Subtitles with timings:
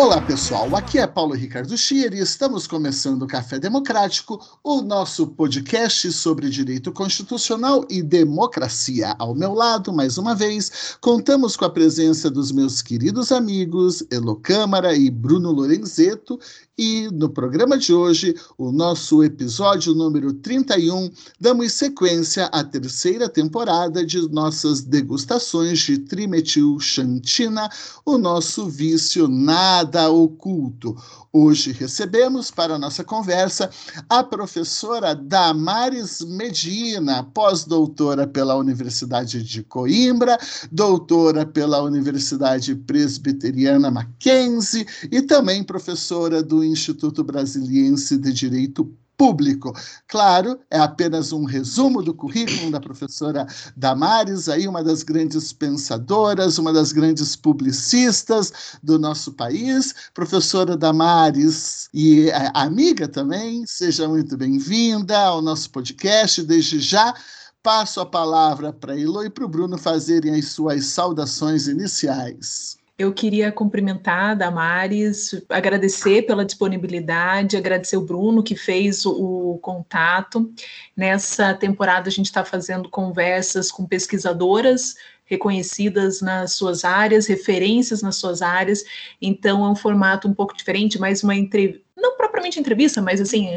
[0.00, 5.26] Olá pessoal, aqui é Paulo Ricardo Schier e estamos começando o Café Democrático, o nosso
[5.26, 9.14] podcast sobre direito constitucional e democracia.
[9.18, 14.36] Ao meu lado, mais uma vez, contamos com a presença dos meus queridos amigos Elo
[14.36, 16.40] Câmara e Bruno Lorenzeto
[16.80, 24.02] e no programa de hoje, o nosso episódio número 31, damos sequência à terceira temporada
[24.02, 27.68] de nossas degustações de trimetil xantina,
[28.02, 30.96] o nosso vício nada oculto.
[31.32, 33.70] Hoje recebemos para nossa conversa
[34.08, 40.36] a professora Damares Medina, pós-doutora pela Universidade de Coimbra,
[40.72, 49.76] doutora pela Universidade Presbiteriana Mackenzie e também professora do Instituto Brasiliense de Direito Público.
[50.08, 56.56] Claro, é apenas um resumo do currículo da professora Damares, aí uma das grandes pensadoras,
[56.56, 58.50] uma das grandes publicistas
[58.82, 59.94] do nosso país.
[60.14, 66.42] Professora Damares e é, amiga também, seja muito bem-vinda ao nosso podcast.
[66.42, 67.14] Desde já,
[67.62, 72.79] passo a palavra para Elo e para o Bruno fazerem as suas saudações iniciais.
[73.00, 79.58] Eu queria cumprimentar a Damares, agradecer pela disponibilidade, agradecer o Bruno que fez o, o
[79.58, 80.52] contato.
[80.94, 88.16] Nessa temporada a gente está fazendo conversas com pesquisadoras reconhecidas nas suas áreas, referências nas
[88.16, 88.84] suas áreas,
[89.22, 93.48] então é um formato um pouco diferente, mais uma entrevista não propriamente entrevista, mas assim,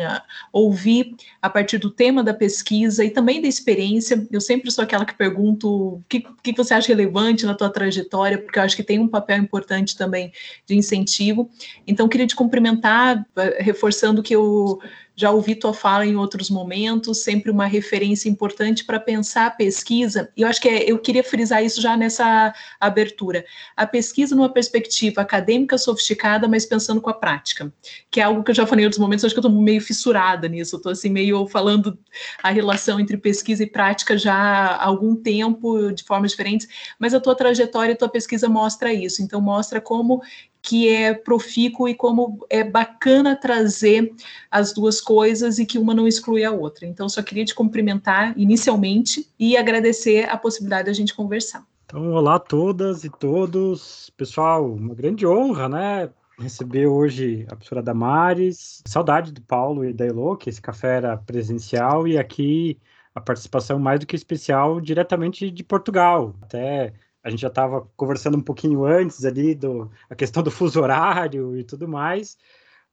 [0.52, 4.28] ouvir a partir do tema da pesquisa e também da experiência.
[4.32, 8.38] Eu sempre sou aquela que pergunto o que, que você acha relevante na tua trajetória,
[8.38, 10.32] porque eu acho que tem um papel importante também
[10.66, 11.50] de incentivo.
[11.88, 14.80] Então, queria te cumprimentar, eh, reforçando que eu
[15.16, 20.32] já ouvi tua fala em outros momentos, sempre uma referência importante para pensar a pesquisa,
[20.36, 23.46] e eu acho que é, eu queria frisar isso já nessa abertura.
[23.76, 27.72] A pesquisa numa perspectiva acadêmica sofisticada, mas pensando com a prática,
[28.10, 29.82] que é algo que eu já falei em outros momentos, acho que eu estou meio
[29.82, 31.98] fissurada nisso, eu estou assim meio falando
[32.42, 37.20] a relação entre pesquisa e prática já há algum tempo, de formas diferentes, mas a
[37.20, 40.22] tua trajetória, a tua pesquisa mostra isso, então mostra como
[40.64, 44.14] que é profícuo e como é bacana trazer
[44.50, 46.88] as duas coisas e que uma não exclui a outra.
[46.88, 51.64] Então, só queria te cumprimentar inicialmente e agradecer a possibilidade da gente conversar.
[51.86, 54.10] Então, olá a todas e todos.
[54.18, 56.10] Pessoal, uma grande honra, né?
[56.40, 58.82] Receber hoje a professora Damares.
[58.88, 62.80] Saudade do Paulo e da Elo, que esse café era presencial, e aqui
[63.14, 66.34] a participação mais do que especial diretamente de Portugal.
[66.42, 66.94] Até
[67.24, 71.58] a gente já estava conversando um pouquinho antes ali do a questão do fuso horário
[71.58, 72.38] e tudo mais,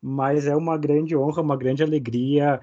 [0.02, 2.60] mas é uma grande honra, uma grande alegria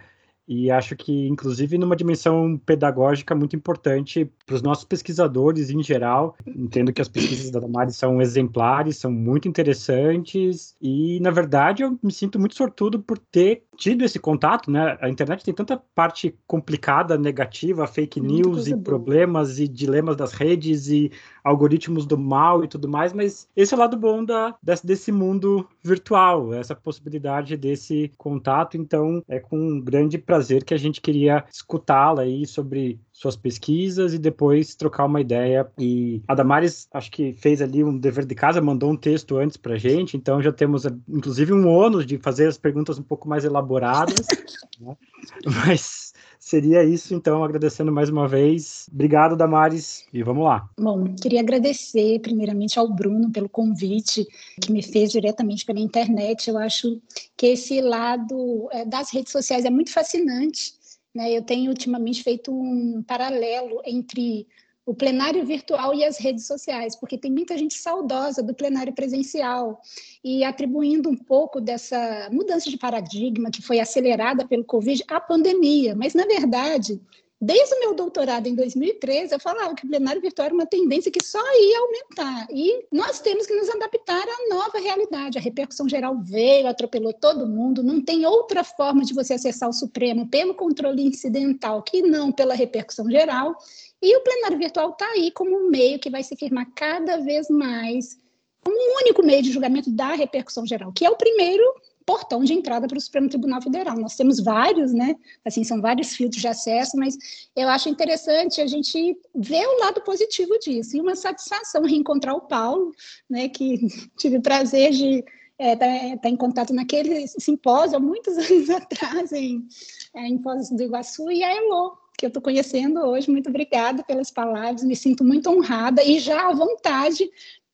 [0.48, 6.36] e acho que, inclusive, numa dimensão pedagógica muito importante para os nossos pesquisadores em geral.
[6.48, 12.00] Entendo que as pesquisas da Damares são exemplares, são muito interessantes, e, na verdade, eu
[12.02, 14.98] me sinto muito sortudo por ter tido esse contato, né?
[15.02, 18.84] A internet tem tanta parte complicada, negativa, fake news e boa.
[18.84, 21.12] problemas e dilemas das redes e
[21.44, 25.12] algoritmos do mal e tudo mais, mas esse é o lado bom da, desse, desse
[25.12, 28.78] mundo virtual, essa possibilidade desse contato.
[28.78, 34.14] Então, é com um grande prazer que a gente queria escutá-la aí sobre suas pesquisas
[34.14, 35.68] e depois trocar uma ideia.
[35.76, 39.58] E a Damares, acho que fez ali um dever de casa, mandou um texto antes
[39.58, 43.44] para gente, então já temos, inclusive, um ônus de fazer as perguntas um pouco mais
[43.44, 44.28] elaboradas.
[44.80, 44.96] né?
[45.44, 48.88] Mas seria isso, então, agradecendo mais uma vez.
[48.94, 50.70] Obrigado, Damares, e vamos lá.
[50.80, 54.28] Bom, queria agradecer primeiramente ao Bruno pelo convite
[54.62, 56.52] que me fez diretamente pela internet.
[56.52, 57.02] Eu acho
[57.36, 60.77] que esse lado é, das redes sociais é muito fascinante.
[61.18, 61.32] Né?
[61.32, 64.48] Eu tenho ultimamente feito um paralelo entre
[64.86, 69.82] o plenário virtual e as redes sociais, porque tem muita gente saudosa do plenário presencial
[70.24, 75.96] e atribuindo um pouco dessa mudança de paradigma que foi acelerada pelo Covid à pandemia.
[75.96, 77.02] Mas, na verdade,
[77.40, 81.12] desde o meu doutorado em 2013, eu falava que o plenário virtual era uma tendência
[81.12, 85.38] que só ia aumentar e nós temos que nos adaptar a nova realidade.
[85.38, 89.74] A repercussão geral veio, atropelou todo mundo, não tem outra forma de você acessar o
[89.74, 93.56] Supremo pelo controle incidental que não pela repercussão geral.
[94.02, 97.50] E o plenário virtual está aí como um meio que vai se firmar cada vez
[97.50, 98.20] mais
[98.64, 101.64] como um único meio de julgamento da repercussão geral, que é o primeiro
[102.08, 103.98] portão de entrada para o Supremo Tribunal Federal.
[103.98, 105.18] Nós temos vários, né?
[105.44, 107.18] Assim, são vários filtros de acesso, mas
[107.54, 110.96] eu acho interessante a gente ver o lado positivo disso.
[110.96, 112.94] E uma satisfação reencontrar o Paulo,
[113.30, 113.50] né?
[113.50, 113.78] Que
[114.18, 115.18] tive o prazer de
[115.60, 119.68] estar é, tá, tá em contato naquele simpósio há muitos anos atrás, em,
[120.16, 123.30] é, em Foz do Iguaçu, e a Elo, que eu estou conhecendo hoje.
[123.30, 127.30] Muito obrigada pelas palavras, me sinto muito honrada e já à vontade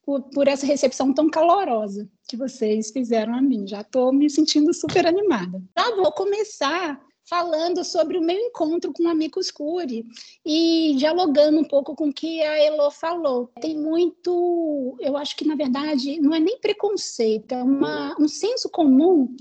[0.06, 3.68] por, por essa recepção tão calorosa que vocês fizeram a mim.
[3.68, 5.62] Já estou me sentindo super animada.
[5.78, 10.06] Já vou começar falando sobre o meu encontro com o Amicus Curi
[10.46, 13.50] e dialogando um pouco com o que a Elo falou.
[13.62, 18.70] Tem muito, eu acho que na verdade não é nem preconceito, é uma, um senso
[18.70, 19.34] comum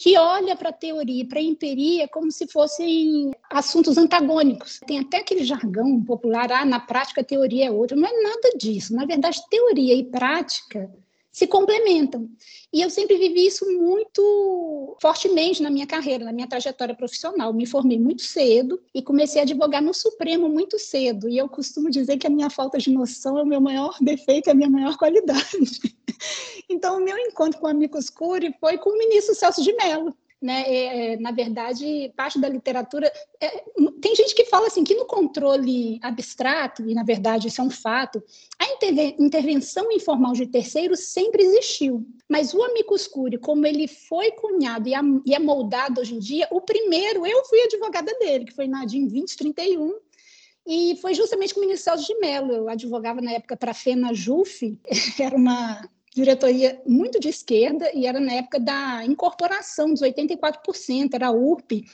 [0.00, 4.80] que olha para a teoria e para a empiria como se fossem assuntos antagônicos.
[4.86, 7.94] Tem até aquele jargão popular, ah, na prática a teoria é outra.
[7.94, 8.94] Não é nada disso.
[8.94, 10.90] Na verdade, teoria e prática
[11.32, 12.28] se complementam.
[12.72, 17.52] E eu sempre vivi isso muito fortemente na minha carreira, na minha trajetória profissional.
[17.52, 21.28] Me formei muito cedo e comecei a advogar no Supremo muito cedo.
[21.28, 24.48] E eu costumo dizer que a minha falta de noção é o meu maior defeito,
[24.48, 25.94] é a minha maior qualidade.
[26.68, 30.14] Então, o meu encontro com o Amicus Curi foi com o ministro Celso de Mello
[30.40, 30.62] né?
[30.66, 33.12] É, é, na verdade, parte da literatura.
[33.40, 33.64] É,
[34.00, 37.70] tem gente que fala assim que no controle abstrato, e na verdade isso é um
[37.70, 38.22] fato,
[38.58, 38.64] a
[39.18, 42.06] intervenção informal de terceiros sempre existiu.
[42.28, 44.92] Mas o amicus curiae, como ele foi cunhado e,
[45.26, 48.84] e é moldado hoje em dia, o primeiro, eu fui advogada dele, que foi na
[48.84, 49.94] DIN 2031,
[50.66, 52.52] e foi justamente com o ministro Celso de Mello.
[52.52, 54.78] Eu advogava na época para a FENA JUF,
[55.18, 55.82] era uma
[56.14, 61.84] diretoria muito de esquerda e era na época da incorporação dos 84%, era a URP,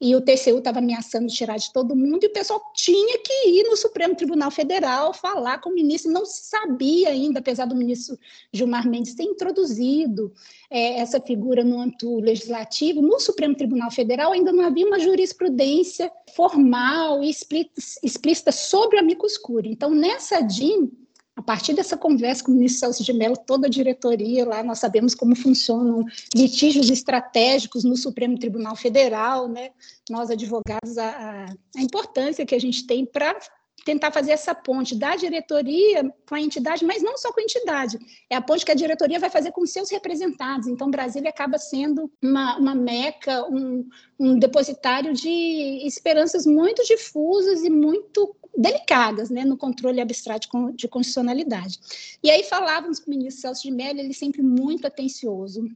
[0.00, 3.64] e o TCU estava ameaçando tirar de todo mundo, e o pessoal tinha que ir
[3.64, 8.18] no Supremo Tribunal Federal falar com o ministro, não sabia ainda, apesar do ministro
[8.52, 10.32] Gilmar Mendes ter introduzido
[10.70, 16.12] é, essa figura no âmbito legislativo, no Supremo Tribunal Federal ainda não havia uma jurisprudência
[16.34, 19.72] formal e explícita sobre o amicus curiae.
[19.72, 21.03] Então, nessa DIN,
[21.36, 24.78] a partir dessa conversa com o ministro Celso de Mello, toda a diretoria lá, nós
[24.78, 26.04] sabemos como funcionam
[26.34, 29.70] litígios estratégicos no Supremo Tribunal Federal, né?
[30.08, 31.46] nós advogados, a,
[31.76, 33.36] a importância que a gente tem para
[33.84, 37.98] tentar fazer essa ponte da diretoria com a entidade, mas não só com a entidade,
[38.30, 40.68] é a ponte que a diretoria vai fazer com seus representados.
[40.68, 43.86] Então, Brasília acaba sendo uma, uma meca, um,
[44.18, 51.78] um depositário de esperanças muito difusas e muito delicadas né, no controle abstrato de constitucionalidade.
[52.22, 55.68] E aí falávamos com o ministro Celso de Mello, ele sempre muito atencioso,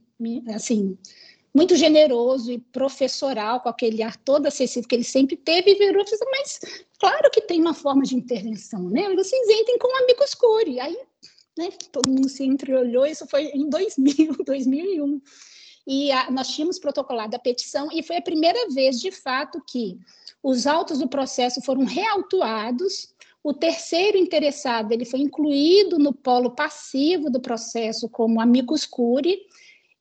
[0.53, 0.97] assim,
[1.53, 6.03] muito generoso e professoral, com aquele ar todo acessível que ele sempre teve, e virou
[6.03, 6.59] e mas
[6.99, 9.13] claro que tem uma forma de intervenção, né?
[9.15, 10.79] Vocês entrem com um amigo escuro.
[10.79, 10.97] Aí,
[11.57, 15.21] né, todo mundo se entreolhou, isso foi em 2000, 2001.
[15.87, 19.97] E a, nós tínhamos protocolado a petição, e foi a primeira vez, de fato, que
[20.43, 23.13] os autos do processo foram reautuados,
[23.43, 29.39] o terceiro interessado ele foi incluído no polo passivo do processo como amicus curiae,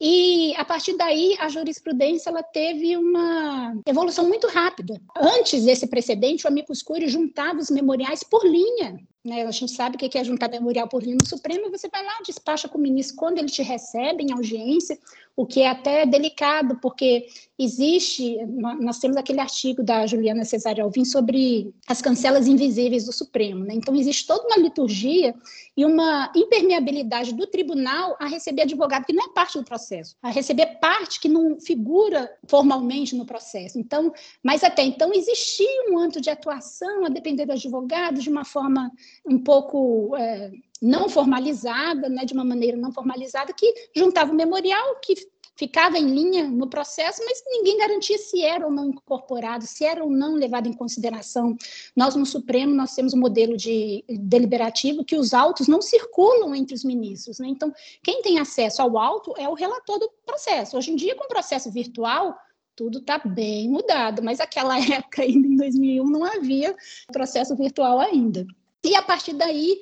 [0.00, 5.00] e a partir daí a jurisprudência ela teve uma evolução muito rápida.
[5.16, 8.96] Antes desse precedente, o amicus curiae juntava os memoriais por linha.
[9.24, 9.42] Né?
[9.42, 12.68] A gente sabe o que é juntar memorial por no Supremo, você vai lá, despacha
[12.68, 14.98] com o ministro quando ele te recebe em audiência,
[15.34, 18.36] o que é até delicado, porque existe,
[18.80, 23.74] nós temos aquele artigo da Juliana Cesário Alvim sobre as cancelas invisíveis do Supremo, né?
[23.74, 25.32] então existe toda uma liturgia
[25.76, 30.28] e uma impermeabilidade do tribunal a receber advogado que não é parte do processo, a
[30.28, 33.78] receber parte que não figura formalmente no processo.
[33.78, 38.44] Então, mas até então existia um âmbito de atuação, a depender do advogado, de uma
[38.44, 38.90] forma
[39.26, 40.50] um pouco é,
[40.80, 45.14] não formalizada, né, de uma maneira não formalizada, que juntava o memorial, que
[45.58, 50.04] ficava em linha no processo, mas ninguém garantia se era ou não incorporado, se era
[50.04, 51.56] ou não levado em consideração.
[51.96, 56.74] Nós, no Supremo, nós temos um modelo de deliberativo que os autos não circulam entre
[56.74, 57.40] os ministros.
[57.40, 57.48] Né?
[57.48, 57.74] Então,
[58.04, 60.76] quem tem acesso ao auto é o relator do processo.
[60.76, 62.38] Hoje em dia, com o processo virtual,
[62.76, 66.76] tudo está bem mudado, mas aquela época, ainda em 2001, não havia
[67.12, 68.46] processo virtual ainda.
[68.84, 69.80] E a partir daí,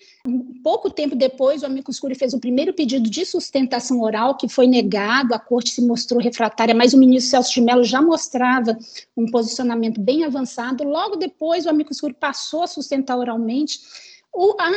[0.62, 4.66] pouco tempo depois, o Amicus Curiae fez o primeiro pedido de sustentação oral, que foi
[4.66, 8.76] negado, a corte se mostrou refratária, mas o ministro Celso de Mello já mostrava
[9.14, 10.82] um posicionamento bem avançado.
[10.82, 13.78] Logo depois, o Amicus Curiae passou a sustentar oralmente.
[14.32, 14.70] o, a,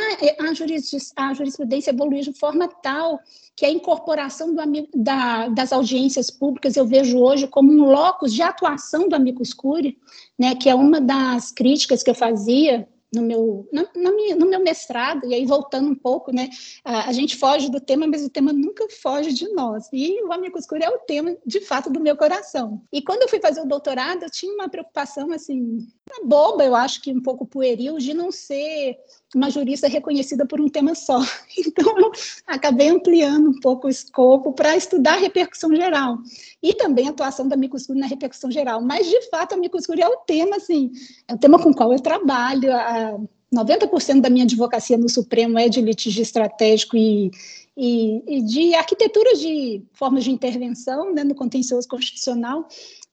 [0.50, 3.20] a, juris, a, jurisprudência evoluiu de forma tal
[3.56, 4.62] que a incorporação do,
[4.94, 9.96] da, das audiências públicas eu vejo hoje como um locus de atuação do amicus curiae,
[10.38, 15.26] né, que é uma das críticas que eu fazia no meu, minha, no meu mestrado,
[15.26, 16.48] e aí voltando um pouco, né,
[16.84, 20.32] a, a, gente foge do tema, mas o tema nunca foge de nós, e o
[20.32, 22.80] Amicus Curiae é o tema, de fato, do meu coração.
[22.92, 25.86] E quando eu fui fazer o doutorado, eu tinha uma preocupação, assim,
[26.24, 28.98] boba, eu acho que um pouco pueril, de não ser
[29.34, 31.20] uma jurista reconhecida por um tema só.
[31.56, 32.12] Então, eu
[32.46, 36.18] acabei ampliando um pouco o escopo para estudar a repercussão geral
[36.62, 38.80] e também a atuação da micoscura na repercussão geral.
[38.82, 40.90] Mas, de fato, a micoscura é o tema, assim,
[41.28, 42.72] é o tema com o qual eu trabalho.
[42.72, 43.18] A
[43.54, 47.30] 90% da minha advocacia no Supremo é de litígio estratégico e,
[47.76, 52.66] e, e de arquitetura de formas de intervenção né, no contencioso constitucional.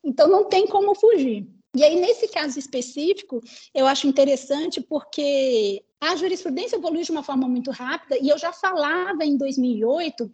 [0.03, 1.47] Então, não tem como fugir.
[1.77, 3.39] E aí, nesse caso específico,
[3.73, 8.51] eu acho interessante porque a jurisprudência evolui de uma forma muito rápida, e eu já
[8.51, 10.31] falava em 2008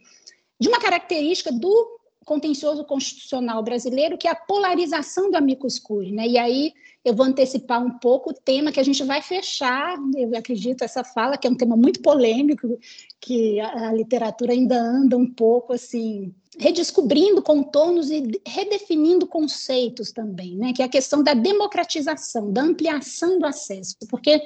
[0.60, 6.28] de uma característica do contencioso constitucional brasileiro, que é a polarização do amicus curiae, né?
[6.28, 6.74] E aí
[7.04, 11.04] eu vou antecipar um pouco o tema que a gente vai fechar, eu acredito essa
[11.04, 12.80] fala que é um tema muito polêmico,
[13.20, 20.72] que a, literatura ainda anda um pouco assim redescobrindo contornos e redefinindo conceitos também, né?
[20.72, 24.40] Que é a questão da democratização, da ampliação do acesso, porque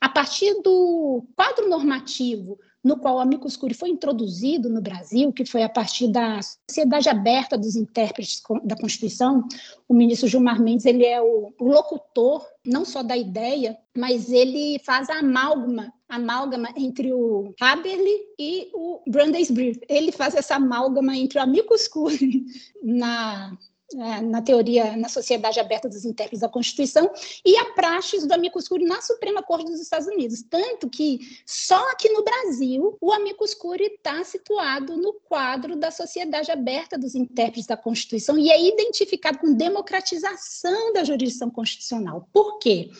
[0.00, 5.44] a partir do quadro normativo no qual o amicus curiae foi introduzido no Brasil, que
[5.44, 6.38] foi a partir da
[6.70, 9.42] Sociedade Aberta dos Intérpretes da Constituição,
[9.88, 14.80] o ministro Gilmar Mendes ele é o, o locutor não só da ideia, mas ele
[14.84, 19.80] faz a amálgama, amálgama entre o Haberle e o Brandeis Brief.
[19.88, 22.44] Ele faz essa amálgama entre o amicus curiae
[22.84, 23.58] na
[23.94, 27.10] na teoria, na Sociedade Aberta dos Intérpretes da Constituição,
[27.44, 30.42] e a praxis do amicus curiae na Suprema Corte dos Estados Unidos.
[30.42, 36.50] Tanto que só aqui no Brasil o amicus curiae está situado no quadro da Sociedade
[36.50, 42.28] Aberta dos Intérpretes da Constituição e é identificado com democratização da jurisdição constitucional.
[42.32, 42.90] Por quê?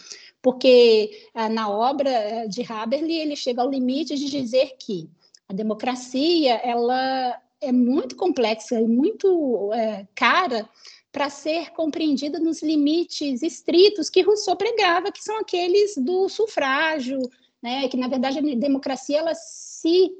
[0.41, 5.11] Porque ah, na obra eh, de Haberle ele chega ao limite de dizer que
[5.49, 10.69] a democracia ela é muito complexa e muito é, cara
[11.11, 17.19] para ser compreendida nos limites estritos que Rousseau pregava, que são aqueles do sufrágio,
[17.63, 20.11] né, que na verdade a democracia ela se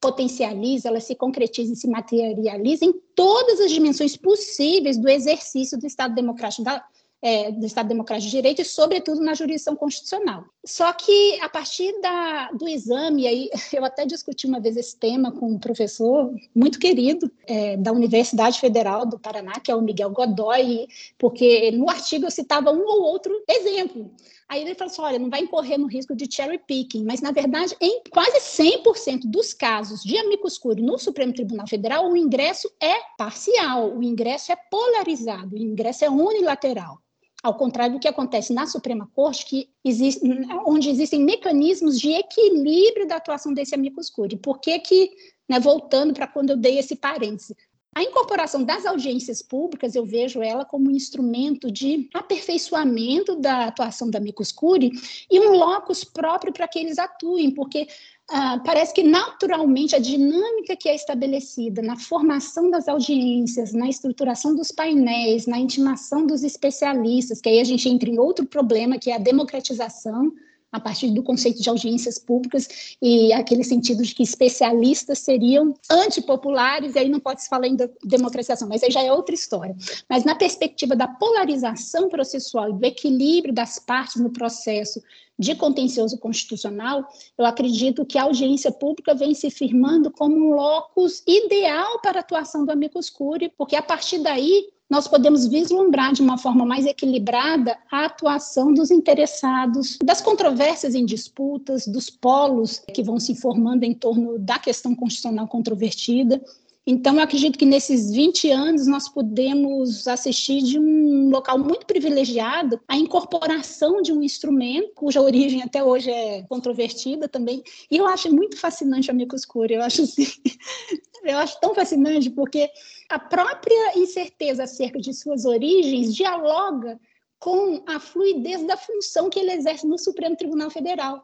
[0.00, 5.86] potencializa, ela se concretiza e se materializa em todas as dimensões possíveis do exercício do
[5.86, 6.82] Estado democrático da,
[7.22, 10.44] é, do Estado Democrático de Direito e, sobretudo, na jurisdição constitucional.
[10.64, 15.32] Só que, a partir da, do exame, aí, eu até discuti uma vez esse tema
[15.32, 20.10] com um professor muito querido é, da Universidade Federal do Paraná, que é o Miguel
[20.10, 20.86] Godoy,
[21.18, 24.10] porque no artigo eu citava um ou outro exemplo.
[24.48, 27.32] Aí ele falou assim: olha, não vai incorrer no risco de cherry picking, mas na
[27.32, 32.70] verdade, em quase 100% dos casos de amicus curiae no Supremo Tribunal Federal, o ingresso
[32.80, 37.00] é parcial, o ingresso é polarizado, o ingresso é unilateral
[37.46, 40.20] ao contrário do que acontece na Suprema Corte, que existe,
[40.66, 44.36] onde existem mecanismos de equilíbrio da atuação desse amicus curiae.
[44.36, 45.12] Por que que,
[45.48, 47.56] né, voltando para quando eu dei esse parêntese,
[47.96, 54.10] a incorporação das audiências públicas, eu vejo ela como um instrumento de aperfeiçoamento da atuação
[54.10, 54.92] da amicus curiae
[55.30, 57.88] e um locus próprio para que eles atuem, porque
[58.28, 64.54] ah, parece que naturalmente a dinâmica que é estabelecida na formação das audiências, na estruturação
[64.54, 69.10] dos painéis, na intimação dos especialistas, que aí a gente entra em outro problema, que
[69.10, 70.34] é a democratização
[70.76, 76.94] a partir do conceito de audiências públicas e aquele sentido de que especialistas seriam antipopulares,
[76.94, 79.74] e aí não pode se falar em democratização, mas aí já é outra história.
[80.08, 85.02] Mas na perspectiva da polarização processual e do equilíbrio das partes no processo
[85.38, 87.06] de contencioso constitucional,
[87.38, 92.20] eu acredito que a audiência pública vem se firmando como um locus ideal para a
[92.20, 96.86] atuação do amicus curiae, porque a partir daí nós podemos vislumbrar de uma forma mais
[96.86, 103.84] equilibrada a atuação dos interessados, das controvérsias em disputas, dos polos que vão se formando
[103.84, 106.40] em torno da questão constitucional controvertida.
[106.88, 112.80] Então, eu acredito que nesses 20 anos nós podemos assistir de um local muito privilegiado
[112.86, 117.60] a incorporação de um instrumento cuja origem até hoje é controvertida também.
[117.90, 119.74] E eu acho muito fascinante a micoscura.
[119.74, 120.26] Eu acho assim,
[121.24, 122.70] eu acho tão fascinante porque
[123.08, 127.00] a própria incerteza acerca de suas origens dialoga
[127.40, 131.20] com a fluidez da função que ele exerce no Supremo Tribunal Federal.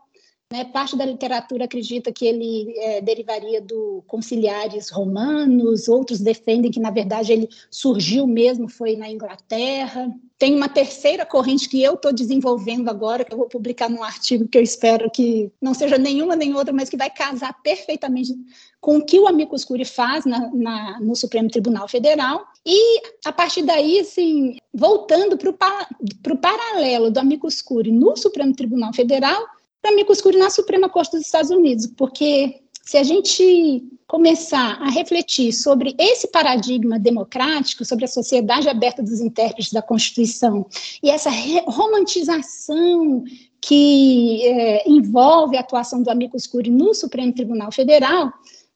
[0.52, 0.64] Né?
[0.66, 6.90] Parte da literatura acredita que ele é, derivaria do conciliares romanos, outros defendem que, na
[6.90, 10.14] verdade, ele surgiu mesmo, foi na Inglaterra.
[10.38, 14.46] Tem uma terceira corrente que eu estou desenvolvendo agora, que eu vou publicar num artigo
[14.46, 18.34] que eu espero que não seja nenhuma nem outra, mas que vai casar perfeitamente
[18.78, 22.44] com o que o Amicus Curiae faz na, na, no Supremo Tribunal Federal.
[22.66, 28.92] E, a partir daí, assim, voltando para o paralelo do Amicus Curiae no Supremo Tribunal
[28.92, 29.42] Federal,
[29.82, 34.90] para Amicus Curiae na Suprema Corte dos Estados Unidos, porque se a gente começar a
[34.90, 40.66] refletir sobre esse paradigma democrático, sobre a sociedade aberta dos intérpretes da Constituição
[41.02, 41.30] e essa
[41.66, 43.24] romantização
[43.60, 48.32] que é, envolve a atuação do amicus curiae no Supremo Tribunal Federal,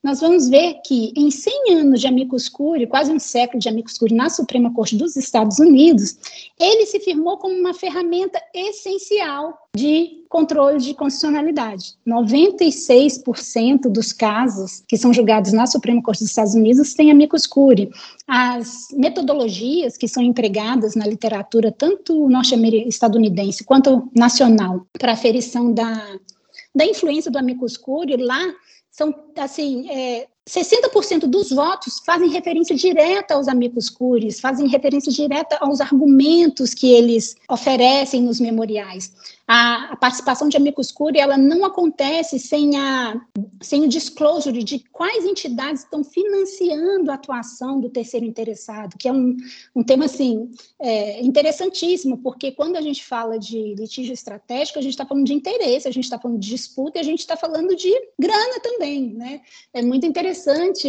[0.07, 3.99] nós vamos ver que em 100 anos de amicus curiae, quase um século de amicus
[3.99, 6.17] curiae na Suprema Corte dos Estados Unidos,
[6.61, 11.97] ele se firmou como uma ferramenta essencial de controle de constitucionalidade.
[12.07, 17.91] 96% dos casos que são julgados na Suprema Corte dos Estados Unidos têm amicus curiae.
[18.29, 26.01] As metodologias que são empregadas na literatura, tanto norte-estadunidense quanto nacional, para aferição da,
[26.73, 28.55] da influência do amicus curiae, lá
[28.97, 35.59] são, assim, é, 60% dos votos fazem referência direta aos amigos cures, fazem referência direta
[35.61, 39.13] aos argumentos que eles oferecem nos memoriais.
[39.49, 43.21] A, a participação de amigos curi ela não acontece sem, a,
[43.63, 49.13] sem o disclosure de quais entidades estão financiando a atuação do terceiro interessado, que é
[49.13, 49.37] um,
[49.75, 50.51] um tema assim
[50.81, 55.35] é, interessantíssimo, porque quando a gente fala de litígio estratégico, a gente está falando de
[55.35, 59.15] interesse, a gente está falando de disputa e a gente está falando de grana também,
[59.15, 59.43] né?
[59.73, 60.89] É muito interessante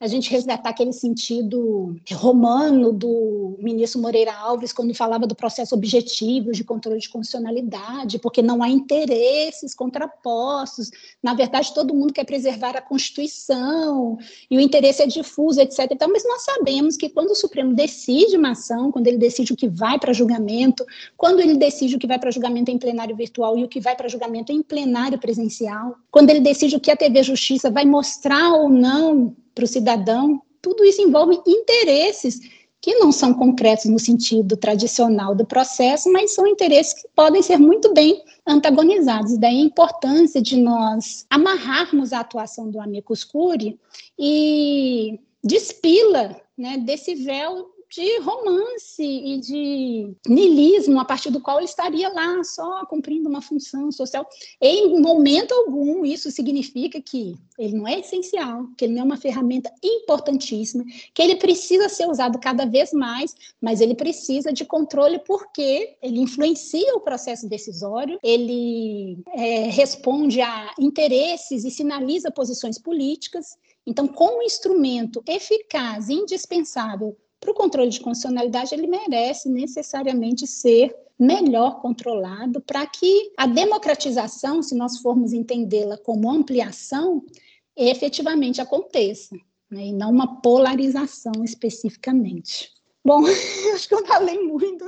[0.00, 6.50] a gente resgatar aquele sentido romano do ministro Moreira Alves, quando falava do processo objetivo
[6.50, 10.90] de controle de constitucionalidade, porque não há interesses contrapostos.
[11.22, 14.18] Na verdade, todo mundo quer preservar a Constituição,
[14.50, 15.88] e o interesse é difuso, etc.
[15.90, 19.56] Então, mas nós sabemos que quando o Supremo decide uma ação, quando ele decide o
[19.56, 20.84] que vai para julgamento,
[21.16, 23.96] quando ele decide o que vai para julgamento em plenário virtual e o que vai
[23.96, 28.52] para julgamento em plenário presencial, quando ele decide o que a TV Justiça vai mostrar
[28.54, 32.40] ou não para o cidadão, tudo isso envolve interesses
[32.82, 37.56] que não são concretos no sentido tradicional do processo, mas são interesses que podem ser
[37.56, 39.38] muito bem antagonizados.
[39.38, 43.78] Daí a importância de nós amarrarmos a atuação do amicus curiae
[44.18, 51.66] e despila né, desse véu de romance e de nilismo, a partir do qual ele
[51.66, 54.26] estaria lá só cumprindo uma função social.
[54.60, 59.16] Em momento algum, isso significa que ele não é essencial, que ele não é uma
[59.18, 65.18] ferramenta importantíssima, que ele precisa ser usado cada vez mais, mas ele precisa de controle
[65.18, 73.58] porque ele influencia o processo decisório, ele é, responde a interesses e sinaliza posições políticas.
[73.86, 80.94] Então, como instrumento eficaz e indispensável para o controle de constitucionalidade, ele merece necessariamente ser
[81.18, 87.24] melhor controlado para que a democratização, se nós formos entendê-la como ampliação,
[87.76, 89.34] efetivamente aconteça,
[89.68, 92.70] né, e não uma polarização especificamente.
[93.04, 93.24] Bom,
[93.74, 94.84] acho que eu falei muito.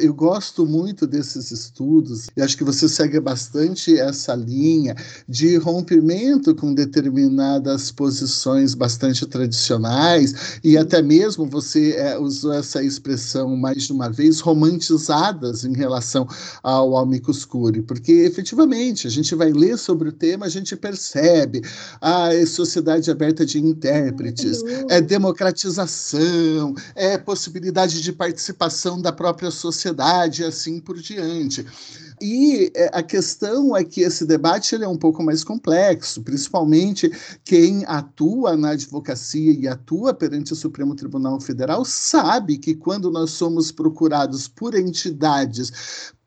[0.00, 4.96] Eu gosto muito desses estudos e acho que você segue bastante essa linha
[5.28, 13.54] de rompimento com determinadas posições bastante tradicionais e até mesmo você é, usou essa expressão
[13.56, 16.26] mais de uma vez, romantizadas em relação
[16.62, 21.60] ao amicus curiae, porque efetivamente a gente vai ler sobre o tema, a gente percebe
[22.00, 30.42] a sociedade aberta de intérpretes, é democratização, é possibilidade de participação da própria sociedade sociedade
[30.42, 31.66] e assim por diante.
[32.20, 37.10] E é, a questão é que esse debate ele é um pouco mais complexo, principalmente
[37.44, 43.30] quem atua na advocacia e atua perante o Supremo Tribunal Federal sabe que quando nós
[43.30, 45.72] somos procurados por entidades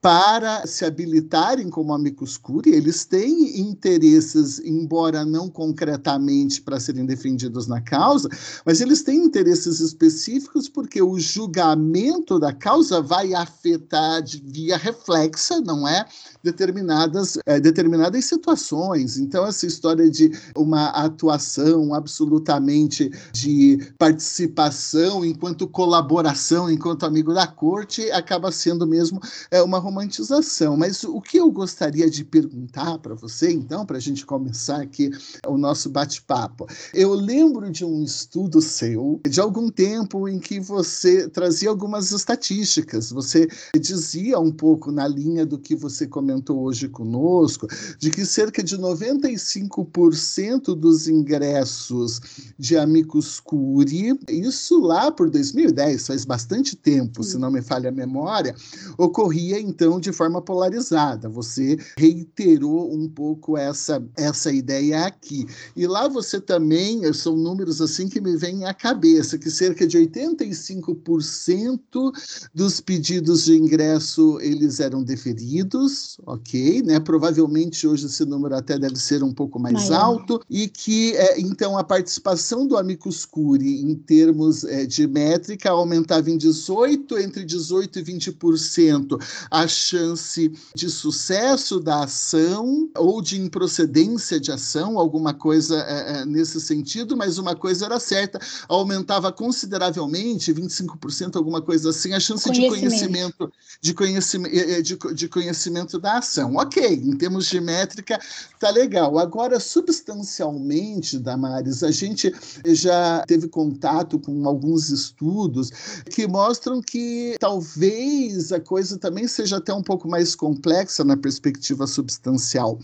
[0.03, 7.67] para se habilitarem como amicus curiae, eles têm interesses, embora não concretamente para serem defendidos
[7.67, 8.27] na causa,
[8.65, 15.61] mas eles têm interesses específicos porque o julgamento da causa vai afetar de via reflexa,
[15.61, 16.05] não é?
[16.43, 19.17] Determinadas, é, determinadas situações.
[19.17, 28.11] Então, essa história de uma atuação absolutamente de participação enquanto colaboração, enquanto amigo da corte,
[28.11, 30.75] acaba sendo mesmo é, uma romantização.
[30.75, 35.11] Mas o que eu gostaria de perguntar para você, então, para a gente começar aqui
[35.47, 41.29] o nosso bate-papo, eu lembro de um estudo seu de algum tempo em que você
[41.29, 43.47] trazia algumas estatísticas, você
[43.79, 47.67] dizia um pouco na linha do que você comentou comentou hoje conosco,
[47.99, 52.19] de que cerca de 95% dos ingressos
[52.57, 57.91] de Amicus Curi, isso lá por 2010, faz bastante tempo, se não me falha a
[57.91, 58.55] memória,
[58.97, 61.29] ocorria então de forma polarizada.
[61.29, 65.45] Você reiterou um pouco essa, essa ideia aqui.
[65.75, 69.99] E lá você também, são números assim que me vêm à cabeça, que cerca de
[69.99, 72.11] 85%
[72.53, 76.99] dos pedidos de ingresso eles eram deferidos, ok, né?
[76.99, 80.03] Provavelmente hoje esse número até deve ser um pouco mais Maior.
[80.03, 85.69] alto e que é, então a participação do Amicus Curi em termos é, de métrica
[85.69, 93.39] aumentava em 18 entre 18 e 20% a chance de sucesso da ação ou de
[93.39, 99.31] improcedência de ação, alguma coisa é, é nesse sentido, mas uma coisa era certa, aumentava
[99.31, 102.73] consideravelmente, 25%, alguma coisa assim, a chance conhecimento.
[102.73, 106.55] de conhecimento, de conhecimento, eh, eh, de, de conhecimento da ação.
[106.55, 108.19] Ok, em termos de métrica,
[108.59, 109.17] tá legal.
[109.17, 112.33] Agora, substancialmente, Damares, a gente
[112.65, 115.69] já teve contato com alguns estudos
[116.09, 121.87] que mostram que talvez a coisa também seja até um pouco mais complexa na perspectiva
[121.87, 122.79] substancial,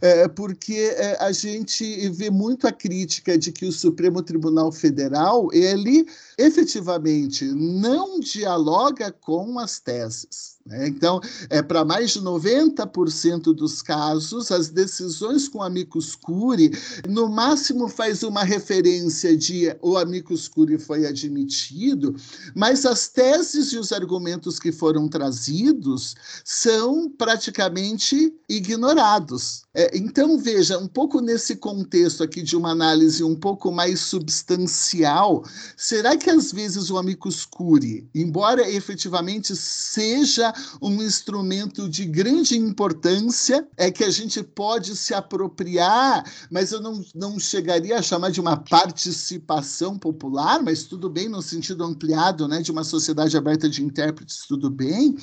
[0.00, 5.48] é, porque é, a gente vê muito a crítica de que o Supremo Tribunal Federal
[5.52, 6.06] ele
[6.38, 10.59] efetivamente não dialoga com as teses.
[10.66, 10.88] Né?
[10.88, 16.70] Então, é, para mais de 90% dos casos, as decisões com amicus curi,
[17.08, 22.14] no máximo faz uma referência de o amicus curi foi admitido,
[22.54, 29.62] mas as teses e os argumentos que foram trazidos são praticamente ignorados.
[29.72, 35.44] É, então, veja, um pouco nesse contexto aqui de uma análise um pouco mais substancial,
[35.76, 40.52] será que às vezes o amicus curi, embora efetivamente seja
[40.82, 47.04] um instrumento de grande importância, é que a gente pode se apropriar, mas eu não,
[47.14, 52.60] não chegaria a chamar de uma participação popular, mas tudo bem no sentido ampliado, né,
[52.60, 55.16] de uma sociedade aberta de intérpretes, tudo bem.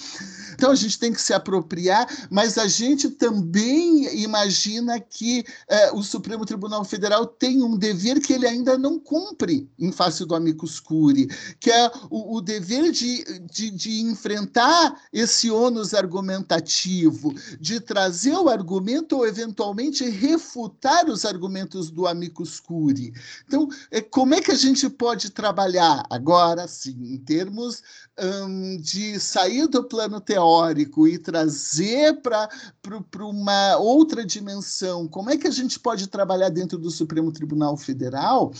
[0.53, 4.36] Então a gente tem que se apropriar, mas a gente também imagina
[5.09, 9.91] que eh, o Supremo Tribunal Federal tem um dever que ele ainda não cumpre em
[9.91, 11.27] face do amicus curi,
[11.59, 18.49] que é o, o dever de, de, de enfrentar esse ônus argumentativo, de trazer o
[18.49, 23.13] argumento ou eventualmente refutar os argumentos do amicus curi.
[23.45, 27.81] Então, é, como é que a gente pode trabalhar agora, sim, em termos
[28.19, 32.49] hum, de sair do plano teórico e trazer para
[33.21, 35.07] uma outra dimensão?
[35.07, 38.51] Como é que a gente pode trabalhar dentro do Supremo Tribunal Federal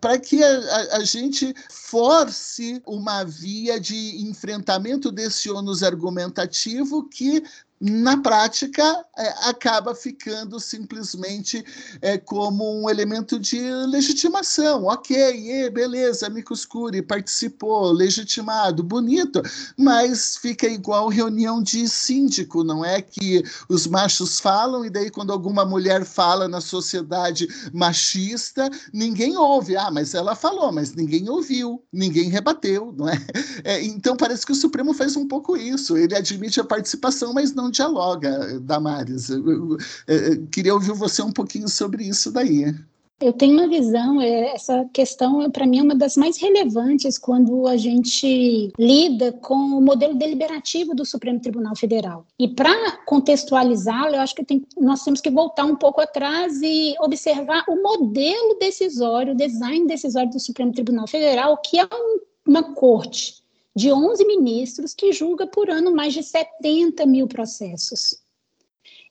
[0.00, 7.42] para que a, a gente force uma via de enfrentamento desse ônus argumentativo que
[7.86, 8.82] na prática,
[9.14, 11.62] é, acaba ficando simplesmente
[12.00, 14.84] é, como um elemento de legitimação.
[14.84, 19.42] Ok, e, beleza, Amicus Curi participou, legitimado, bonito,
[19.76, 23.02] mas fica igual reunião de síndico, não é?
[23.02, 29.76] Que os machos falam e daí quando alguma mulher fala na sociedade machista, ninguém ouve.
[29.76, 33.22] Ah, mas ela falou, mas ninguém ouviu, ninguém rebateu, não é?
[33.62, 35.98] é então parece que o Supremo faz um pouco isso.
[35.98, 39.28] Ele admite a participação, mas não dialoga, Damares.
[39.28, 42.74] Eu, eu, eu, queria ouvir você um pouquinho sobre isso daí.
[43.20, 47.66] Eu tenho uma visão, é, essa questão, para mim, é uma das mais relevantes quando
[47.66, 52.26] a gente lida com o modelo deliberativo do Supremo Tribunal Federal.
[52.38, 56.94] E para contextualizá-lo, eu acho que tem, nós temos que voltar um pouco atrás e
[57.00, 62.74] observar o modelo decisório, o design decisório do Supremo Tribunal Federal, que é um, uma
[62.74, 63.43] corte
[63.74, 68.24] de 11 ministros que julga por ano mais de 70 mil processos.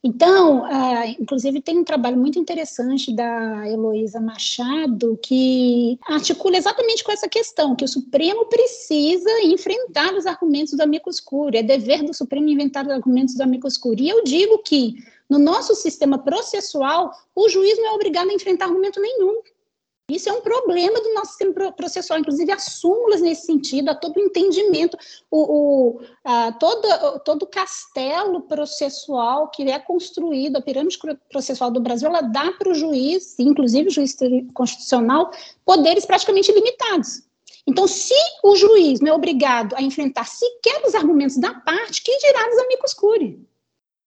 [0.06, 7.12] Então, uh, inclusive, tem um trabalho muito interessante da Heloísa Machado que articula exatamente com
[7.14, 12.14] essa questão, que o Supremo precisa enfrentar os argumentos do amicus curiae, é dever do
[12.14, 14.08] Supremo inventar os argumentos do amicus curiae.
[14.08, 14.96] E eu digo que,
[15.30, 19.42] no nosso sistema processual, o juiz não é obrigado a enfrentar argumento nenhum.
[20.10, 24.18] Isso é um problema do nosso sistema processual, inclusive há súmulas nesse sentido, há todo
[24.18, 24.98] o entendimento,
[25.32, 31.00] o, o a, todo, todo o castelo processual que é construído, a pirâmide
[31.32, 34.14] processual do Brasil, ela dá para o juiz, inclusive o juiz
[34.54, 35.32] constitucional,
[35.66, 37.24] poderes praticamente limitados.
[37.66, 38.14] Então, se
[38.44, 42.60] o juiz não é obrigado a enfrentar sequer os argumentos da parte, que dirá dos
[42.60, 43.53] amigos curi?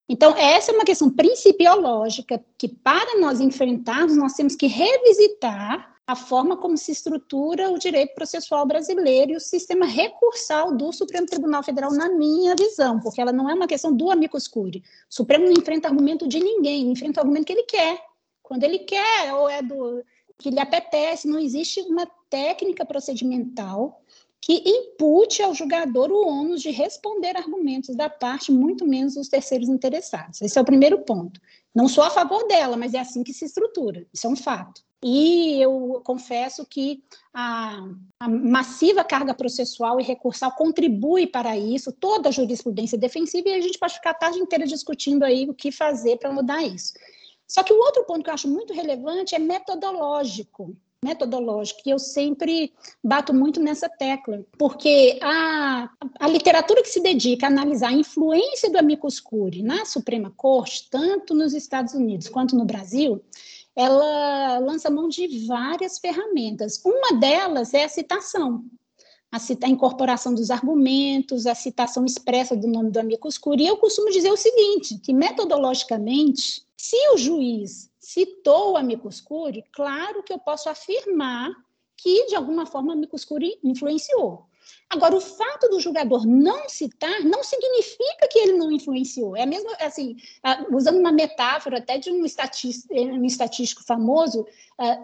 [0.08, 6.14] Então, essa é uma questão principiológica que, para nós enfrentarmos, nós temos que revisitar a
[6.14, 11.64] forma como se estrutura o direito processual brasileiro e o sistema recursal do Supremo Tribunal
[11.64, 14.84] Federal, na minha visão, porque ela não é uma questão do amicus curiae.
[15.10, 18.00] O Supremo não enfrenta argumento de ninguém, enfrenta o argumento que ele quer.
[18.40, 20.04] Quando ele quer, ou é do
[20.38, 24.00] que lhe apetece, não existe uma técnica procedimental
[24.46, 29.68] que impute ao julgador o ônus de responder argumentos da parte, muito menos dos terceiros
[29.68, 30.40] interessados.
[30.40, 31.40] Esse é o primeiro ponto.
[31.74, 34.82] Não sou a favor dela, mas é assim que se estrutura, isso é um fato.
[35.02, 37.02] E eu confesso que
[37.34, 37.88] a,
[38.20, 43.60] a, massiva carga processual e recursal contribui para isso, toda a jurisprudência defensiva, e a
[43.60, 46.92] gente pode ficar a tarde inteira discutindo aí o que fazer para mudar isso.
[47.48, 51.98] Só que o outro ponto que eu acho muito relevante é metodológico metodológico, e eu
[51.98, 57.92] sempre bato muito nessa tecla, porque a, a literatura que se dedica a analisar a
[57.92, 63.22] influência do amicus curiae na Suprema Corte, tanto nos Estados Unidos quanto no Brasil,
[63.74, 66.80] ela lança mão de várias ferramentas.
[66.84, 68.64] Uma delas é a citação,
[69.30, 73.68] a, cita, a incorporação dos argumentos, a citação expressa do nome do amicus curiae.
[73.68, 80.22] Eu costumo dizer o seguinte, que metodologicamente, se o juiz citou o amicus curiae, claro
[80.22, 81.50] que eu posso afirmar
[81.96, 84.46] que, de alguma forma, o amicus curiae influenciou.
[84.88, 89.36] Agora, o fato do julgador não citar não significa que ele não influenciou.
[89.36, 90.14] É mesmo assim,
[90.70, 94.46] usando uma metáfora até de um estatístico, um estatístico famoso,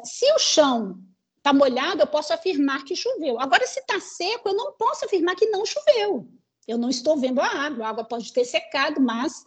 [0.05, 1.01] se o chão
[1.39, 3.41] está molhado, eu posso afirmar que choveu.
[3.41, 6.29] Agora, se está seco, eu não posso afirmar que não choveu.
[6.69, 9.45] Eu não estou vendo a água, a água pode ter secado, mas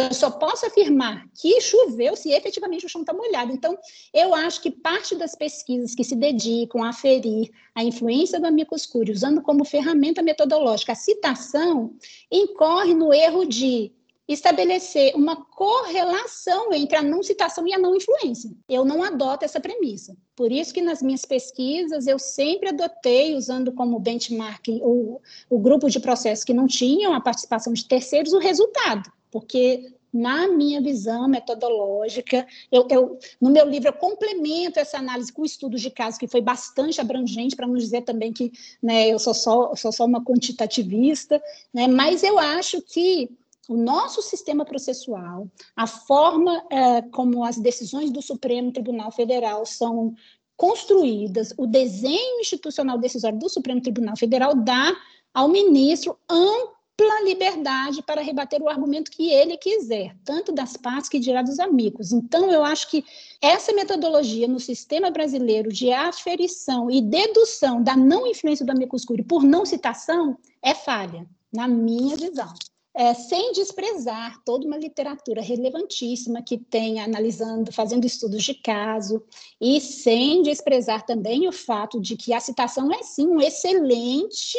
[0.00, 3.52] eu só posso afirmar que choveu se efetivamente o chão está molhado.
[3.52, 3.78] Então,
[4.12, 8.86] eu acho que parte das pesquisas que se dedicam a aferir a influência do amicus
[8.86, 11.94] curiae, usando como ferramenta metodológica a citação,
[12.30, 13.92] incorre no erro de
[14.32, 18.50] estabelecer uma correlação entre a não citação e a não influência.
[18.68, 20.16] Eu não adoto essa premissa.
[20.36, 25.90] Por isso que nas minhas pesquisas eu sempre adotei, usando como benchmark o, o grupo
[25.90, 31.28] de processos que não tinham a participação de terceiros, o resultado porque na minha visão
[31.28, 36.26] metodológica, eu, eu, no meu livro eu complemento essa análise com estudos de casos que
[36.26, 40.22] foi bastante abrangente, para não dizer também que né, eu sou só, sou só uma
[40.22, 41.40] quantitativista,
[41.72, 43.30] né, mas eu acho que
[43.68, 50.12] o nosso sistema processual, a forma é, como as decisões do Supremo Tribunal Federal são
[50.56, 54.92] construídas, o desenho institucional decisório do Supremo Tribunal Federal dá
[55.32, 61.08] ao ministro amplo ampla liberdade para rebater o argumento que ele quiser, tanto das partes
[61.08, 62.12] que dirá dos amigos.
[62.12, 63.04] Então, eu acho que
[63.40, 69.24] essa metodologia no sistema brasileiro de aferição e dedução da não influência do amicus curiae
[69.24, 72.52] por não citação é falha, na minha visão.
[72.92, 79.22] É, sem desprezar toda uma literatura relevantíssima que tem analisando, fazendo estudos de caso,
[79.60, 84.58] e sem desprezar também o fato de que a citação é sim um excelente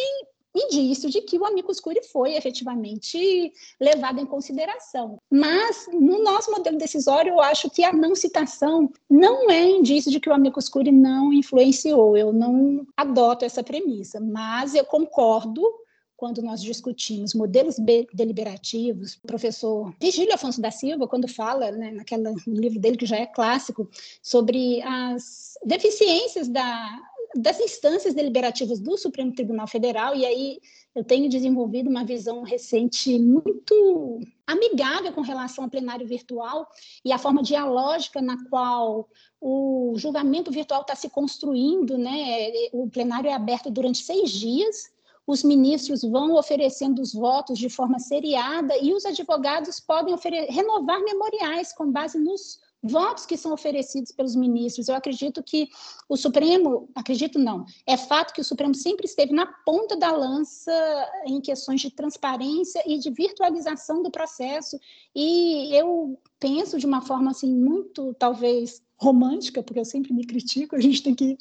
[0.55, 5.17] indício de que o amicus curiae foi efetivamente levado em consideração.
[5.29, 10.19] Mas, no nosso modelo decisório, eu acho que a não citação não é indício de
[10.19, 12.17] que o amicus curiae não influenciou.
[12.17, 15.61] Eu não adoto essa premissa, mas eu concordo
[16.21, 17.77] quando nós discutimos modelos
[18.13, 23.07] deliberativos, o professor Vigílio Afonso da Silva, quando fala, né, naquela, no livro dele que
[23.07, 23.89] já é clássico,
[24.21, 26.95] sobre as deficiências da
[27.35, 30.59] das instâncias deliberativas do Supremo Tribunal Federal, e aí
[30.93, 36.67] eu tenho desenvolvido uma visão recente muito amigável com relação ao plenário virtual
[37.05, 39.07] e a forma dialógica na qual
[39.39, 42.51] o julgamento virtual está se construindo, né?
[42.73, 44.91] O plenário é aberto durante seis dias,
[45.25, 50.15] os ministros vão oferecendo os votos de forma seriada e os advogados podem
[50.49, 54.87] renovar memoriais com base nos votos que são oferecidos pelos ministros.
[54.87, 55.69] Eu acredito que
[56.09, 60.71] o Supremo, acredito não, é fato que o Supremo sempre esteve na ponta da lança
[61.25, 64.79] em questões de transparência e de virtualização do processo.
[65.15, 70.75] E eu penso de uma forma assim muito, talvez, romântica, porque eu sempre me critico,
[70.75, 71.37] a gente tem que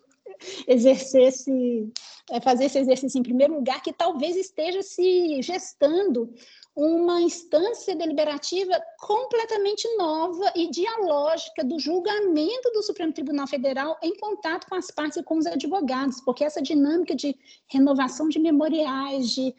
[0.67, 1.93] exercer esse,
[2.31, 6.33] é, fazer esse exercício em primeiro lugar, que talvez esteja se gestando
[6.75, 14.69] uma instância deliberativa completamente nova e dialógica do julgamento do Supremo Tribunal Federal em contato
[14.69, 19.55] com as partes e com os advogados, porque essa dinâmica de renovação de memoriais, de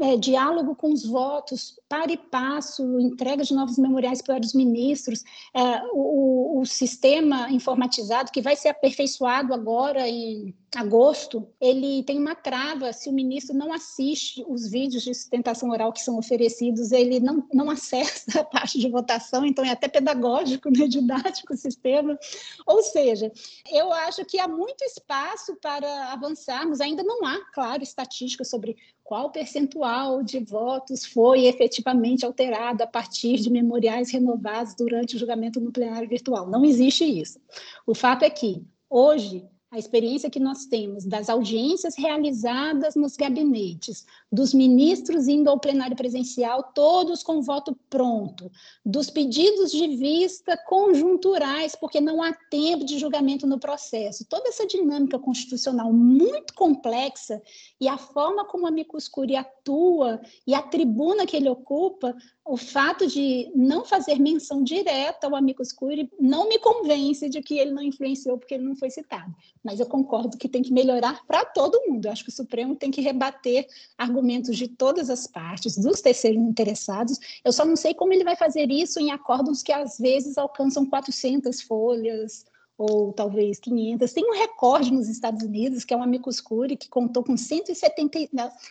[0.00, 5.24] é, diálogo com os votos, para e passo, entrega de novos memoriais para os ministros,
[5.54, 12.34] é, o, o, sistema informatizado que vai ser aperfeiçoado agora em agosto, ele tem uma
[12.34, 17.20] trava, se o ministro não assiste os vídeos de sustentação oral que são oferecidos, ele
[17.20, 22.18] não, não acessa a parte de votação, então é até pedagógico, né, didático o sistema.
[22.66, 23.32] Ou seja,
[23.70, 29.30] eu acho que há muito espaço para avançarmos, ainda não há, claro, estatística sobre qual
[29.30, 35.72] percentual de votos foi efetivamente alterado a partir de memoriais renovados durante o julgamento no
[35.72, 36.46] plenário virtual.
[36.46, 37.40] Não existe isso.
[37.86, 44.06] O fato é que, hoje, a experiência que nós temos das audiências realizadas nos gabinetes,
[44.32, 48.50] dos ministros indo ao plenário presencial, todos com voto pronto,
[48.84, 54.24] dos pedidos de vista conjunturais, porque não há tempo de julgamento no processo.
[54.24, 57.42] Toda essa dinâmica constitucional muito complexa
[57.78, 62.16] e a forma como a Micuscuri atua e a tribuna que ele ocupa
[62.48, 67.58] o fato de não fazer menção direta ao amicus curiae não me convence de que
[67.58, 69.34] ele não influenciou porque ele não foi citado.
[69.62, 72.06] Mas eu concordo que tem que melhorar para todo mundo.
[72.06, 73.66] Eu acho que o Supremo tem que rebater
[73.98, 77.18] argumentos de todas as partes, dos terceiros interessados.
[77.44, 80.86] Eu só não sei como ele vai fazer isso em acordos que às vezes alcançam
[80.86, 82.46] 400 folhas
[82.78, 84.12] ou talvez 500.
[84.12, 88.28] Tem um recorde nos Estados Unidos, que é um amicus curiae, que contou com 170,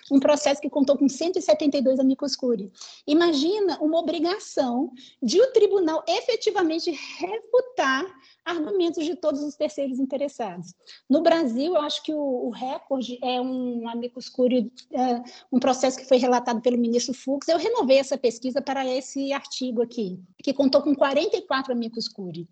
[0.10, 2.72] um processo que contou com 172 amicus curiae.
[3.06, 4.91] Imagina uma obrigação
[5.22, 8.06] de o tribunal efetivamente refutar
[8.46, 10.74] argumentos de todos os terceiros interessados.
[11.10, 15.98] No Brasil, eu acho que o, o recorde é um amicus curiae, é, um processo
[15.98, 17.46] que foi relatado pelo ministro Fux.
[17.50, 22.48] Eu renovei essa pesquisa para esse artigo aqui, que contou com 44 amicus curiae.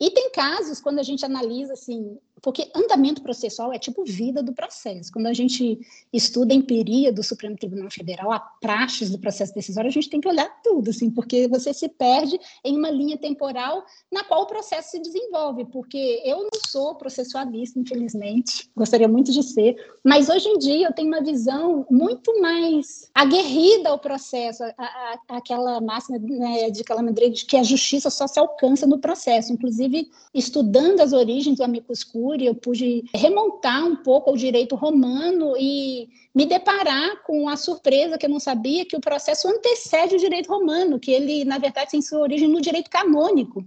[0.00, 4.52] E tem casos, quando a gente analisa, assim, porque andamento processual é tipo vida do
[4.52, 5.10] processo.
[5.10, 5.80] Quando a gente
[6.12, 10.20] estuda a empiria do Supremo Tribunal Federal, a praxis do processo decisório, a gente tem
[10.20, 14.46] que olhar tudo, assim, porque você se perde em uma linha temporal na qual o
[14.46, 20.46] processo se desenvolve, porque eu não sou processualista, infelizmente, gostaria muito de ser, mas hoje
[20.46, 26.18] em dia eu tenho uma visão muito mais aguerrida ao processo, a, a, aquela máxima
[26.18, 31.14] né, de Calamandre de que a justiça só se alcança no processo, inclusive estudando as
[31.14, 37.22] origens do amicus curiae, eu pude remontar um pouco ao direito romano e me deparar
[37.22, 41.12] com a surpresa que eu não sabia que o processo antecede o direito romano, que
[41.12, 43.64] ele, na verdade, tem sua origem no direito canônico.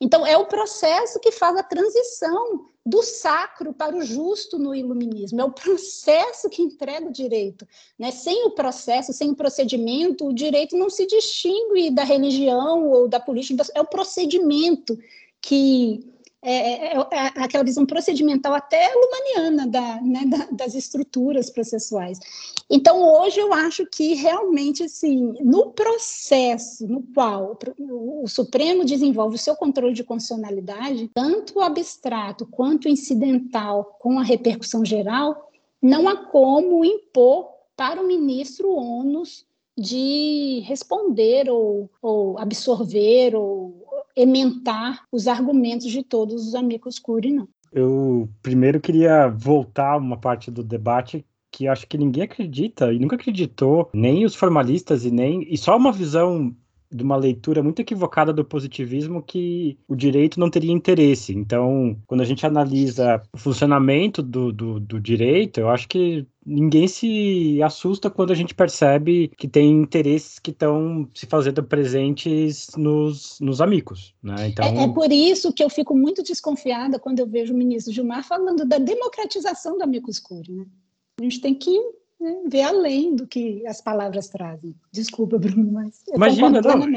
[0.00, 5.40] Então, é o processo que faz a transição do sacro para o justo no iluminismo.
[5.40, 7.68] É o processo que entrega o direito.
[7.98, 8.10] Né?
[8.10, 13.20] Sem o processo, sem o procedimento, o direito não se distingue da religião ou da
[13.20, 14.98] política, é o procedimento
[15.40, 16.00] que
[16.40, 22.20] é, é, é, é, aquela visão procedimental até lumaniana da, né, da, das estruturas processuais.
[22.70, 29.34] Então, hoje eu acho que realmente, assim, no processo no qual o, o Supremo desenvolve
[29.34, 35.50] o seu controle de constitucionalidade, tanto abstrato quanto incidental, com a repercussão geral,
[35.82, 39.44] não há como impor para o ministro ônus
[39.76, 43.87] de responder ou, ou absorver ou
[44.18, 47.48] ementar os argumentos de todos os amigos Cury, não.
[47.72, 53.16] Eu primeiro queria voltar uma parte do debate que acho que ninguém acredita e nunca
[53.16, 56.54] acreditou, nem os formalistas e nem e só uma visão
[56.90, 61.34] de uma leitura muito equivocada do positivismo que o direito não teria interesse.
[61.34, 66.88] Então, quando a gente analisa o funcionamento do, do, do direito, eu acho que ninguém
[66.88, 73.38] se assusta quando a gente percebe que tem interesses que estão se fazendo presentes nos,
[73.40, 74.14] nos amigos.
[74.22, 74.48] Né?
[74.48, 74.64] Então...
[74.64, 78.24] É, é, por isso que eu fico muito desconfiada quando eu vejo o ministro Gilmar
[78.24, 80.56] falando da democratização do amicus curiae.
[80.56, 80.66] Né?
[81.20, 81.78] A gente tem que
[82.20, 84.74] né, ver além do que as palavras trazem.
[84.92, 86.88] Desculpa, Bruno, mas eu Imagina, não,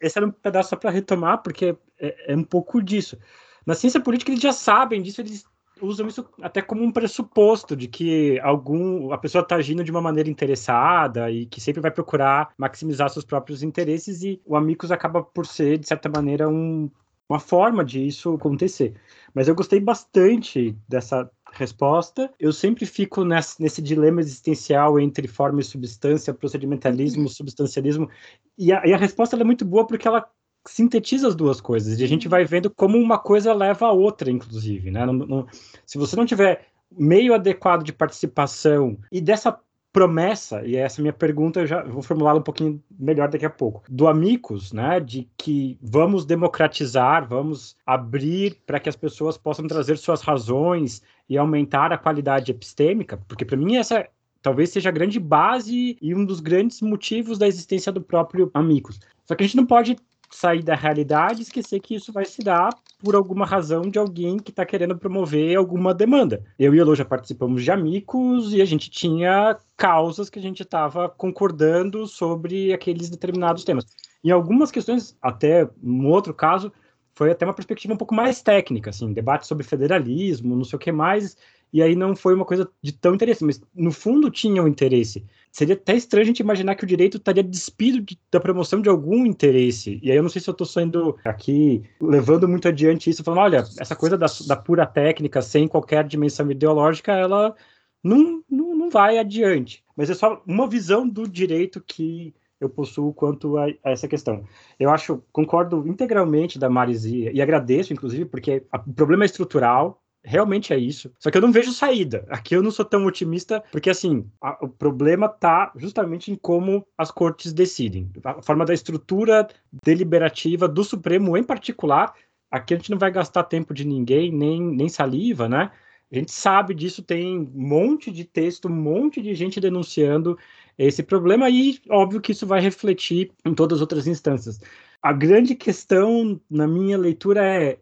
[0.00, 3.18] esse era um pedaço só para retomar, porque é, é, um pouco disso.
[3.66, 5.44] Na ciência política eles já sabem disso, eles
[5.80, 10.00] usam isso até como um pressuposto de que algum a pessoa está agindo de uma
[10.00, 15.22] maneira interessada e que sempre vai procurar maximizar seus próprios interesses e o Amicus acaba
[15.22, 16.90] por ser de certa maneira um,
[17.28, 18.94] uma forma de isso acontecer.
[19.34, 22.32] Mas eu gostei bastante dessa resposta.
[22.38, 27.28] Eu sempre fico nesse, nesse dilema existencial entre forma e substância, procedimentalismo, uhum.
[27.28, 28.08] substancialismo.
[28.56, 30.28] E a, e a resposta é muito boa porque ela
[30.66, 31.98] sintetiza as duas coisas.
[31.98, 32.30] E a gente uhum.
[32.30, 34.90] vai vendo como uma coisa leva a outra, inclusive.
[34.90, 35.04] Né?
[35.06, 35.46] Não, não,
[35.86, 39.58] se você não tiver meio adequado de participação e dessa
[39.92, 43.50] promessa, e essa é minha pergunta eu já vou formulá-la um pouquinho melhor daqui a
[43.50, 49.66] pouco, do Amicus, né, de que vamos democratizar, vamos abrir para que as pessoas possam
[49.66, 54.06] trazer suas razões e aumentar a qualidade epistêmica, porque para mim essa
[54.40, 59.00] talvez seja a grande base e um dos grandes motivos da existência do próprio Amicus.
[59.24, 59.96] Só que a gente não pode
[60.30, 64.38] sair da realidade e esquecer que isso vai se dar por alguma razão de alguém
[64.38, 66.42] que está querendo promover alguma demanda.
[66.58, 70.42] Eu e o Elo já participamos de amigos e a gente tinha causas que a
[70.42, 73.86] gente estava concordando sobre aqueles determinados temas.
[74.22, 76.72] Em algumas questões, até um outro caso,
[77.14, 80.80] foi até uma perspectiva um pouco mais técnica, assim, debate sobre federalismo, não sei o
[80.80, 81.36] que mais,
[81.72, 85.24] e aí não foi uma coisa de tão interesse, mas no fundo tinha um interesse.
[85.50, 88.88] Seria até estranho a gente imaginar que o direito estaria despido de, da promoção de
[88.88, 89.98] algum interesse.
[90.02, 93.40] E aí eu não sei se eu estou saindo aqui levando muito adiante isso, falando,
[93.40, 97.54] olha, essa coisa da, da pura técnica, sem qualquer dimensão ideológica, ela
[98.02, 99.84] não, não, não vai adiante.
[99.96, 104.44] Mas é só uma visão do direito que eu possuo quanto a, a, essa questão.
[104.78, 110.72] Eu acho, concordo integralmente da Marizia e agradeço, inclusive, porque o problema é estrutural, realmente
[110.72, 111.10] é isso.
[111.18, 112.24] Só que eu não vejo saída.
[112.28, 116.86] Aqui eu não sou tão otimista, porque assim, a, o problema está justamente em como
[116.96, 118.10] as cortes decidem.
[118.22, 119.48] A forma da estrutura
[119.84, 122.14] deliberativa do Supremo, em particular,
[122.50, 125.70] aqui a gente não vai gastar tempo de ninguém, nem, nem saliva, né?
[126.10, 130.38] A gente sabe disso, tem um monte de texto, um monte de gente denunciando
[130.76, 134.58] esse problema, e óbvio que isso vai refletir em todas as outras instâncias.
[135.02, 137.78] A grande questão, na minha leitura, é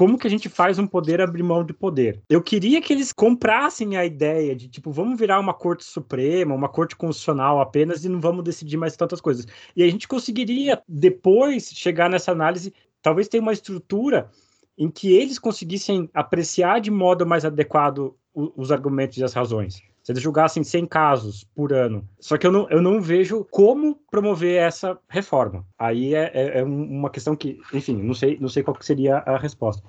[0.00, 2.22] como que a gente faz um poder abrir mão de poder?
[2.26, 6.70] Eu queria que eles comprassem a ideia de, tipo, vamos virar uma corte suprema, uma
[6.70, 9.46] corte constitucional apenas e não vamos decidir mais tantas coisas.
[9.76, 12.72] E a gente conseguiria, depois, chegar nessa análise,
[13.02, 14.30] talvez ter uma estrutura
[14.78, 19.82] em que eles conseguissem apreciar de modo mais adequado os argumentos e as razões.
[20.02, 22.08] Se eles julgassem 100 casos por ano.
[22.18, 25.66] Só que eu não, eu não vejo como promover essa reforma.
[25.78, 29.36] Aí é, é, é uma questão que, enfim, não sei, não sei qual seria a
[29.36, 29.82] resposta.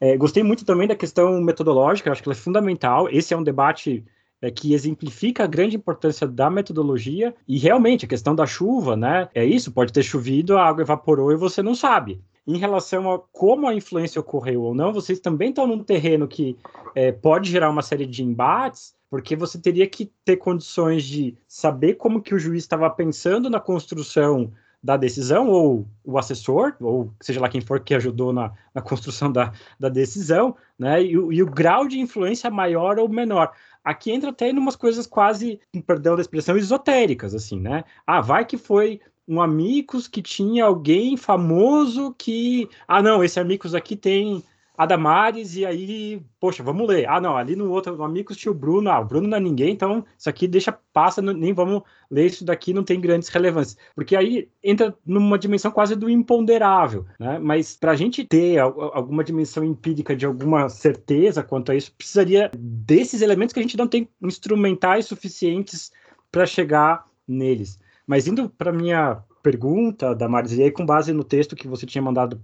[0.00, 3.08] É, gostei muito também da questão metodológica, acho que ela é fundamental.
[3.08, 4.04] Esse é um debate
[4.40, 9.28] é, que exemplifica a grande importância da metodologia e realmente a questão da chuva, né?
[9.32, 13.18] É isso, pode ter chovido, a água evaporou e você não sabe em relação a
[13.18, 16.56] como a influência ocorreu ou não, vocês também estão num terreno que
[16.94, 21.96] é, pode gerar uma série de embates, porque você teria que ter condições de saber
[21.96, 24.50] como que o juiz estava pensando na construção
[24.82, 29.30] da decisão, ou o assessor, ou seja lá quem for que ajudou na, na construção
[29.30, 31.02] da, da decisão, né?
[31.02, 33.52] E, e, o grau de influência maior ou menor.
[33.84, 37.84] Aqui entra até em umas coisas quase, perdão da expressão, esotéricas, assim, né?
[38.06, 38.98] Ah, vai que foi
[39.28, 42.66] um Amigos que tinha alguém famoso que.
[42.88, 44.42] Ah, não, esse Amigos aqui tem
[44.76, 47.08] a Damares, e aí, poxa, vamos ler.
[47.08, 48.90] Ah, não, ali no outro no Amigos tinha o Bruno.
[48.90, 52.44] Ah, o Bruno não é ninguém, então isso aqui deixa, passa, nem vamos ler isso
[52.44, 53.76] daqui, não tem grandes relevâncias.
[53.94, 57.38] Porque aí entra numa dimensão quase do imponderável, né?
[57.38, 62.50] Mas para a gente ter alguma dimensão empírica de alguma certeza quanto a isso, precisaria
[62.56, 65.92] desses elementos que a gente não tem instrumentais suficientes
[66.30, 67.78] para chegar neles.
[68.06, 72.00] Mas indo para minha pergunta, Damares, e aí com base no texto que você tinha
[72.00, 72.40] mandado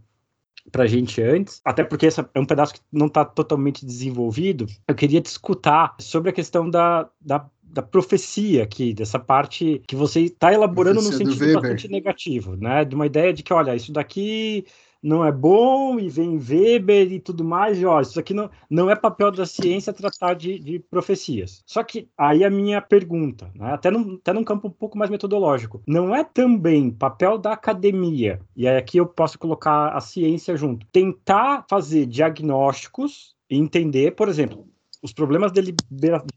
[0.71, 4.67] para a gente antes, até porque esse é um pedaço que não está totalmente desenvolvido,
[4.87, 9.97] eu queria te escutar sobre a questão da, da, da profecia aqui, dessa parte que
[9.97, 12.85] você está elaborando no sentido bastante negativo, né?
[12.85, 14.67] De uma ideia de que, olha, isso daqui
[15.03, 18.91] não é bom, e vem Weber e tudo mais, e ó, isso aqui não, não
[18.91, 21.63] é papel da ciência tratar de, de profecias.
[21.67, 25.11] Só que aí a minha pergunta, né, até, num, até num campo um pouco mais
[25.11, 30.57] metodológico, não é também papel da academia, e aí aqui eu posso colocar a ciência
[30.57, 34.67] junto, tentar fazer diagnósticos e entender, por exemplo,
[35.03, 35.75] os problemas de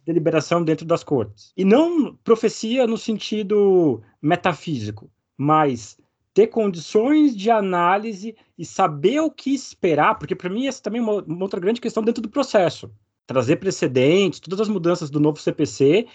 [0.06, 1.52] deliberação dentro das cortes.
[1.58, 5.98] E não profecia no sentido metafísico, mas
[6.34, 11.04] ter condições de análise e saber o que esperar, porque para mim essa também é
[11.04, 12.92] uma, uma, outra grande questão dentro do processo.
[13.28, 16.08] Trazer precedentes, todas as mudanças do novo CPC,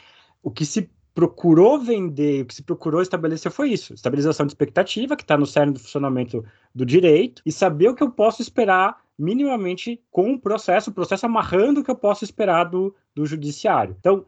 [0.42, 5.16] o que se procurou vender, o que se procurou estabelecer foi isso: estabilização de expectativa,
[5.16, 6.44] que está no cerne do funcionamento
[6.74, 11.24] do direito, e saber o que eu posso esperar minimamente com o processo, o processo
[11.24, 13.96] amarrando o que eu posso esperar do, do judiciário.
[13.98, 14.26] Então,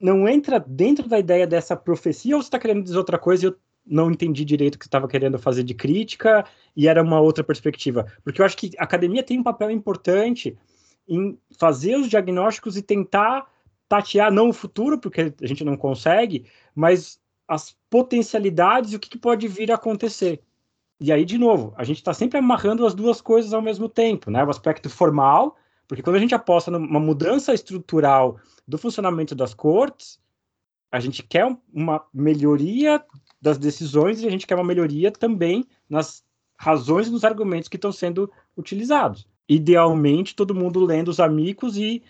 [0.00, 3.48] não entra dentro da ideia dessa profecia ou você está querendo dizer outra coisa e
[3.48, 3.56] eu
[3.90, 6.44] não entendi direito o que estava querendo fazer de crítica
[6.76, 8.06] e era uma outra perspectiva.
[8.22, 10.56] Porque eu acho que a academia tem um papel importante
[11.08, 13.50] em fazer os diagnósticos e tentar
[13.88, 19.10] tatear não o futuro, porque a gente não consegue, mas as potencialidades e o que,
[19.10, 20.40] que pode vir a acontecer.
[21.00, 24.30] E aí, de novo, a gente está sempre amarrando as duas coisas ao mesmo tempo,
[24.30, 24.44] né?
[24.44, 25.56] O aspecto formal,
[25.88, 28.38] porque quando a gente aposta numa mudança estrutural
[28.68, 30.20] do funcionamento das cortes,
[30.92, 33.04] a gente quer uma melhoria
[33.40, 36.22] das decisões e a gente quer uma melhoria também nas
[36.56, 39.26] razões e nos argumentos que estão sendo utilizados.
[39.48, 42.02] Idealmente, todo mundo lendo os amigos e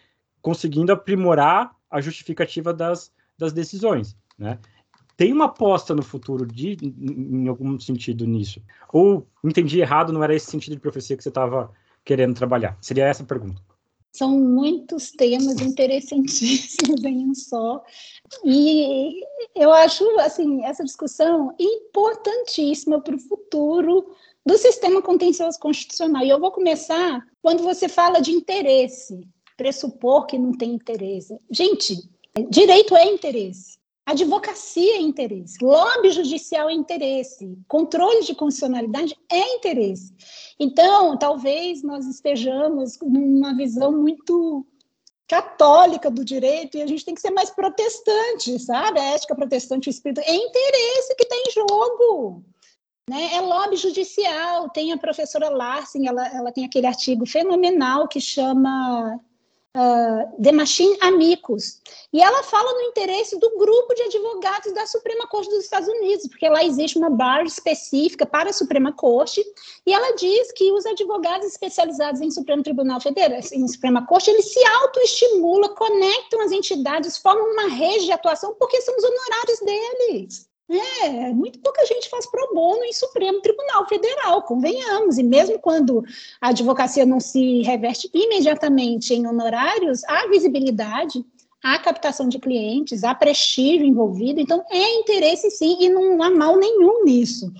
[0.42, 4.58] conseguindo aprimorar a justificativa das, das decisões, né?
[5.16, 8.62] Tem uma aposta no futuro de, em algum sentido nisso?
[8.90, 11.70] Ou entendi errado, não era esse sentido de profecia que você estava
[12.02, 12.78] querendo trabalhar?
[12.80, 13.60] Seria essa a pergunta.
[14.12, 17.82] São muitos temas interessantíssimos em um só.
[18.44, 19.20] E
[19.54, 26.24] eu acho assim essa discussão importantíssima para o futuro do sistema contencioso constitucional.
[26.24, 31.38] E eu vou começar quando você fala de interesse, pressupor que não tem interesse.
[31.50, 32.08] Gente,
[32.48, 33.79] direito é interesse.
[34.06, 40.12] Advocacia é interesse, lobby judicial é interesse, controle de constitucionalidade é interesse.
[40.58, 44.66] Então, talvez nós estejamos numa visão muito
[45.28, 48.98] católica do direito e a gente tem que ser mais protestante, sabe?
[48.98, 52.42] A ética protestante, o espírito, é interesse que está em jogo.
[53.08, 53.34] Né?
[53.34, 54.68] É lobby judicial.
[54.70, 59.20] Tem a professora Larsen, ela, ela tem aquele artigo fenomenal que chama
[59.76, 61.80] uh, The Machine Amicus.
[62.12, 66.26] E ela fala no interesse do grupo de advogados da Suprema Corte dos Estados Unidos,
[66.28, 69.44] porque lá existe uma bar específica para a Suprema Corte,
[69.86, 74.52] e ela diz que os advogados especializados em Supremo Tribunal Federal, em Suprema Corte, eles
[74.52, 80.49] se autoestimulam, conectam as entidades, formam uma rede de atuação, porque são os honorários deles.
[80.72, 85.18] É, muito pouca gente faz pro bono em Supremo Tribunal Federal, convenhamos.
[85.18, 86.04] E mesmo quando
[86.40, 91.24] a advocacia não se reveste imediatamente em honorários, há visibilidade,
[91.60, 94.40] há captação de clientes, há prestígio envolvido.
[94.40, 97.52] Então, é interesse sim, e não há mal nenhum nisso.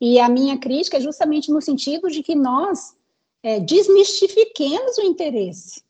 [0.00, 2.96] E a minha crítica é justamente no sentido de que nós
[3.40, 5.80] é, desmistifiquemos o interesse.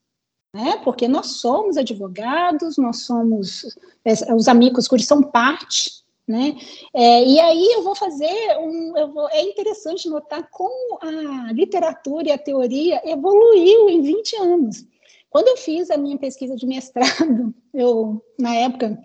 [0.55, 0.81] Né?
[0.85, 5.98] Porque nós somos advogados, nós somos, é, os amigos que são parte
[6.29, 6.55] né?
[6.93, 8.93] É, e aí eu vou fazer um.
[9.13, 14.87] Vou, é interessante notar como a literatura e a teoria evoluiu em 20 anos.
[15.31, 19.03] Quando eu fiz a minha pesquisa de mestrado, eu, na época,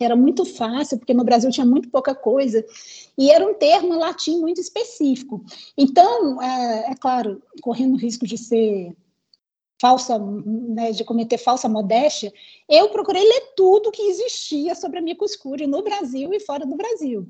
[0.00, 2.64] era muito fácil, porque no Brasil tinha muito pouca coisa,
[3.16, 5.44] e era um termo latim muito específico.
[5.76, 8.94] Então, é, é claro, correndo o risco de ser
[9.80, 12.32] falsa, né, de cometer falsa modéstia,
[12.68, 17.26] eu procurei ler tudo que existia sobre a micoscure no Brasil e fora do Brasil.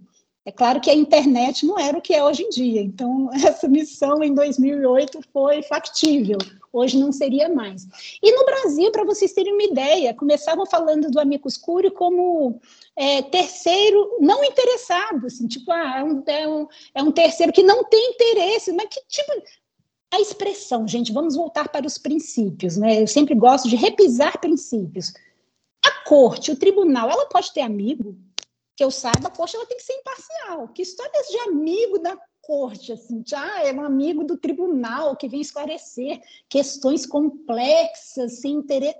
[0.47, 3.67] É claro que a internet não era o que é hoje em dia, então essa
[3.67, 6.37] missão em 2008 foi factível,
[6.71, 7.87] hoje não seria mais.
[8.23, 12.61] E no Brasil, para vocês terem uma ideia, começavam falando do Amicus Curiae como
[12.95, 16.67] é, terceiro não interessado, assim, tipo, ah, é um, é, um,
[16.97, 19.33] é um terceiro que não tem interesse, mas que tipo,
[20.15, 23.03] a expressão, gente, vamos voltar para os princípios, né?
[23.03, 25.12] Eu sempre gosto de repisar princípios.
[25.85, 28.17] A corte, o tribunal, ela pode ter amigo?
[28.77, 30.69] Que eu saiba, a corte ela tem que ser imparcial.
[30.69, 35.29] Que história é de amigo da corte, assim, ah, é um amigo do tribunal que
[35.29, 38.99] vem esclarecer questões complexas, sem interesse.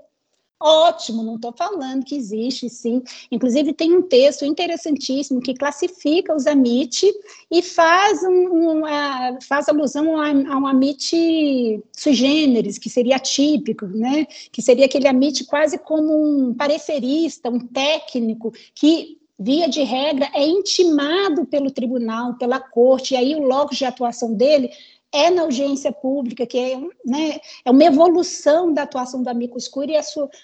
[0.61, 3.03] Ótimo, não estou falando que existe, sim.
[3.31, 7.13] Inclusive, tem um texto interessantíssimo que classifica os amit
[7.51, 13.17] e faz, um, um, uh, faz alusão a, a, um amit sui generis, que seria
[13.17, 14.27] atípico, né?
[14.53, 20.47] que seria aquele amit quase como um parecerista, um técnico, que via de regra, é
[20.47, 24.71] intimado pelo tribunal, pela corte, e aí o locus de atuação dele
[25.15, 29.97] é na audiência pública, que é, né, é uma evolução da atuação do amicus curiae,
[29.97, 30.03] a,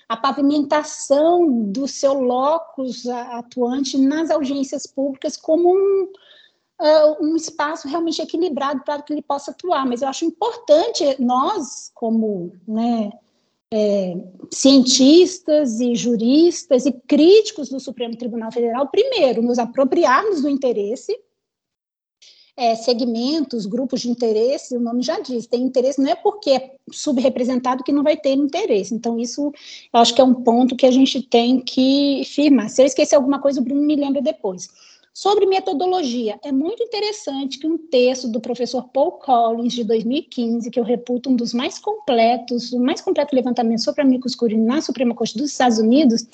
[0.08, 6.04] a pavimentação do seu locus atuante nas audiências públicas como um,
[6.80, 9.84] uh, um espaço realmente equilibrado para que ele possa atuar.
[9.84, 13.10] Mas eu acho importante nós, como né,
[13.74, 14.16] é,
[14.52, 21.18] cientistas e juristas e críticos do Supremo Tribunal Federal, primeiro, nos apropriarmos do interesse
[22.60, 26.74] é, segmentos, grupos de interesse, o nome já diz, tem interesse, não é porque é
[26.92, 28.94] subrepresentado que não vai ter interesse.
[28.94, 29.50] Então, isso
[29.90, 32.68] eu acho que é um ponto que a gente tem que firmar.
[32.68, 34.68] Se eu esquecer alguma coisa, o Bruno me lembra depois.
[35.14, 40.78] Sobre metodologia, é muito interessante que um texto do professor Paul Collins, de 2015, que
[40.78, 45.14] eu reputo um dos mais completos, o mais completo levantamento sobre a microscura na Suprema
[45.14, 46.26] Corte dos Estados Unidos,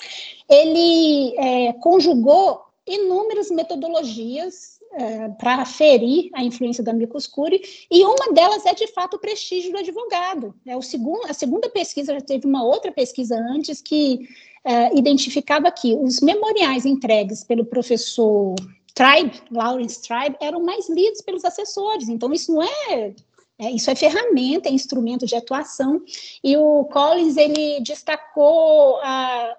[0.49, 8.65] ele é, conjugou inúmeras metodologias é, para aferir a influência da micoscure, e uma delas
[8.65, 10.53] é, de fato, o prestígio do advogado.
[10.65, 14.27] É, o segundo, a segunda pesquisa, já teve uma outra pesquisa antes que
[14.63, 18.55] é, identificava que os memoriais entregues pelo professor
[18.93, 22.09] Tribe, Lawrence Tribe, eram mais lidos pelos assessores.
[22.09, 23.13] Então, isso não é
[23.59, 26.01] é, isso é ferramenta, é instrumento de atuação.
[26.43, 29.55] E o Collins ele destacou a,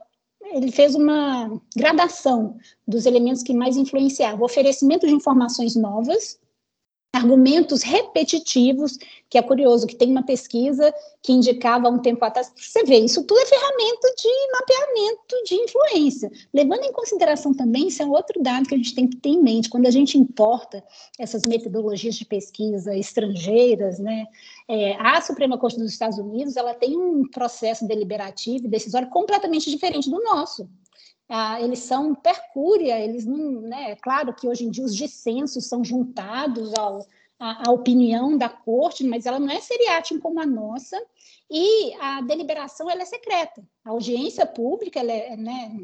[0.52, 4.40] ele fez uma gradação dos elementos que mais influenciavam.
[4.40, 6.38] O oferecimento de informações novas,
[7.12, 8.98] argumentos repetitivos,
[9.30, 10.92] que é curioso, que tem uma pesquisa
[11.22, 16.30] que indicava um tempo atrás, você vê, isso tudo é ferramenta de mapeamento de influência.
[16.52, 19.42] Levando em consideração também, isso é outro dado que a gente tem que ter em
[19.42, 20.84] mente, quando a gente importa
[21.18, 24.26] essas metodologias de pesquisa estrangeiras, né,
[24.68, 29.70] é, a Suprema Corte dos Estados Unidos, ela tem um processo deliberativo e decisório completamente
[29.70, 30.68] diferente do nosso
[31.28, 35.66] ah, eles são percúria, eles não, né, é claro que hoje em dia os dissensos
[35.66, 37.06] são juntados ao,
[37.38, 41.00] à opinião da corte, mas ela não é seriática como a nossa,
[41.50, 43.62] e a deliberação ela é secreta.
[43.84, 45.76] A audiência pública ela é, né,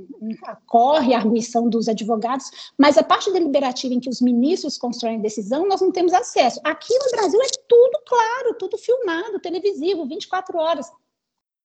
[0.66, 5.22] corre a arguição dos advogados, mas a parte deliberativa em que os ministros constroem a
[5.22, 6.60] decisão, nós não temos acesso.
[6.64, 10.90] Aqui no Brasil é tudo claro, tudo filmado, televisivo, 24 horas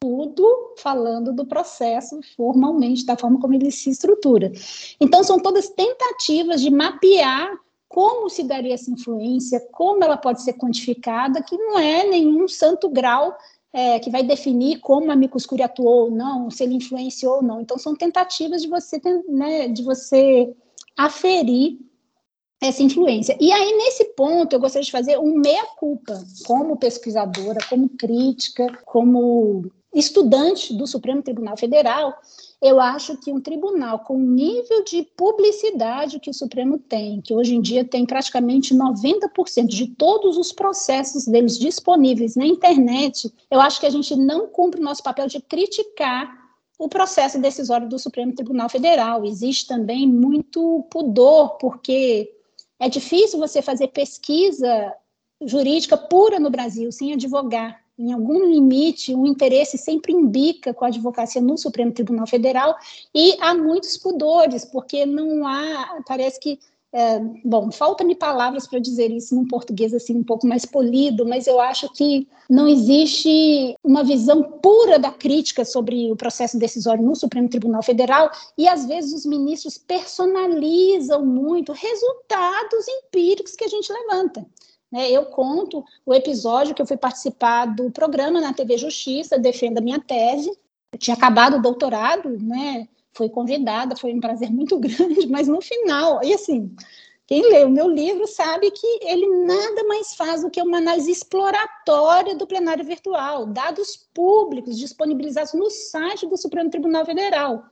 [0.01, 4.51] tudo falando do processo formalmente, da forma como ele se estrutura.
[4.99, 7.51] Então, são todas tentativas de mapear
[7.87, 12.87] como se daria essa influência, como ela pode ser quantificada, que não é nenhum santo
[12.87, 13.35] grau
[13.73, 17.61] é, que vai definir como a micoscura atuou ou não, se ele influenciou ou não.
[17.61, 20.55] Então, são tentativas de você, né, de você
[20.95, 21.79] aferir
[22.61, 23.37] essa influência.
[23.39, 29.71] E aí, nesse ponto, eu gostaria de fazer um meia-culpa, como pesquisadora, como crítica, como
[29.93, 32.13] estudante do Supremo Tribunal Federal,
[32.61, 37.33] eu acho que um tribunal com o nível de publicidade que o Supremo tem, que
[37.33, 43.59] hoje em dia tem praticamente 90% de todos os processos deles disponíveis na internet, eu
[43.59, 46.37] acho que a gente não cumpre o nosso papel de criticar
[46.77, 49.25] o processo decisório do Supremo Tribunal Federal.
[49.25, 52.31] Existe também muito pudor, porque
[52.79, 54.93] é difícil você fazer pesquisa
[55.41, 60.87] jurídica pura no Brasil sem advogar em algum limite, o interesse sempre imbica com a
[60.87, 62.73] advocacia no Supremo Tribunal Federal
[63.13, 66.57] e há muitos pudores, porque não há, parece que,
[66.93, 71.45] é, bom, falta-me palavras para dizer isso num português assim um pouco mais polido, mas
[71.45, 77.17] eu acho que não existe uma visão pura da crítica sobre o processo decisório no
[77.17, 83.91] Supremo Tribunal Federal e às vezes os ministros personalizam muito resultados empíricos que a gente
[83.91, 84.47] levanta.
[84.91, 85.09] Né?
[85.11, 89.99] Eu conto o episódio que eu fui participar do programa na TV Justiça, Defenda Minha
[89.99, 90.51] Tese.
[90.91, 92.87] Eu tinha acabado o doutorado, né?
[93.13, 96.73] fui convidada, foi um prazer muito grande, mas no final, e assim,
[97.27, 101.11] quem lê o meu livro sabe que ele nada mais faz do que uma análise
[101.11, 107.65] exploratória do plenário virtual, dados públicos disponibilizados no site do Supremo Tribunal Federal.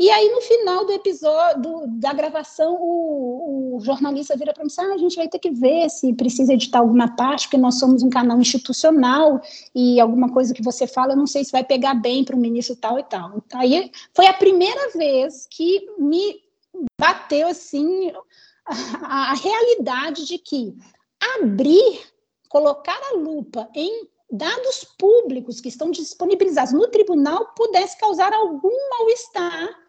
[0.00, 4.80] E aí, no final do episódio, da gravação, o, o jornalista vira para mim e
[4.80, 8.02] ah, a gente vai ter que ver se precisa editar alguma parte, porque nós somos
[8.02, 9.42] um canal institucional
[9.74, 12.38] e alguma coisa que você fala, eu não sei se vai pegar bem para o
[12.38, 13.42] ministro tal e tal.
[13.52, 16.40] Aí foi a primeira vez que me
[16.98, 18.10] bateu, assim,
[18.64, 20.74] a, a realidade de que
[21.36, 22.00] abrir,
[22.48, 29.79] colocar a lupa em dados públicos que estão disponibilizados no tribunal pudesse causar algum mal-estar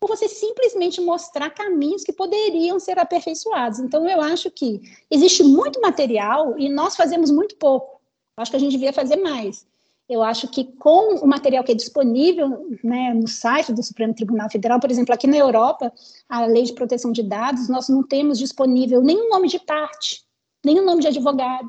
[0.00, 3.78] por você simplesmente mostrar caminhos que poderiam ser aperfeiçoados.
[3.80, 4.80] Então, eu acho que
[5.10, 8.00] existe muito material e nós fazemos muito pouco.
[8.36, 9.66] Eu acho que a gente devia fazer mais.
[10.08, 14.48] Eu acho que com o material que é disponível né, no site do Supremo Tribunal
[14.48, 15.92] Federal, por exemplo, aqui na Europa,
[16.26, 20.24] a lei de proteção de dados, nós não temos disponível nenhum nome de parte,
[20.64, 21.68] nenhum nome de advogado.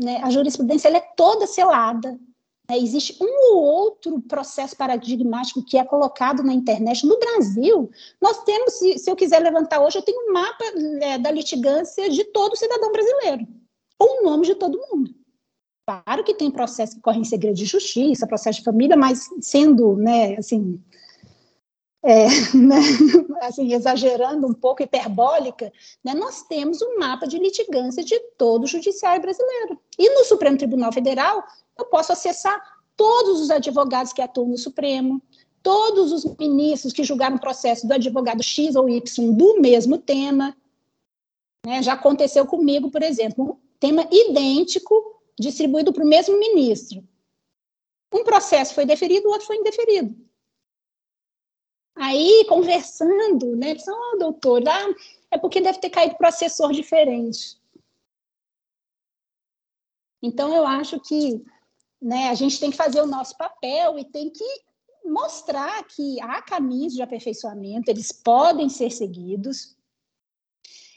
[0.00, 0.20] Né?
[0.22, 2.18] A jurisprudência é toda selada,
[2.68, 7.06] é, existe um ou outro processo paradigmático que é colocado na internet.
[7.06, 7.90] No Brasil,
[8.20, 10.64] nós temos, se, se eu quiser levantar hoje, eu tenho um mapa
[11.02, 13.46] é, da litigância de todo cidadão brasileiro,
[13.98, 15.14] com o nome de todo mundo.
[15.86, 19.96] Claro que tem processo que corre em segredo de justiça, processo de família, mas sendo,
[19.96, 20.80] né, assim,
[22.02, 22.78] é, né,
[23.42, 25.70] assim, exagerando um pouco, hiperbólica,
[26.02, 29.78] né, nós temos um mapa de litigância de todo o judiciário brasileiro.
[29.98, 31.44] E no Supremo Tribunal Federal,
[31.78, 32.60] eu posso acessar
[32.96, 35.22] todos os advogados que atuam no Supremo,
[35.62, 40.56] todos os ministros que julgaram o processo do advogado X ou Y do mesmo tema.
[41.66, 41.82] Né?
[41.82, 47.02] Já aconteceu comigo, por exemplo, um tema idêntico distribuído para o mesmo ministro.
[48.12, 50.14] Um processo foi deferido, o outro foi indeferido.
[51.96, 54.94] Aí, conversando, né, disse, oh, doutor, ah,
[55.30, 57.58] é porque deve ter caído para assessor diferente.
[60.22, 61.44] Então, eu acho que
[62.04, 64.44] né, a gente tem que fazer o nosso papel e tem que
[65.06, 69.74] mostrar que há caminhos de aperfeiçoamento, eles podem ser seguidos.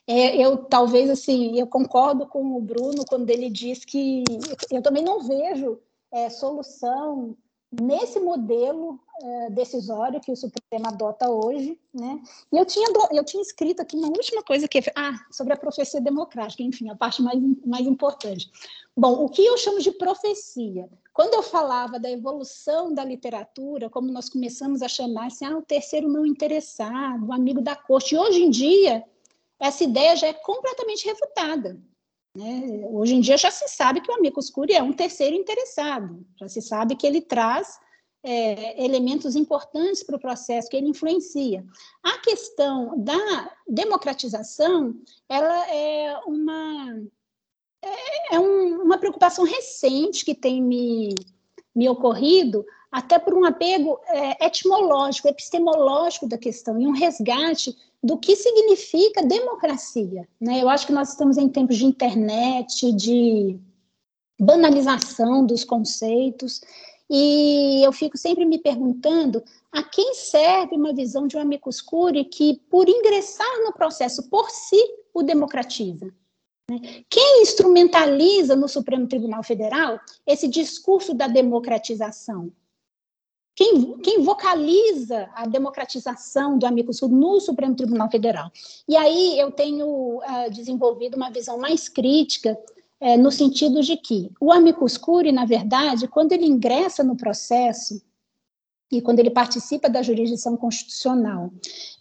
[0.06, 4.26] É, eu talvez assim, eu concordo com o Bruno quando ele diz que
[4.70, 5.80] eu também não vejo
[6.12, 7.38] é, solução
[7.72, 12.22] nesse modelo é, decisório que o Supremo adota hoje, né?
[12.52, 15.58] E eu tinha, eu tinha escrito aqui uma última coisa que é, ah, sobre a
[15.58, 18.52] profecia democrática, enfim, a parte mais, mais importante.
[18.96, 20.90] Bom, o que eu chamo de profecia?
[21.14, 25.62] Quando eu falava da evolução da literatura, como nós começamos a chamar assim, ah, o
[25.62, 29.04] terceiro não interessado, o amigo da corte, e hoje em dia
[29.60, 31.80] essa ideia já é completamente refutada.
[32.36, 32.86] Né?
[32.92, 36.48] Hoje em dia já se sabe que o amigo escuro é um terceiro interessado, já
[36.48, 37.80] se sabe que ele traz
[38.24, 41.66] é, elementos importantes para o processo, que ele influencia.
[42.04, 44.96] A questão da democratização,
[45.30, 47.02] ela é uma,
[47.82, 51.16] é, é um, uma preocupação recente que tem me,
[51.76, 58.18] me ocorrido, até por um apego é, etimológico, epistemológico da questão, e um resgate do
[58.18, 60.28] que significa democracia.
[60.40, 60.62] Né?
[60.62, 63.60] Eu acho que nós estamos em tempos de internet, de
[64.40, 66.62] banalização dos conceitos,
[67.10, 72.26] e eu fico sempre me perguntando a quem serve uma visão de um amicus curiae
[72.26, 74.82] que, por ingressar no processo por si,
[75.14, 76.14] o democratiza.
[76.70, 77.04] Né?
[77.10, 82.52] Quem instrumentaliza no Supremo Tribunal Federal esse discurso da democratização?
[83.58, 88.52] quem, quem vocaliza a democratização do Amigo Sul no Supremo Tribunal Federal.
[88.88, 89.88] E aí eu tenho
[90.20, 92.56] uh, desenvolvido uma visão mais crítica
[93.02, 98.02] uh, no sentido de que o amicus curiae, na verdade, quando ele ingressa no processo
[98.92, 101.52] e quando ele participa da jurisdição constitucional,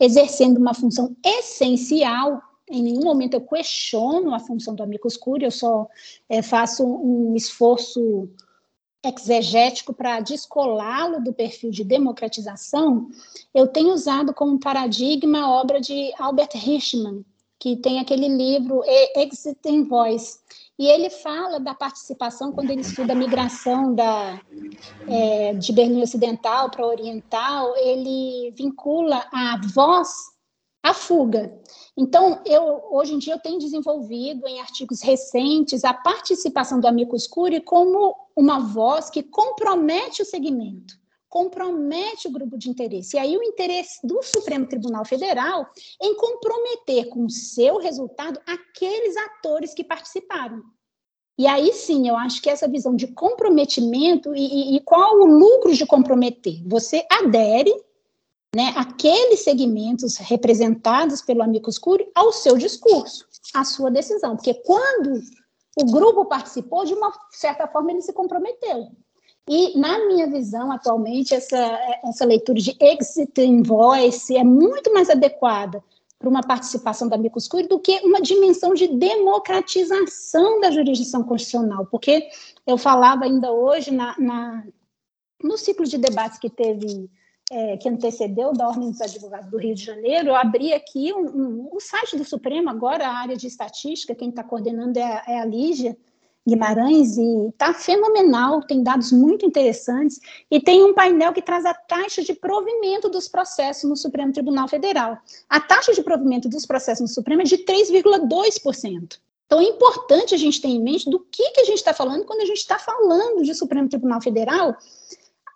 [0.01, 5.53] exercendo uma função essencial em nenhum momento eu questiono a função do amicus curiae, eu
[5.53, 5.89] só
[6.29, 8.29] é, faço um esforço
[9.05, 13.09] exegético para descolá-lo do perfil de democratização,
[13.55, 17.25] eu tenho usado como paradigma a obra de Albert Hirschman,
[17.59, 18.83] que tem aquele livro
[19.17, 20.39] Exit in Voice.
[20.79, 24.39] E ele fala da participação quando ele estuda a migração da,
[25.09, 30.11] é, de Berlim Ocidental para Oriental, ele vincula a voz
[30.83, 31.59] à fuga.
[31.97, 37.27] Então, eu, hoje em dia, eu tenho desenvolvido em artigos recentes a participação do amicus
[37.27, 40.95] curiae como uma voz que compromete o segmento,
[41.37, 43.15] compromete o grupo de interesse.
[43.15, 45.69] E aí o interesse do Supremo Tribunal Federal
[46.01, 50.63] em comprometer com o seu resultado aqueles atores que participaram.
[51.39, 55.27] E aí sim, eu acho que essa visão de comprometimento e, e, e qual o
[55.27, 56.67] lucro de comprometer?
[56.67, 57.75] Você adere
[58.55, 64.37] né, aqueles segmentos representados pelo Amicus Curiae ao seu discurso, à sua decisão.
[64.37, 65.21] Porque quando
[65.79, 68.89] o grupo participou, de uma certa forma, ele se comprometeu.
[69.49, 71.57] E, na minha visão, atualmente, essa,
[72.05, 75.83] essa leitura de exit in voice é muito mais adequada
[76.19, 81.87] para uma participação da Amicus Curiae do que uma dimensão de democratização da jurisdição constitucional,
[81.87, 82.29] porque
[82.67, 84.65] eu falava ainda hoje na, na
[85.43, 87.11] no ciclo de debates que teve
[87.51, 91.27] é, que antecedeu da Ordem dos Advogados do Rio de Janeiro, eu abri aqui um,
[91.27, 95.25] um, o site do Supremo, agora a área de estatística, quem está coordenando é a,
[95.29, 95.97] é a Lígia
[96.47, 100.21] Guimarães, e está fenomenal, tem dados muito interessantes,
[100.51, 104.69] e tem um painel que traz a taxa de provimento dos processos no Supremo Tribunal
[104.69, 105.19] Federal.
[105.49, 109.19] A taxa de provimento dos processos no Supremo é de 3,2%.
[109.47, 112.25] Então, é importante a gente ter em mente do que, que a gente está falando
[112.25, 114.77] quando a gente está falando de Supremo Tribunal Federal,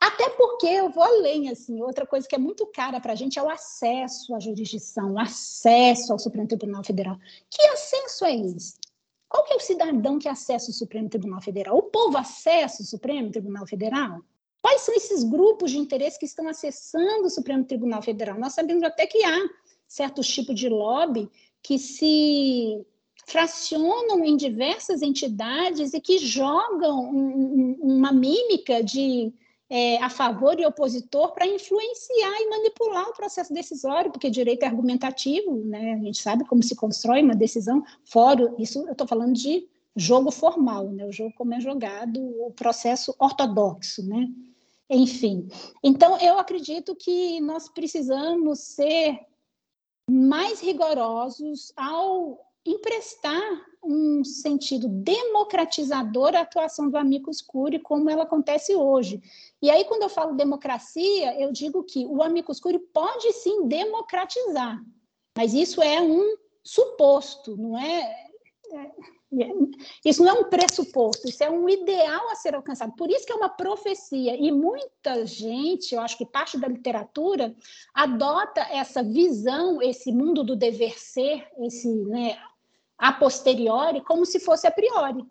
[0.01, 3.38] até porque eu vou além, assim, outra coisa que é muito cara para a gente
[3.38, 7.18] é o acesso à jurisdição, o acesso ao Supremo Tribunal Federal.
[7.51, 8.80] Que acesso é esse?
[9.31, 11.78] Qual que é o cidadão que acessa o Supremo Tribunal Federal?
[11.78, 14.20] O povo acessa o Supremo Tribunal Federal?
[14.61, 18.37] Quais são esses grupos de interesse que estão acessando o Supremo Tribunal Federal?
[18.41, 19.39] Nós sabemos até que há
[19.87, 21.31] certos tipos de lobby
[21.62, 22.85] que se
[23.24, 29.33] fracionam em diversas entidades e que jogam um, um, uma mímica de
[29.71, 34.66] é, a favor e opositor para influenciar e manipular o processo decisório, porque direito é
[34.66, 35.95] argumentativo, né?
[35.95, 40.33] a gente sabe como se constrói uma decisão, fora, isso eu estou falando de jogo
[40.33, 41.07] formal, né?
[41.07, 44.29] o jogo como é jogado, o processo ortodoxo, né?
[44.93, 45.47] Enfim,
[45.85, 49.21] então eu acredito que nós precisamos ser
[50.11, 58.75] mais rigorosos ao emprestar um sentido democratizador à atuação do amicus curiae como ela acontece
[58.75, 59.23] hoje.
[59.63, 64.83] E aí, quando eu falo democracia, eu digo que o amicus curiae pode sim democratizar,
[65.37, 68.27] mas isso é um suposto, não é,
[68.73, 68.91] é
[70.05, 72.93] isso não é um pressuposto, isso é um ideal a ser alcançado.
[72.97, 74.35] Por isso que é uma profecia.
[74.35, 77.55] E muita gente, eu acho que parte da literatura,
[77.95, 82.37] adota essa visão, esse mundo do dever ser, esse né,
[83.01, 85.24] a posteriori como se fosse a priori.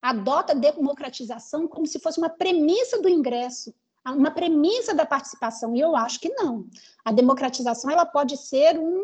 [0.00, 3.74] Adota a democratização como se fosse uma premissa do ingresso
[4.10, 6.66] uma premissa da participação, e eu acho que não.
[7.04, 9.00] A democratização ela pode ser um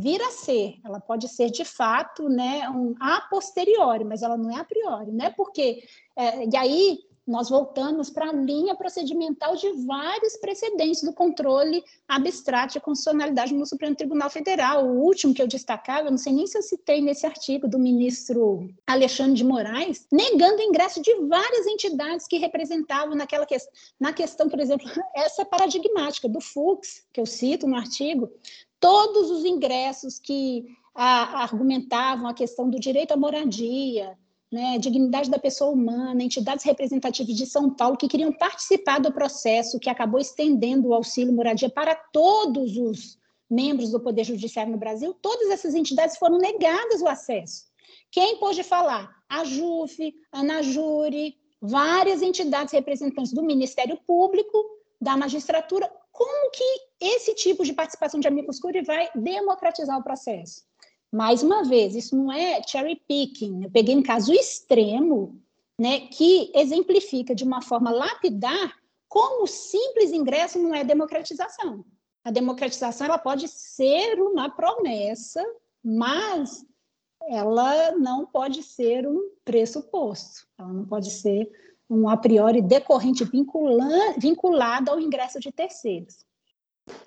[0.00, 4.50] vir a ser, ela pode ser de fato, né, um a posteriori, mas ela não
[4.50, 5.82] é a priori, não é porque
[6.14, 12.74] é, e aí nós voltamos para a linha procedimental de vários precedentes do controle abstrato
[12.74, 14.86] de constitucionalidade no Supremo Tribunal Federal.
[14.86, 18.68] O último que eu destacava, não sei nem se eu citei nesse artigo do ministro
[18.86, 23.56] Alexandre de Moraes, negando o ingresso de várias entidades que representavam naquela que,
[23.98, 28.30] na questão, por exemplo, essa paradigmática do Fux, que eu cito no artigo,
[28.78, 30.64] todos os ingressos que
[30.94, 34.16] a, argumentavam a questão do direito à moradia,
[34.52, 39.78] né, dignidade da pessoa humana, entidades representativas de São Paulo que queriam participar do processo
[39.78, 43.18] que acabou estendendo o auxílio moradia para todos os
[43.50, 47.64] membros do Poder Judiciário no Brasil, todas essas entidades foram negadas o acesso.
[48.10, 49.14] Quem pôde falar?
[49.28, 54.64] A JUF, a ANAJURE, várias entidades representantes do Ministério Público,
[55.00, 55.90] da magistratura.
[56.12, 56.64] Como que
[57.00, 60.62] esse tipo de participação de amigos curi vai democratizar o processo?
[61.12, 63.64] Mais uma vez, isso não é cherry picking.
[63.64, 65.40] Eu peguei um caso extremo,
[65.78, 68.74] né, que exemplifica de uma forma lapidar
[69.08, 71.84] como o simples ingresso não é democratização.
[72.24, 75.44] A democratização ela pode ser uma promessa,
[75.82, 76.66] mas
[77.28, 80.46] ela não pode ser um pressuposto.
[80.58, 81.50] Ela não pode ser
[81.88, 83.24] um a priori decorrente
[84.18, 86.26] vinculado ao ingresso de terceiros.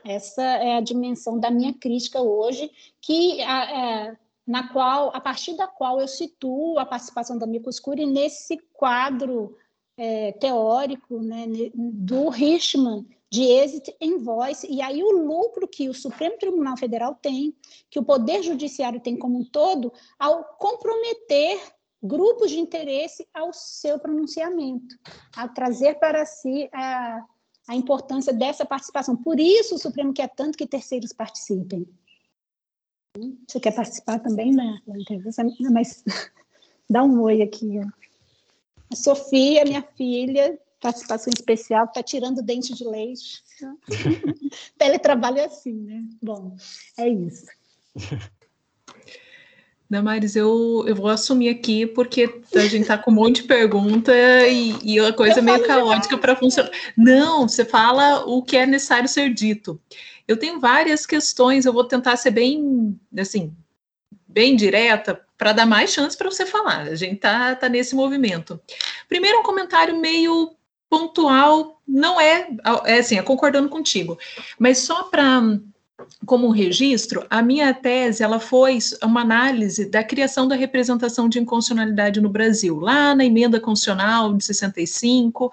[0.04, 2.72] Essa é a dimensão da minha crítica hoje,
[3.02, 8.58] que é, na qual, a partir da qual eu situo a participação da Micoscuri nesse
[8.74, 9.56] quadro
[9.98, 15.94] é, teórico né, do Richman de exit em voice, e aí o lucro que o
[15.94, 17.56] Supremo Tribunal Federal tem,
[17.90, 21.62] que o Poder Judiciário tem como um todo, ao comprometer
[22.02, 24.96] grupos de interesse ao seu pronunciamento,
[25.36, 27.24] a trazer para si a
[27.70, 29.16] a importância dessa participação.
[29.16, 31.88] Por isso o Supremo quer tanto que terceiros participem.
[33.48, 35.44] Você quer participar também na, na entrevista?
[35.72, 36.04] Mas
[36.90, 37.78] dá um oi aqui.
[38.92, 43.44] A Sofia, minha filha, participação especial, está tirando dente de leite.
[44.76, 46.04] Teletrabalho é assim, né?
[46.20, 46.56] Bom,
[46.98, 47.46] é isso.
[49.90, 54.14] Damares, eu, eu vou assumir aqui, porque a gente tá com um monte de pergunta
[54.48, 56.70] e, e a coisa eu meio caótica para funcionar.
[56.96, 59.82] Não, você fala o que é necessário ser dito.
[60.28, 63.52] Eu tenho várias questões, eu vou tentar ser bem, assim,
[64.28, 66.82] bem direta para dar mais chance para você falar.
[66.82, 68.62] A gente tá, tá nesse movimento.
[69.08, 70.52] Primeiro, um comentário meio
[70.88, 72.48] pontual, não é,
[72.86, 74.20] é assim, é concordando contigo,
[74.60, 75.42] mas só para
[76.26, 81.40] como um registro, a minha tese ela foi uma análise da criação da representação de
[81.40, 85.52] inconstitucionalidade no Brasil, lá na emenda constitucional de 65,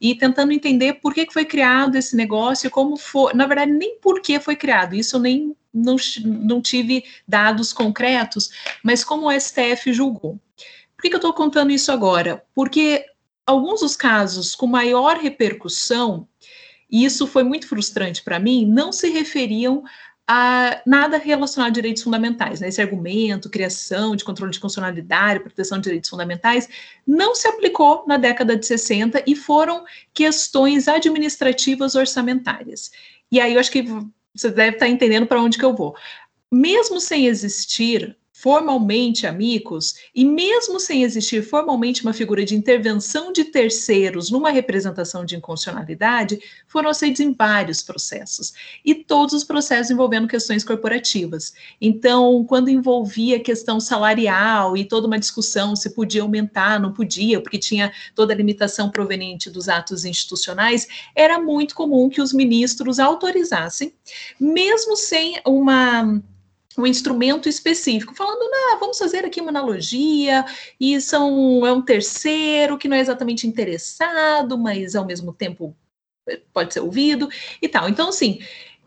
[0.00, 3.98] e tentando entender por que, que foi criado esse negócio, como foi, na verdade, nem
[3.98, 8.50] por que foi criado, isso nem não, não tive dados concretos,
[8.82, 10.38] mas como o STF julgou.
[10.96, 12.44] Por que, que eu estou contando isso agora?
[12.54, 13.04] Porque
[13.46, 16.28] alguns dos casos com maior repercussão
[16.90, 19.84] e isso foi muito frustrante para mim, não se referiam
[20.30, 22.60] a nada relacionado a direitos fundamentais.
[22.60, 22.68] Né?
[22.68, 26.68] Esse argumento, criação de controle de constitucionalidade, proteção de direitos fundamentais,
[27.06, 32.90] não se aplicou na década de 60 e foram questões administrativas orçamentárias.
[33.32, 33.86] E aí eu acho que
[34.34, 35.96] você deve estar entendendo para onde que eu vou.
[36.52, 43.44] Mesmo sem existir formalmente amigos, e mesmo sem existir formalmente uma figura de intervenção de
[43.44, 48.52] terceiros numa representação de inconstitucionalidade, foram aceitos em vários processos,
[48.84, 51.52] e todos os processos envolvendo questões corporativas.
[51.80, 57.58] Então, quando envolvia questão salarial e toda uma discussão se podia aumentar, não podia, porque
[57.58, 63.92] tinha toda a limitação proveniente dos atos institucionais, era muito comum que os ministros autorizassem,
[64.38, 66.22] mesmo sem uma
[66.82, 70.44] um instrumento específico, falando, não, vamos fazer aqui uma analogia,
[70.80, 75.76] e são, é um terceiro que não é exatamente interessado, mas ao mesmo tempo
[76.28, 77.28] eh, pode ser ouvido
[77.60, 77.88] e tal.
[77.88, 78.40] Então, assim,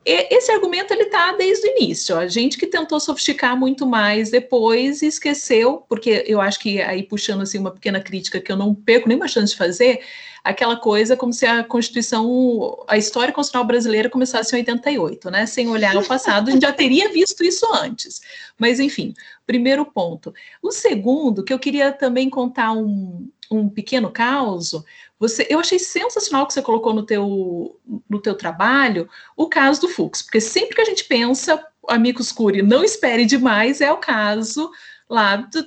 [0.04, 2.18] esse argumento ele está desde o início.
[2.18, 7.04] A gente que tentou sofisticar muito mais depois e esqueceu, porque eu acho que aí
[7.04, 10.02] puxando assim uma pequena crítica que eu não perco nenhuma chance de fazer,
[10.43, 15.45] aquela coisa como se a Constituição, a história constitucional brasileira começasse em 88, né?
[15.45, 18.22] Sem olhar ao passado, a gente já teria visto isso antes.
[18.58, 19.14] Mas, enfim,
[19.45, 20.34] primeiro ponto.
[20.62, 24.84] O segundo, que eu queria também contar um, um pequeno caso,
[25.22, 29.08] você, eu achei sensacional que você colocou no teu, no teu trabalho
[29.38, 33.82] o caso do Fux, porque sempre que a gente pensa, amigos Curi, não espere demais,
[33.82, 34.72] é o caso
[35.08, 35.64] lá do,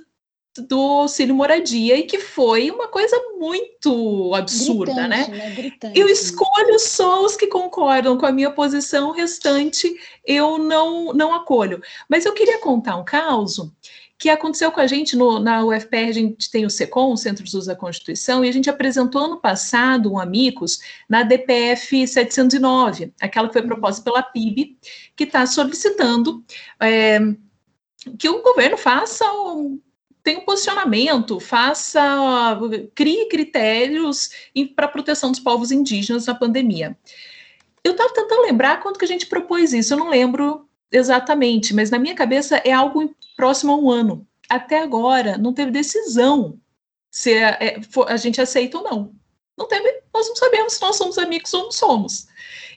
[0.67, 5.19] do auxílio moradia e que foi uma coisa muito absurda, né?
[5.19, 5.55] Gritante, né?
[5.55, 6.01] Gritante.
[6.01, 9.95] Eu escolho só os que concordam com a minha posição, o restante
[10.27, 11.81] eu não, não acolho.
[12.09, 13.73] Mas eu queria contar um caso
[14.25, 17.45] que aconteceu com a gente no, na UFPR, a gente tem o SECOM, o Centro
[17.45, 23.12] de Uso da Constituição, e a gente apresentou ano passado um Amicus na DPF 709,
[23.20, 24.79] aquela que foi proposta pela PIB,
[25.14, 26.43] que está solicitando
[26.81, 27.18] é,
[28.18, 29.79] que o governo faça um
[30.22, 32.59] tem um posicionamento, faça,
[32.95, 34.31] crie critérios
[34.75, 36.97] para a proteção dos povos indígenas na pandemia.
[37.85, 41.91] Eu estava tentando lembrar quando que a gente propôs isso, eu não lembro exatamente, mas
[41.91, 44.26] na minha cabeça é algo próximo a um ano.
[44.49, 46.59] Até agora não teve decisão
[47.11, 49.14] se é, é a gente aceita ou não.
[49.57, 52.26] Não teve, nós não sabemos se nós somos amigos ou não somos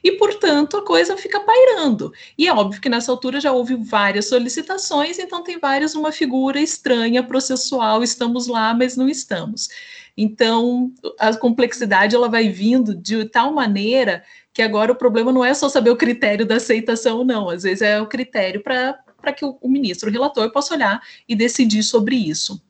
[0.02, 2.12] e, portanto, a coisa fica pairando.
[2.36, 6.60] E é óbvio que nessa altura já houve várias solicitações, então tem várias uma figura
[6.60, 9.68] estranha, processual, estamos lá, mas não estamos.
[10.16, 14.24] Então, a complexidade ela vai vindo de tal maneira
[14.58, 17.48] que agora o problema não é só saber o critério da aceitação, não.
[17.48, 21.36] Às vezes é o critério para que o, o ministro, o relator, possa olhar e
[21.36, 22.60] decidir sobre isso.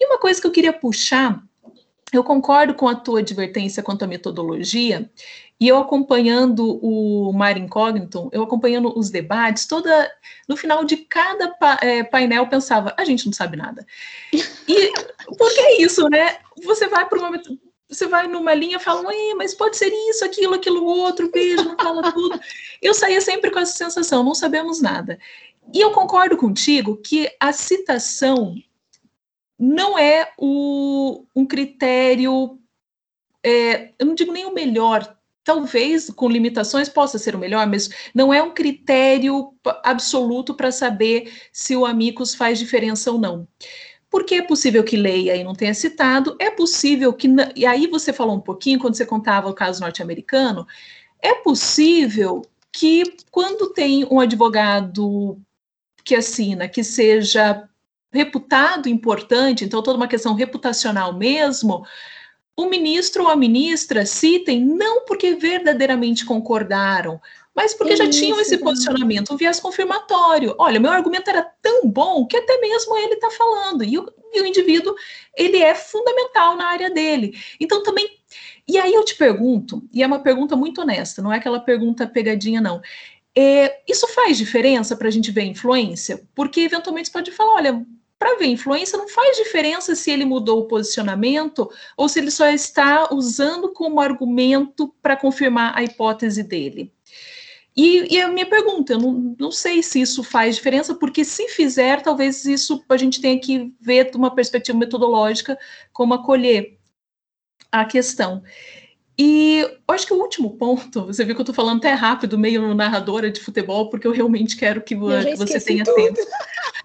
[0.00, 1.42] E uma coisa que eu queria puxar
[2.12, 5.10] eu concordo com a tua advertência quanto à metodologia,
[5.58, 10.08] e eu acompanhando o Mar Incógnito, eu acompanhando os debates, toda
[10.48, 13.84] no final de cada pa, é, painel pensava, a gente não sabe nada.
[14.32, 14.92] E
[15.36, 16.36] por que isso, né?
[16.62, 17.32] Você vai para uma
[17.88, 19.02] você vai numa linha e fala,
[19.36, 22.40] mas pode ser isso, aquilo, aquilo outro, beijo, não fala tudo.
[22.82, 25.18] Eu saía sempre com essa sensação, não sabemos nada.
[25.72, 28.54] E eu concordo contigo que a citação
[29.58, 32.58] não é o, um critério,
[33.42, 37.88] é, eu não digo nem o melhor, talvez com limitações possa ser o melhor, mas
[38.12, 43.46] não é um critério absoluto para saber se o Amicus faz diferença ou não.
[44.10, 47.28] Porque é possível que leia e não tenha citado, é possível que.
[47.54, 50.66] E aí você falou um pouquinho, quando você contava o caso norte-americano,
[51.20, 52.42] é possível
[52.72, 55.40] que quando tem um advogado
[56.04, 57.68] que assina que seja
[58.12, 61.84] reputado importante, então toda uma questão reputacional mesmo,
[62.56, 67.20] o ministro ou a ministra citem não porque verdadeiramente concordaram,
[67.56, 70.54] mas porque Isso, já tinham esse posicionamento, um viés confirmatório.
[70.58, 74.42] Olha, meu argumento era tão bom que até mesmo ele está falando, e o, e
[74.42, 74.94] o indivíduo,
[75.34, 77.34] ele é fundamental na área dele.
[77.58, 78.06] Então também
[78.68, 82.06] e aí eu te pergunto, e é uma pergunta muito honesta, não é aquela pergunta
[82.06, 82.82] pegadinha, não.
[83.34, 86.22] É, isso faz diferença para a gente ver influência?
[86.34, 87.86] Porque eventualmente você pode falar, olha,
[88.18, 92.48] para ver influência não faz diferença se ele mudou o posicionamento ou se ele só
[92.48, 96.92] está usando como argumento para confirmar a hipótese dele.
[97.76, 101.46] E, e, a minha pergunta, eu não, não sei se isso faz diferença, porque se
[101.48, 105.58] fizer, talvez isso a gente tenha que ver de uma perspectiva metodológica
[105.92, 106.78] como acolher
[107.70, 108.42] a questão.
[109.18, 112.74] E acho que o último ponto, você viu que eu estou falando até rápido, meio
[112.74, 115.96] narradora de futebol, porque eu realmente quero que, que você tenha tudo.
[115.96, 116.20] tempo.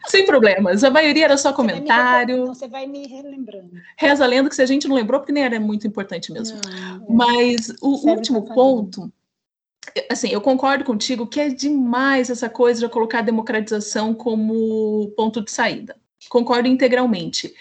[0.08, 0.84] Sem problemas.
[0.84, 2.48] A maioria era só comentário.
[2.48, 3.72] Você vai me relembrando.
[3.98, 6.60] Reza a lenda que se a gente não lembrou, porque nem era muito importante mesmo.
[6.66, 7.00] Não, é.
[7.10, 9.12] Mas o último ponto,
[10.10, 15.42] assim, eu concordo contigo que é demais essa coisa de colocar a democratização como ponto
[15.42, 15.96] de saída.
[16.30, 17.54] Concordo integralmente.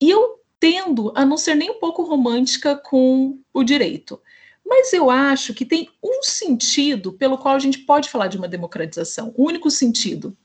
[0.00, 4.20] E eu tendo a não ser nem um pouco romântica com o direito.
[4.66, 8.48] Mas eu acho que tem um sentido pelo qual a gente pode falar de uma
[8.48, 10.36] democratização, o um único sentido,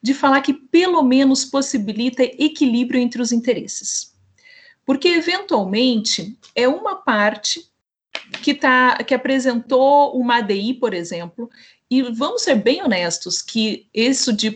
[0.00, 4.14] de falar que pelo menos possibilita equilíbrio entre os interesses.
[4.86, 7.68] Porque, eventualmente, é uma parte
[8.42, 11.48] que, tá, que apresentou uma ADI, por exemplo,
[11.90, 14.54] e vamos ser bem honestos que isso de,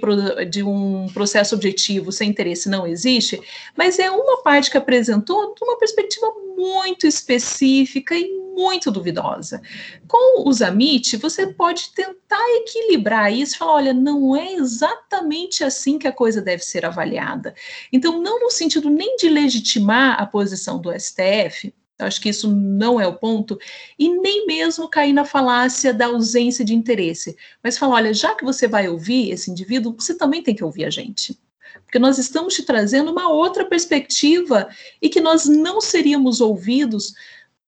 [0.50, 3.40] de, um processo objetivo sem interesse não existe,
[3.76, 8.28] mas é uma parte que apresentou de uma perspectiva muito específica e
[8.59, 9.62] muito duvidosa.
[10.09, 15.96] Com os Amit, você pode tentar equilibrar isso e falar: olha, não é exatamente assim
[15.96, 17.54] que a coisa deve ser avaliada.
[17.92, 23.01] Então, não no sentido nem de legitimar a posição do STF, Acho que isso não
[23.01, 23.59] é o ponto,
[23.99, 28.44] e nem mesmo cair na falácia da ausência de interesse, mas falar: olha, já que
[28.44, 31.36] você vai ouvir esse indivíduo, você também tem que ouvir a gente.
[31.84, 34.68] Porque nós estamos te trazendo uma outra perspectiva
[35.03, 37.14] e que nós não seríamos ouvidos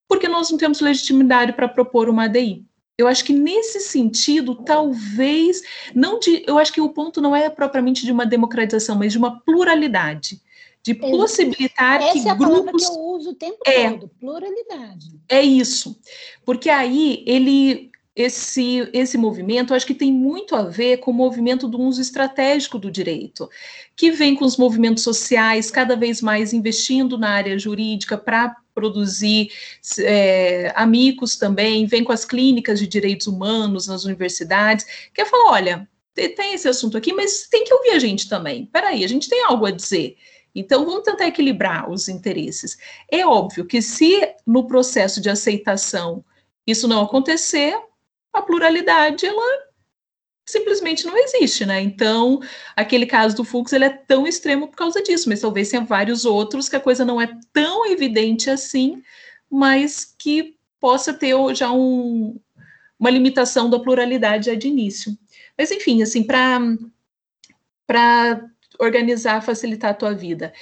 [0.06, 2.64] porque nós não temos legitimidade para propor uma ADI.
[2.98, 5.62] Eu acho que nesse sentido, talvez,
[5.94, 9.18] não de, eu acho que o ponto não é propriamente de uma democratização, mas de
[9.18, 10.40] uma pluralidade
[10.82, 15.06] de possibilitar Essa que é a grupos que eu uso o tempo é, todo, pluralidade.
[15.28, 15.98] É isso,
[16.44, 21.68] porque aí ele esse, esse movimento, acho que tem muito a ver com o movimento
[21.68, 23.48] do uso estratégico do direito,
[23.94, 29.50] que vem com os movimentos sociais cada vez mais investindo na área jurídica para produzir
[30.00, 35.52] é, amigos também, vem com as clínicas de direitos humanos nas universidades, que é falar,
[35.52, 38.66] olha, tem esse assunto aqui, mas tem que ouvir a gente também.
[38.66, 40.16] Peraí, a gente tem algo a dizer.
[40.54, 42.76] Então, vamos tentar equilibrar os interesses.
[43.10, 46.24] É óbvio que se no processo de aceitação
[46.66, 47.76] isso não acontecer,
[48.32, 49.70] a pluralidade ela
[50.46, 51.80] simplesmente não existe, né?
[51.80, 52.40] Então,
[52.76, 56.24] aquele caso do Fux ele é tão extremo por causa disso, mas talvez tenha vários
[56.24, 59.02] outros que a coisa não é tão evidente assim,
[59.48, 62.38] mas que possa ter já um,
[62.98, 65.16] uma limitação da pluralidade já de início.
[65.56, 66.60] Mas enfim, assim, para
[67.86, 68.48] para
[68.80, 70.52] organizar, facilitar a tua vida.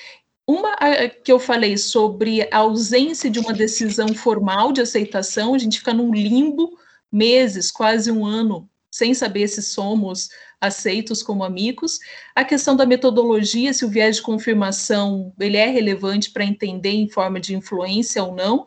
[0.46, 0.76] Uma
[1.22, 5.92] que eu falei sobre a ausência de uma decisão formal de aceitação, a gente fica
[5.92, 6.76] num limbo
[7.12, 11.98] meses, quase um ano, sem saber se somos aceitos como amigos.
[12.34, 17.08] A questão da metodologia, se o viés de confirmação ele é relevante para entender em
[17.08, 18.66] forma de influência ou não.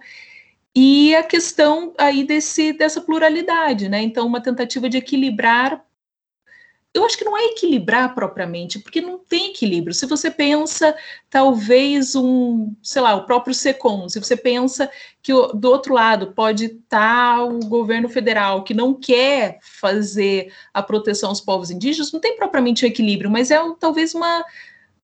[0.76, 4.02] E a questão aí desse, dessa pluralidade, né?
[4.02, 5.84] Então, uma tentativa de equilibrar
[6.94, 9.94] eu acho que não é equilibrar propriamente, porque não tem equilíbrio.
[9.94, 10.96] Se você pensa,
[11.30, 16.66] talvez, um, sei lá, o próprio SECOM, se você pensa que do outro lado pode
[16.66, 22.36] estar o governo federal que não quer fazer a proteção aos povos indígenas, não tem
[22.36, 24.44] propriamente um equilíbrio, mas é talvez uma,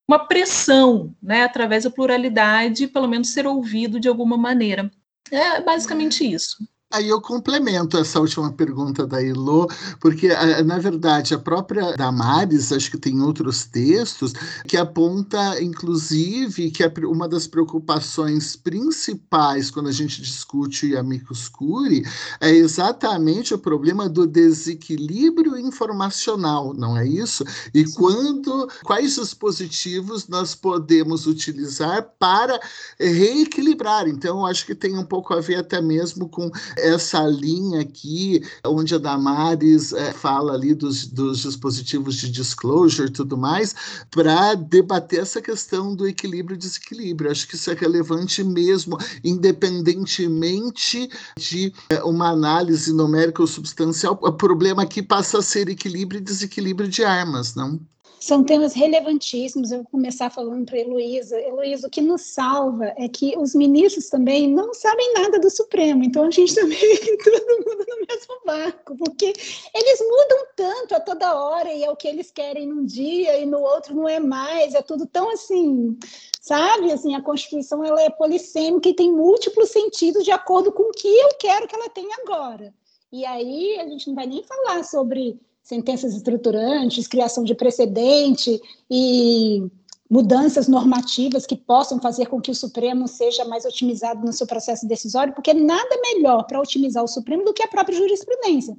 [0.06, 4.90] uma pressão, né, através da pluralidade, pelo menos ser ouvido de alguma maneira.
[5.30, 6.68] É basicamente isso.
[6.90, 9.68] Aí eu complemento essa última pergunta da Elo,
[10.00, 10.28] porque,
[10.64, 14.32] na verdade, a própria Damares, acho que tem outros textos,
[14.66, 22.06] que aponta, inclusive, que uma das preocupações principais quando a gente discute amicus curi
[22.40, 27.44] é exatamente o problema do desequilíbrio informacional, não é isso?
[27.74, 32.58] E quando, quais dispositivos nós podemos utilizar para
[32.98, 34.08] reequilibrar.
[34.08, 36.50] Então, acho que tem um pouco a ver até mesmo com
[36.80, 43.12] essa linha aqui, onde a Damares é, fala ali dos, dos dispositivos de disclosure e
[43.12, 43.74] tudo mais,
[44.10, 47.30] para debater essa questão do equilíbrio e desequilíbrio.
[47.30, 54.18] Acho que isso é relevante mesmo, independentemente de é, uma análise numérica ou substancial.
[54.22, 57.80] O problema aqui passa a ser equilíbrio e desequilíbrio de armas, não?
[58.28, 59.72] São temas relevantíssimos.
[59.72, 61.40] Eu vou começar falando para a Heloísa.
[61.40, 66.04] Heloísa, o que nos salva é que os ministros também não sabem nada do Supremo.
[66.04, 66.78] Então, a gente também,
[67.24, 69.32] todo mundo no mesmo barco, porque
[69.74, 73.46] eles mudam tanto a toda hora e é o que eles querem num dia e
[73.46, 74.74] no outro não é mais.
[74.74, 75.96] É tudo tão assim,
[76.38, 76.92] sabe?
[76.92, 81.08] Assim, a Constituição ela é polissêmica e tem múltiplos sentidos de acordo com o que
[81.08, 82.74] eu quero que ela tenha agora.
[83.10, 88.58] E aí, a gente não vai nem falar sobre sentenças estruturantes, criação de precedente
[88.90, 89.62] e
[90.08, 94.88] mudanças normativas que possam fazer com que o Supremo seja mais otimizado no seu processo
[94.88, 98.74] decisório, porque nada melhor para otimizar o Supremo do que a própria jurisprudência.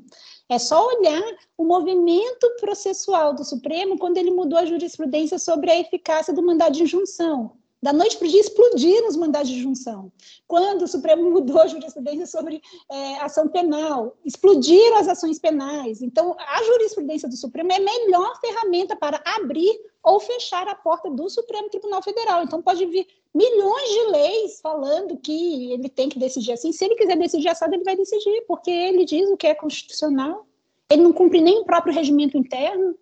[0.50, 1.22] É só olhar
[1.56, 6.74] o movimento processual do Supremo quando ele mudou a jurisprudência sobre a eficácia do mandado
[6.74, 7.52] de injunção.
[7.84, 10.12] Da noite para o dia explodiram os mandados de junção.
[10.50, 12.60] Quando o Supremo mudou a jurisprudência sobre
[12.92, 16.02] é, ação penal, explodiram as ações penais.
[16.02, 21.08] Então, a jurisprudência do Supremo é a melhor ferramenta para abrir ou fechar a porta
[21.08, 22.42] do Supremo Tribunal Federal.
[22.42, 26.72] Então, pode vir milhões de leis falando que ele tem que decidir assim.
[26.72, 30.48] Se ele quiser decidir assado, ele vai decidir, porque ele diz o que é constitucional.
[30.90, 32.96] Ele não cumpre nem o próprio regimento interno.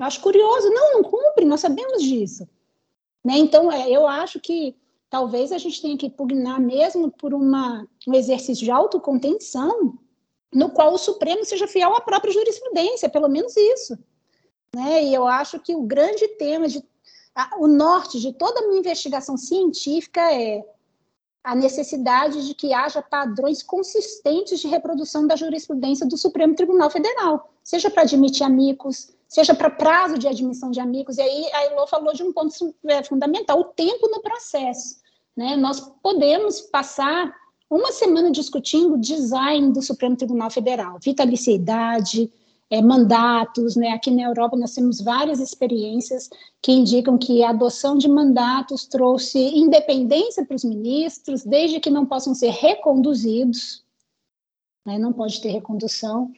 [0.00, 0.68] Eu acho curioso.
[0.70, 2.42] Não, não cumpre, nós sabemos disso.
[3.24, 3.38] Né?
[3.38, 4.74] Então, é, eu acho que
[5.08, 9.98] talvez a gente tenha que pugnar mesmo por uma, um exercício de autocontenção,
[10.52, 13.98] no qual o Supremo seja fiel à própria jurisprudência, pelo menos isso.
[14.74, 15.04] Né?
[15.04, 16.82] E eu acho que o grande tema, de,
[17.34, 20.64] a, o norte de toda a minha investigação científica é
[21.42, 27.52] a necessidade de que haja padrões consistentes de reprodução da jurisprudência do Supremo Tribunal Federal,
[27.62, 31.18] seja para admitir amigos, seja para prazo de admissão de amigos.
[31.18, 32.52] E aí a Elo falou de um ponto
[32.86, 34.96] é, fundamental, o tempo no processo.
[35.36, 35.56] Né?
[35.56, 37.32] Nós podemos passar
[37.68, 42.32] uma semana discutindo o design do Supremo Tribunal Federal, vitaliciedade,
[42.70, 43.76] é, mandatos.
[43.76, 43.90] Né?
[43.90, 46.28] Aqui na Europa nós temos várias experiências
[46.62, 52.06] que indicam que a adoção de mandatos trouxe independência para os ministros, desde que não
[52.06, 53.84] possam ser reconduzidos,
[54.86, 54.98] né?
[54.98, 56.32] não pode ter recondução.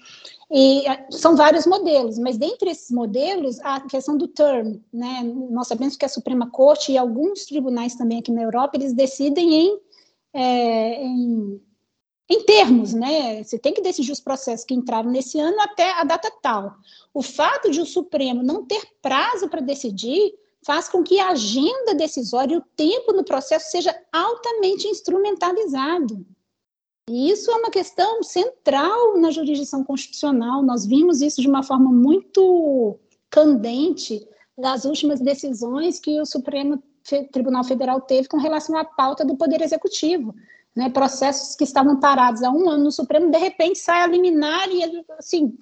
[0.51, 5.23] E ah, são vários modelos, mas dentre esses modelos, a questão do term, né?
[5.51, 9.55] Nós sabemos que a Suprema Corte e alguns tribunais também aqui na Europa, eles decidem
[9.55, 9.79] em,
[10.33, 11.61] é, em
[12.31, 13.43] em termos, né?
[13.43, 16.77] Você tem que decidir os processos que entraram nesse ano até a data tal.
[17.15, 21.95] O fato de o Supremo não ter prazo para decidir faz com que a agenda
[21.95, 26.27] decisória e o tempo no processo seja altamente instrumentalizado.
[27.09, 30.63] E isso é uma questão central na jurisdição constitucional.
[30.63, 32.99] Nós vimos isso de uma forma muito
[33.31, 34.27] candente
[34.57, 36.83] nas últimas decisões que o Supremo
[37.33, 40.35] Tribunal Federal teve com relação à pauta do Poder Executivo.
[40.77, 44.69] Né, processos que estavam parados há um ano no Supremo, de repente sai a liminar
[44.71, 45.59] e, assim,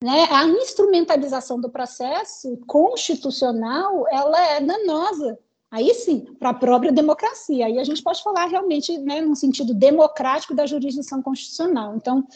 [0.00, 5.36] né, a instrumentalização do processo constitucional, ela é danosa,
[5.70, 7.66] aí sim, para a própria democracia.
[7.66, 11.96] Aí a gente pode falar realmente, né, num sentido democrático da jurisdição constitucional.
[11.96, 12.26] Então,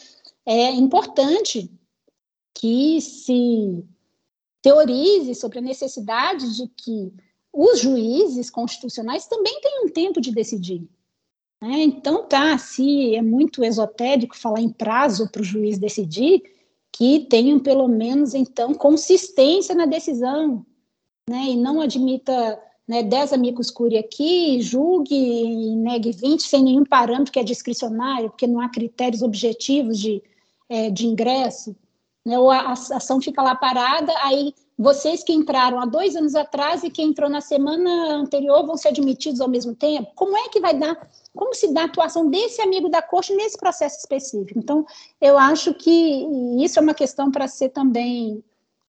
[0.46, 1.70] é importante
[2.54, 3.84] que se
[4.62, 7.12] teorize sobre a necessidade de que
[7.52, 10.88] os juízes constitucionais também tenham tempo de decidir.
[11.60, 11.82] Né?
[11.82, 16.42] Então, tá, se é muito esotérico falar em prazo para o juiz decidir,
[16.92, 20.64] que tenham pelo menos, então, consistência na decisão,
[21.28, 21.44] né?
[21.48, 27.32] e não admita né, 10 amigos curi aqui, julgue e negue 20 sem nenhum parâmetro
[27.32, 30.22] que é discricionário, porque não há critérios objetivos de,
[30.68, 31.74] é, de ingresso
[32.24, 36.82] né, ou a, ação fica lá parada, aí vocês que entraram há dois anos atrás
[36.82, 40.10] e que entrou na semana anterior vão ser admitidos ao mesmo tempo?
[40.16, 43.56] Como é que vai dar, como se dá a atuação desse amigo da corte nesse
[43.56, 44.58] processo específico?
[44.58, 44.84] Então,
[45.20, 46.26] eu acho que
[46.60, 48.42] isso é uma questão para ser também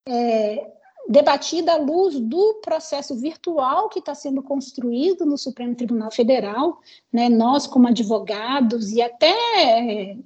[0.07, 0.71] é,
[1.07, 6.79] debatida à luz do processo virtual que está sendo construído no Supremo Tribunal Federal,
[7.11, 7.29] né?
[7.29, 10.17] nós como advogados e até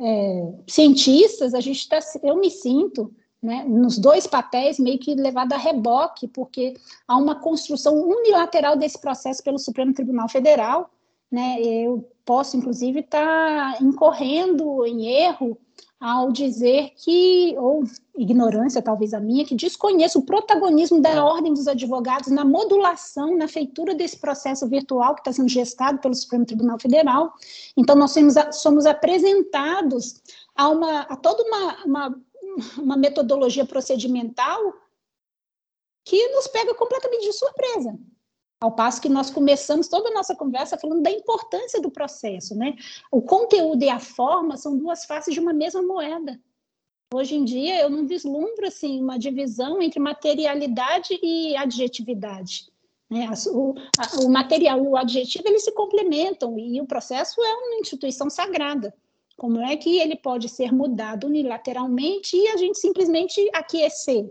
[0.00, 3.12] é, cientistas, a gente está, eu me sinto,
[3.42, 6.74] né, nos dois papéis meio que levado a reboque, porque
[7.06, 10.90] há uma construção unilateral desse processo pelo Supremo Tribunal Federal,
[11.30, 15.58] né, eu posso, inclusive, estar tá incorrendo em erro
[16.00, 17.82] ao dizer que, ou
[18.16, 23.48] ignorância talvez a minha, que desconheço o protagonismo da Ordem dos Advogados na modulação, na
[23.48, 27.32] feitura desse processo virtual que está sendo gestado pelo Supremo Tribunal Federal.
[27.76, 30.22] Então, nós somos, somos apresentados
[30.54, 32.22] a, uma, a toda uma, uma,
[32.78, 34.72] uma metodologia procedimental
[36.04, 37.98] que nos pega completamente de surpresa.
[38.60, 42.74] Ao passo que nós começamos toda a nossa conversa falando da importância do processo, né?
[43.10, 46.40] O conteúdo e a forma são duas faces de uma mesma moeda.
[47.14, 52.66] Hoje em dia eu não vislumbro assim uma divisão entre materialidade e adjetividade.
[53.08, 53.26] Né?
[53.46, 58.28] O, a, o material o adjetivo eles se complementam e o processo é uma instituição
[58.28, 58.92] sagrada.
[59.36, 64.28] Como é que ele pode ser mudado unilateralmente e a gente simplesmente aquecer?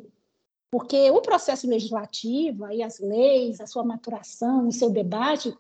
[0.70, 5.56] Porque o processo legislativo, aí as leis, a sua maturação, o seu debate,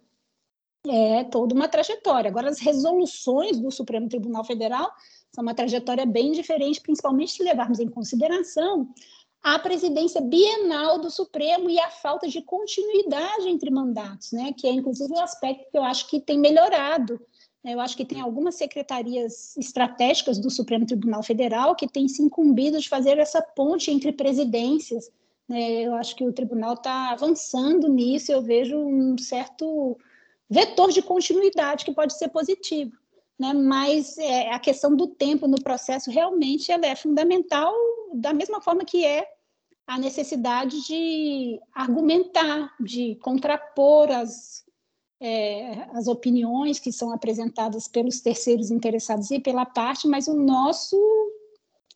[0.87, 2.29] é toda uma trajetória.
[2.29, 4.91] Agora, as resoluções do Supremo Tribunal Federal
[5.33, 8.89] são uma trajetória bem diferente, principalmente se levarmos em consideração
[9.43, 14.53] a presidência bienal do Supremo e a falta de continuidade entre mandatos, né?
[14.57, 17.19] que é inclusive um aspecto que eu acho que tem melhorado
[17.73, 22.79] eu acho que tem algumas secretarias estratégicas do Supremo Tribunal Federal que têm se incumbido
[22.79, 25.11] de fazer essa ponte entre presidências.
[25.47, 25.81] Né?
[25.81, 29.97] Eu acho que o tribunal está avançando nisso, eu vejo um certo
[30.49, 32.91] vetor de continuidade que pode ser positivo.
[33.39, 33.53] Né?
[33.53, 37.73] Mas é, a questão do tempo no processo realmente ela é fundamental,
[38.13, 39.27] da mesma forma que é
[39.85, 44.66] a necessidade de argumentar, de contrapor as
[45.19, 50.97] é, as opiniões que são apresentadas pelos terceiros interessados e pela parte, mas o nosso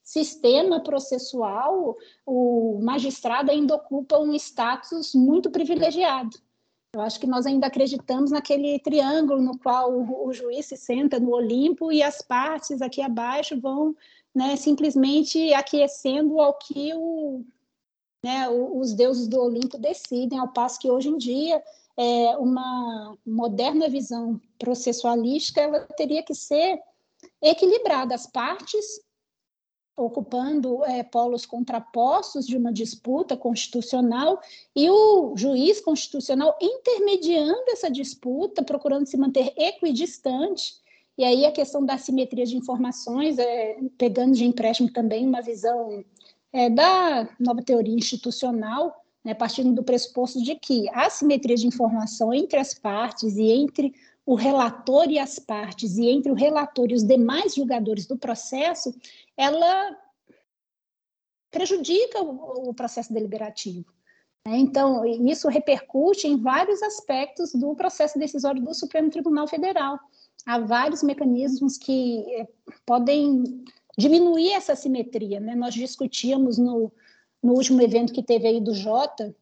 [0.03, 1.95] sistema processual,
[2.25, 6.37] o magistrado ainda ocupa um status muito privilegiado.
[6.93, 11.31] Eu acho que nós ainda acreditamos naquele triângulo no qual o, juiz se senta no
[11.31, 13.95] Olimpo e as partes aqui abaixo vão
[14.35, 17.45] né, simplesmente aquecendo ao que o,
[18.25, 21.63] né, os deuses do Olimpo decidem, ao passo que hoje em dia
[21.97, 26.79] é, uma moderna visão processualística ela teria que ser
[27.41, 29.01] equilibrada, as partes
[29.95, 34.39] ocupando é, polos contrapostos de uma disputa constitucional
[34.75, 40.75] e o juiz constitucional intermediando essa disputa, procurando se manter equidistante.
[41.17, 46.03] E aí a questão da simetria de informações, é, pegando de empréstimo também uma visão
[46.53, 52.33] é, da nova teoria institucional, né, partindo do pressuposto de que a simetria de informação
[52.33, 53.93] entre as partes e entre
[54.25, 58.93] o relator e as partes, e entre o relator e os demais julgadores do processo,
[59.35, 59.97] ela
[61.49, 63.85] prejudica o, o processo deliberativo.
[64.47, 64.57] Né?
[64.57, 69.99] Então, isso repercute em vários aspectos do processo decisório do Supremo Tribunal Federal.
[70.45, 72.47] há vários mecanismos que eh,
[72.85, 73.63] podem
[73.97, 75.39] diminuir essa simetria.
[75.39, 75.55] Né?
[75.55, 76.91] Nós discutíamos no,
[77.41, 79.35] no último evento que teve aí do Jota,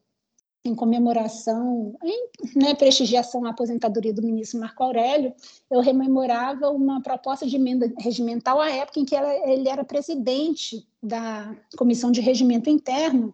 [0.63, 5.33] em comemoração, em né, prestigiação à aposentadoria do ministro Marco Aurélio,
[5.71, 10.85] eu rememorava uma proposta de emenda regimental à época em que ela, ele era presidente
[11.01, 13.33] da Comissão de Regimento Interno,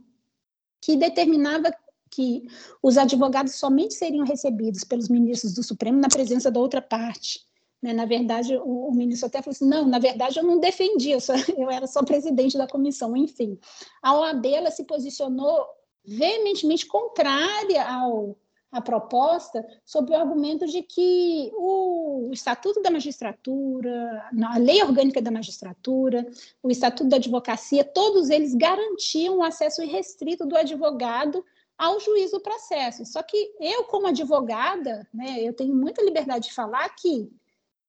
[0.80, 1.74] que determinava
[2.12, 2.48] que
[2.82, 7.42] os advogados somente seriam recebidos pelos ministros do Supremo na presença da outra parte.
[7.86, 7.94] Né?
[7.94, 11.22] Na verdade, o, o, ministro até falou assim: não, na verdade eu não defendi, eu,
[11.22, 13.16] só, eu era só presidente da comissão.
[13.16, 13.60] Enfim,
[14.02, 15.64] a OAB ela se posicionou
[16.04, 18.36] veementemente contrária ao,
[18.72, 25.22] à proposta, sob o argumento de que o, o Estatuto da Magistratura, a Lei Orgânica
[25.22, 26.26] da Magistratura,
[26.64, 31.46] o Estatuto da Advocacia, todos eles garantiam o acesso irrestrito do advogado
[31.78, 33.06] ao juiz do processo.
[33.06, 37.32] Só que eu, como advogada, né, eu tenho muita liberdade de falar que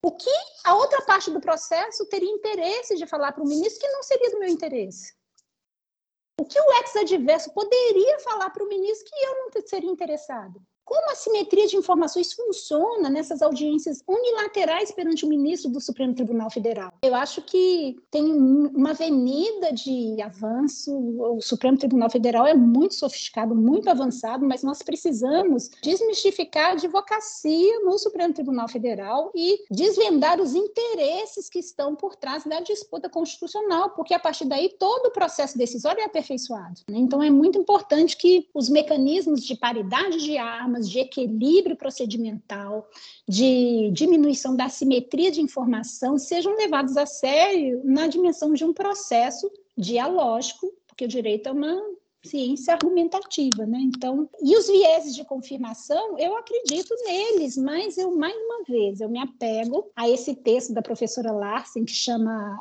[0.02, 0.31] o que
[0.64, 4.31] a outra parte do processo teria interesse de falar para o ministro que não seria
[4.31, 5.14] do meu interesse.
[6.39, 10.60] O que o ex-adverso poderia falar para o ministro que eu não seria interessado?
[10.87, 16.49] Como a simetria de informações funciona nessas audiências unilaterais perante o ministro do Supremo Tribunal
[16.49, 16.93] Federal?
[17.03, 20.97] Eu acho que tem uma avenida de avanço.
[20.97, 27.81] O Supremo Tribunal Federal é muito sofisticado, muito avançado, mas nós precisamos desmistificar a advocacia
[27.81, 33.91] no Supremo Tribunal Federal e desvendar os interesses que estão por trás da disputa constitucional,
[33.91, 36.83] porque a partir daí todo o processo decisório é aperfeiçoado.
[36.89, 36.99] Né?
[36.99, 42.89] Então é muito importante que os mecanismos de paridade de armas normas de equilíbrio procedimental,
[43.27, 49.51] de diminuição da simetria de informação, sejam levados a sério na dimensão de um processo
[49.77, 51.81] dialógico, porque o direito é uma
[52.27, 53.78] ciência argumentativa, né?
[53.81, 59.09] Então, e os vieses de confirmação, eu acredito neles, mas eu mais uma vez eu
[59.09, 62.57] me apego a esse texto da professora Larsen que chama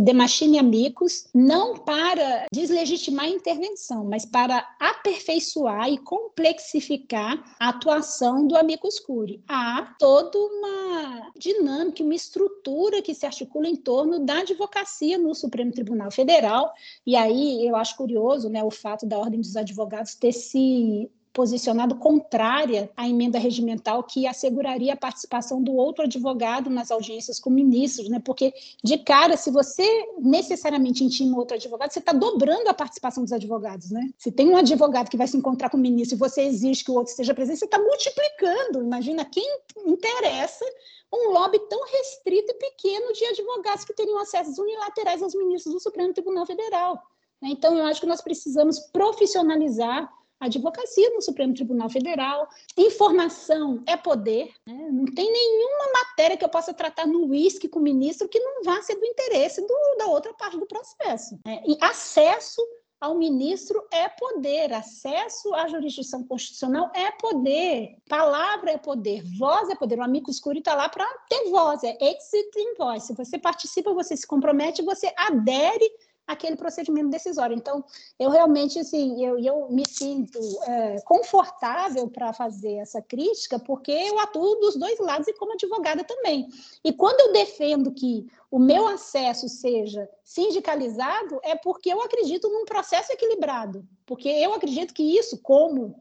[0.00, 8.46] De Machine Amicus, não para deslegitimar a intervenção, mas para aperfeiçoar e complexificar a atuação
[8.46, 9.42] do amicus curiae.
[9.48, 15.72] Há toda uma dinâmica, uma estrutura que se articula em torno da advocacia no Supremo
[15.72, 16.72] Tribunal Federal,
[17.06, 21.10] e aí eu acho curioso, né, o fato fato da Ordem dos Advogados ter se
[21.32, 27.48] posicionado contrária à emenda regimental que asseguraria a participação do outro advogado nas audiências com
[27.48, 28.20] ministros, né?
[28.24, 28.52] Porque
[28.82, 29.86] de cara, se você
[30.18, 34.10] necessariamente intima outro advogado, você está dobrando a participação dos advogados, né?
[34.18, 36.90] Se tem um advogado que vai se encontrar com o ministro e você exige que
[36.90, 38.82] o outro esteja presente, você está multiplicando.
[38.82, 39.46] Imagina quem
[39.86, 40.64] interessa
[41.12, 45.80] um lobby tão restrito e pequeno de advogados que teriam acessos unilaterais aos ministros do
[45.80, 47.00] Supremo Tribunal Federal.
[47.42, 47.50] Né?
[47.50, 50.10] Então, eu acho que nós precisamos profissionalizar
[50.40, 52.48] a advocacia no Supremo Tribunal Federal.
[52.76, 54.52] Informação é poder.
[54.66, 54.88] Né?
[54.90, 58.62] Não tem nenhuma matéria que eu possa tratar no uísque com o ministro que não
[58.62, 61.38] vá ser do interesse do, da outra parte do processo.
[61.44, 61.62] Né?
[61.66, 62.62] E acesso
[63.00, 69.76] ao ministro é poder, acesso à jurisdição constitucional é poder, palavra é poder, voz é
[69.76, 70.00] poder.
[70.00, 73.06] O amigo escuro está lá para ter voz, é exit in voice.
[73.06, 75.88] Se você participa, você se compromete, você adere
[76.28, 77.56] aquele procedimento decisório.
[77.56, 77.82] Então,
[78.18, 84.18] eu realmente, assim, eu, eu me sinto é, confortável para fazer essa crítica, porque eu
[84.18, 86.46] atuo dos dois lados e como advogada também.
[86.84, 92.66] E quando eu defendo que o meu acesso seja sindicalizado, é porque eu acredito num
[92.66, 95.98] processo equilibrado, porque eu acredito que isso, como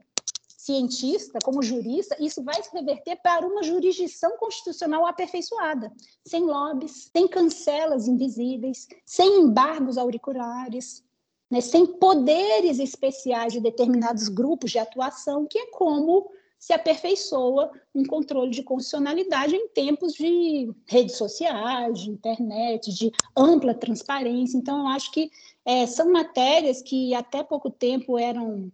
[0.67, 5.91] cientista, como jurista, isso vai se reverter para uma jurisdição constitucional aperfeiçoada,
[6.25, 11.01] sem lobbies, sem cancelas invisíveis, sem embargos auriculares,
[11.49, 16.29] né, sem poderes especiais de determinados grupos de atuação, que é como
[16.59, 23.73] se aperfeiçoa um controle de constitucionalidade em tempos de redes sociais, de internet, de ampla
[23.73, 24.57] transparência.
[24.57, 25.31] Então, eu acho que
[25.63, 28.71] é, são matérias que até pouco tempo eram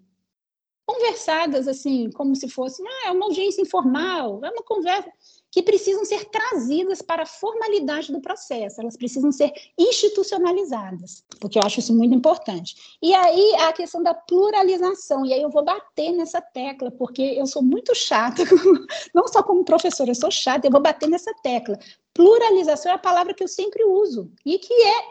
[0.94, 5.12] conversadas assim, como se fosse é uma audiência informal, é uma conversa
[5.52, 11.64] que precisam ser trazidas para a formalidade do processo, elas precisam ser institucionalizadas, porque eu
[11.64, 12.76] acho isso muito importante.
[13.02, 17.46] E aí a questão da pluralização, e aí eu vou bater nessa tecla, porque eu
[17.46, 18.44] sou muito chata,
[19.14, 21.78] não só como professora, eu sou chata, eu vou bater nessa tecla.
[22.14, 25.04] Pluralização é a palavra que eu sempre uso e que é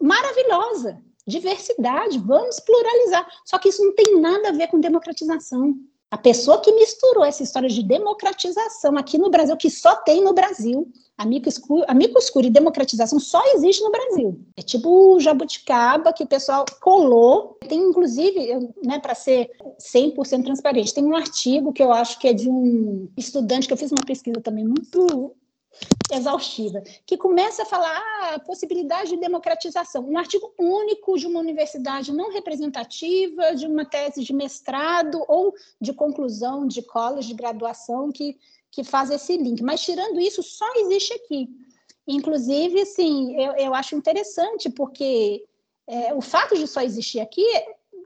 [0.00, 3.26] maravilhosa diversidade, vamos pluralizar.
[3.44, 5.74] Só que isso não tem nada a ver com democratização.
[6.08, 10.32] A pessoa que misturou essa história de democratização aqui no Brasil, que só tem no
[10.32, 10.88] Brasil,
[11.18, 14.40] amigo escuro, amigo escuro e democratização só existe no Brasil.
[14.56, 17.58] É tipo o jabuticaba que o pessoal colou.
[17.68, 19.50] Tem, inclusive, né, para ser
[19.80, 23.78] 100% transparente, tem um artigo que eu acho que é de um estudante, que eu
[23.78, 25.34] fiz uma pesquisa também muito
[26.12, 30.08] exaustiva, que começa a falar ah, a possibilidade de democratização.
[30.08, 35.92] Um artigo único de uma universidade não representativa, de uma tese de mestrado ou de
[35.92, 38.38] conclusão de college de graduação que,
[38.70, 39.62] que faz esse link.
[39.62, 41.48] Mas, tirando isso, só existe aqui.
[42.06, 45.44] Inclusive, assim, eu, eu acho interessante, porque
[45.86, 47.44] é, o fato de só existir aqui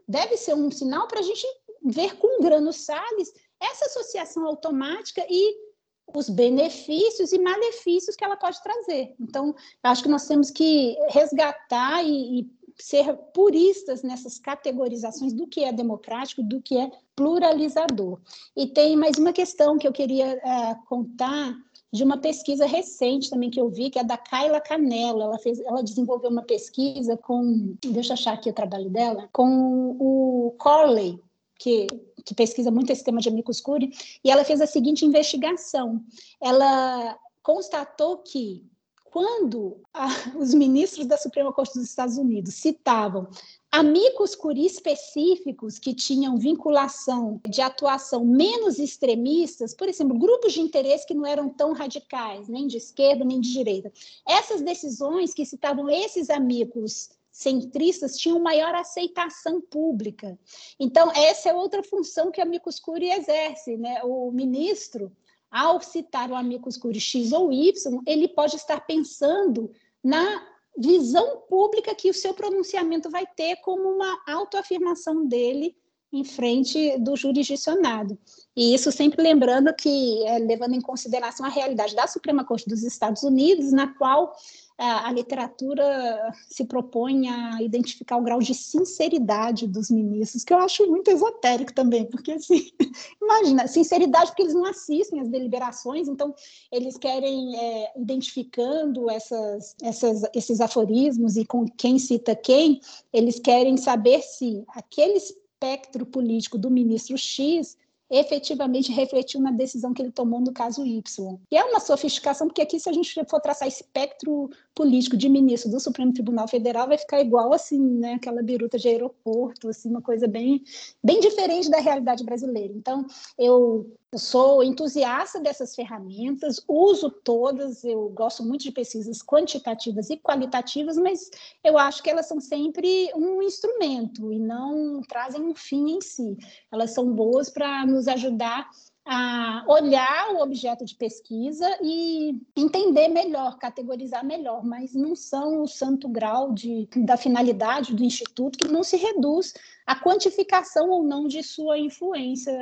[0.07, 1.45] deve ser um sinal para a gente
[1.83, 5.70] ver com Grano Salles essa associação automática e
[6.15, 9.13] os benefícios e malefícios que ela pode trazer.
[9.19, 15.63] Então, acho que nós temos que resgatar e, e ser puristas nessas categorizações do que
[15.63, 18.19] é democrático, do que é pluralizador.
[18.55, 21.55] E tem mais uma questão que eu queria uh, contar
[21.93, 25.25] de uma pesquisa recente também que eu vi, que é da Kayla Canella.
[25.25, 30.55] Ela, ela desenvolveu uma pesquisa com, deixa eu achar aqui o trabalho dela, com o
[30.57, 31.19] Corley,
[31.61, 31.85] que,
[32.25, 33.93] que pesquisa muito esse tema de amicus curiae,
[34.23, 36.03] e ela fez a seguinte investigação.
[36.41, 38.65] Ela constatou que
[39.05, 40.07] quando a,
[40.39, 43.27] os ministros da Suprema Corte dos Estados Unidos citavam
[43.71, 51.05] amigos curi específicos que tinham vinculação de atuação menos extremistas, por exemplo, grupos de interesse
[51.05, 53.91] que não eram tão radicais, nem de esquerda nem de direita.
[54.27, 57.09] Essas decisões que citavam esses amigos
[57.41, 60.37] centristas tinham maior aceitação pública.
[60.79, 64.01] Então, essa é outra função que a amicus curiae exerce, né?
[64.03, 65.11] O ministro,
[65.49, 69.71] ao citar o amicus curiae X ou Y, ele pode estar pensando
[70.03, 70.47] na
[70.77, 75.75] visão pública que o seu pronunciamento vai ter como uma autoafirmação dele
[76.13, 78.17] em frente do jurisdicionado.
[78.55, 82.83] E isso sempre lembrando que, é, levando em consideração a realidade da Suprema Corte dos
[82.83, 84.35] Estados Unidos, na qual
[84.83, 90.87] a literatura se propõe a identificar o grau de sinceridade dos ministros, que eu acho
[90.87, 92.71] muito esotérico também, porque assim,
[93.21, 96.33] imagina, sinceridade porque eles não assistem às deliberações, então
[96.71, 102.81] eles querem é, identificando essas, essas, esses aforismos e com quem cita quem,
[103.13, 107.77] eles querem saber se aquele espectro político do ministro X
[108.11, 111.39] efetivamente refletiu na decisão que ele tomou no caso Y.
[111.49, 115.69] E é uma sofisticação, porque aqui, se a gente for traçar espectro político de ministro
[115.69, 120.01] do Supremo Tribunal Federal, vai ficar igual assim, né, aquela biruta de aeroporto, assim, uma
[120.01, 120.63] coisa bem,
[121.03, 122.73] bem diferente da realidade brasileira.
[122.73, 123.05] Então,
[123.37, 130.97] eu sou entusiasta dessas ferramentas, uso todas, eu gosto muito de pesquisas quantitativas e qualitativas,
[130.97, 131.29] mas
[131.63, 136.37] eu acho que elas são sempre um instrumento e não trazem um fim em si.
[136.71, 138.69] Elas são boas para nos ajudar
[139.05, 145.67] a olhar o objeto de pesquisa e entender melhor, categorizar melhor, mas não são o
[145.67, 149.53] santo grau de, da finalidade do instituto, que não se reduz
[149.85, 152.53] à quantificação ou não de sua influência,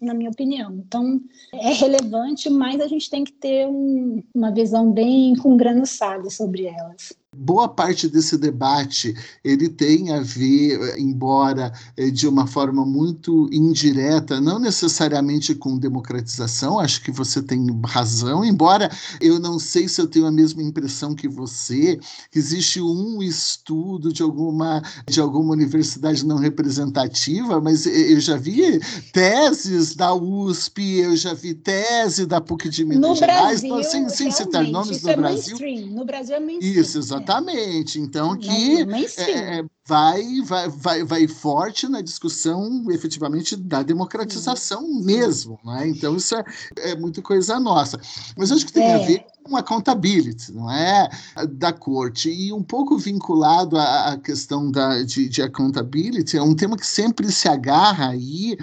[0.00, 0.72] na minha opinião.
[0.86, 1.20] Então,
[1.52, 6.66] é relevante, mas a gente tem que ter um, uma visão bem com salles sobre
[6.66, 9.14] elas boa parte desse debate
[9.44, 16.78] ele tem a ver, embora eh, de uma forma muito indireta, não necessariamente com democratização,
[16.78, 18.90] acho que você tem razão, embora
[19.20, 22.00] eu não sei se eu tenho a mesma impressão que você,
[22.34, 26.38] existe um estudo de alguma, de alguma universidade não
[26.68, 28.78] representativa, mas eu já vi
[29.12, 34.08] teses da USP, eu já vi tese da PUC de Minas no Gerais, Brasil, sem,
[34.08, 35.56] sem citar nomes do é Brasil.
[35.88, 36.80] No Brasil é mainstream.
[36.80, 37.98] Isso, exatamente.
[37.98, 38.00] Exatamente.
[38.00, 38.82] Então, que
[39.20, 45.02] é, vai, vai, vai, vai forte na discussão, efetivamente, da democratização uhum.
[45.02, 45.58] mesmo.
[45.64, 45.88] Né?
[45.88, 46.44] Então, isso é,
[46.76, 47.98] é muito coisa nossa.
[48.36, 48.94] Mas acho que tem é.
[48.94, 51.08] a ver com accountability, não é?
[51.52, 52.30] Da corte.
[52.30, 56.86] E um pouco vinculado à, à questão da, de, de accountability, é um tema que
[56.86, 58.58] sempre se agarra aí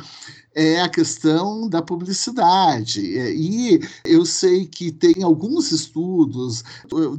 [0.56, 3.02] é a questão da publicidade.
[3.02, 6.64] E eu sei que tem alguns estudos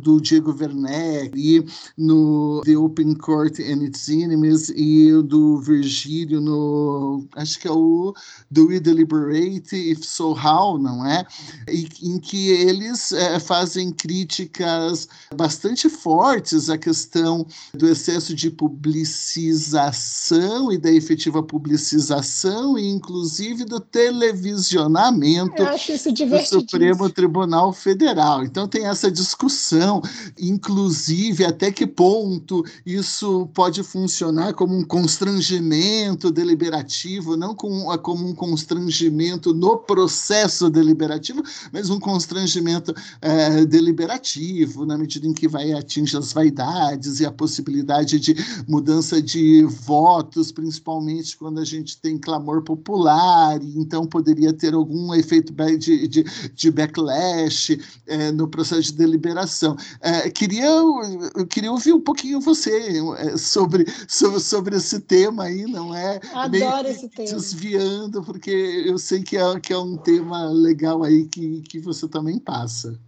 [0.01, 1.63] do Diego Werneck e
[1.99, 8.15] no The Open Court and Its Enemies e do Virgílio no acho que é o
[8.51, 11.27] Do We Deliberate If So How, não é?
[11.69, 20.73] E, em que eles é, fazem críticas bastante fortes à questão do excesso de publicização
[20.73, 28.45] e da efetiva publicização e inclusive inclusive do televisionamento do Supremo Tribunal Federal.
[28.45, 30.01] Então tem essa discussão,
[30.39, 38.35] inclusive até que ponto isso pode funcionar como um constrangimento deliberativo, não como, como um
[38.35, 41.43] constrangimento no processo deliberativo,
[41.73, 47.33] mas um constrangimento é, deliberativo, na medida em que vai atingir as vaidades e a
[47.33, 48.37] possibilidade de
[48.69, 55.15] mudança de votos, principalmente quando a gente tem clamor popular impopular, então poderia ter algum
[55.15, 56.25] efeito de, de,
[56.55, 59.77] de backlash é, no processo de deliberação.
[60.01, 65.63] É, queria, eu queria ouvir um pouquinho você é, sobre, sobre, sobre esse tema aí,
[65.63, 66.21] não é?
[66.35, 67.31] Adoro esse tema.
[67.31, 68.51] Desviando, porque
[68.87, 72.99] eu sei que é, que é um tema legal aí que, que você também passa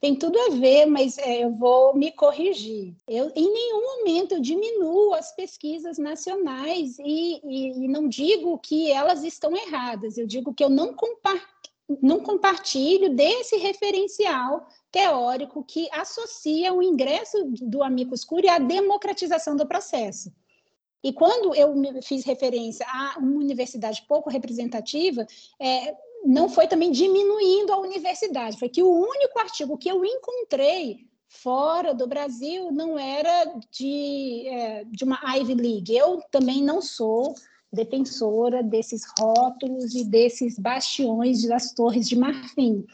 [0.00, 2.94] tem tudo a ver, mas é, eu vou me corrigir.
[3.06, 8.90] Eu, em nenhum momento eu diminuo as pesquisas nacionais e, e, e não digo que
[8.90, 11.42] elas estão erradas, eu digo que eu não, compar,
[12.00, 19.66] não compartilho desse referencial teórico que associa o ingresso do Amicus Curiae à democratização do
[19.66, 20.32] processo.
[21.02, 25.26] E quando eu fiz referência a uma universidade pouco representativa,
[25.60, 31.06] é, não foi também diminuindo a universidade, foi que o único artigo que eu encontrei
[31.28, 35.96] fora do Brasil não era de, é, de uma Ivy League.
[35.96, 37.34] Eu também não sou
[37.72, 42.84] defensora desses rótulos e desses bastiões das torres de marfim.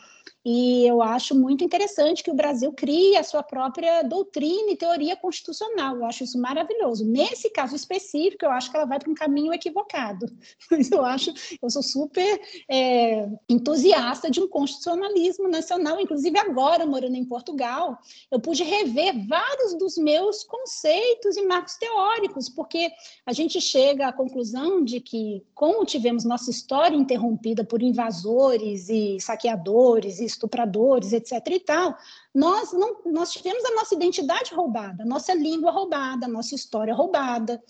[0.44, 5.16] E eu acho muito interessante que o Brasil crie a sua própria doutrina e teoria
[5.16, 5.96] constitucional.
[5.96, 7.06] Eu acho isso maravilhoso.
[7.06, 10.26] Nesse caso específico, eu acho que ela vai para um caminho equivocado.
[10.70, 15.98] Mas eu acho, eu sou super é, entusiasta de um constitucionalismo nacional.
[15.98, 17.98] Inclusive, agora, morando em Portugal,
[18.30, 22.90] eu pude rever vários dos meus conceitos e marcos teóricos, porque
[23.24, 29.18] a gente chega à conclusão de que, como tivemos nossa história interrompida por invasores e
[29.20, 31.32] saqueadores e estupradores, etc.
[31.50, 31.96] e tal,
[32.34, 37.62] nós, não, nós tivemos a nossa identidade roubada, nossa língua roubada, nossa história roubada.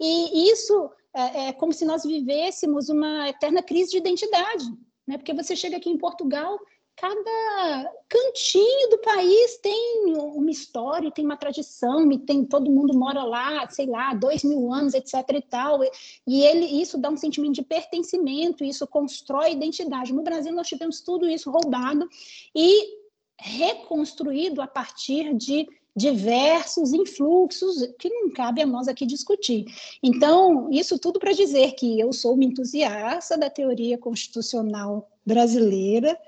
[0.00, 4.64] E isso é, é como se nós vivêssemos uma eterna crise de identidade,
[5.06, 5.16] né?
[5.16, 6.58] porque você chega aqui em Portugal
[6.96, 13.68] cada cantinho do país tem uma história, tem uma tradição, tem todo mundo mora lá,
[13.68, 15.14] sei lá, dois mil anos, etc.
[15.34, 15.80] e tal.
[16.26, 20.12] E ele, isso dá um sentimento de pertencimento, isso constrói identidade.
[20.12, 22.08] No Brasil nós tivemos tudo isso roubado
[22.54, 22.96] e
[23.38, 29.64] reconstruído a partir de diversos influxos que não cabe a nós aqui discutir.
[30.02, 36.18] Então, isso tudo para dizer que eu sou uma entusiasta da teoria constitucional brasileira,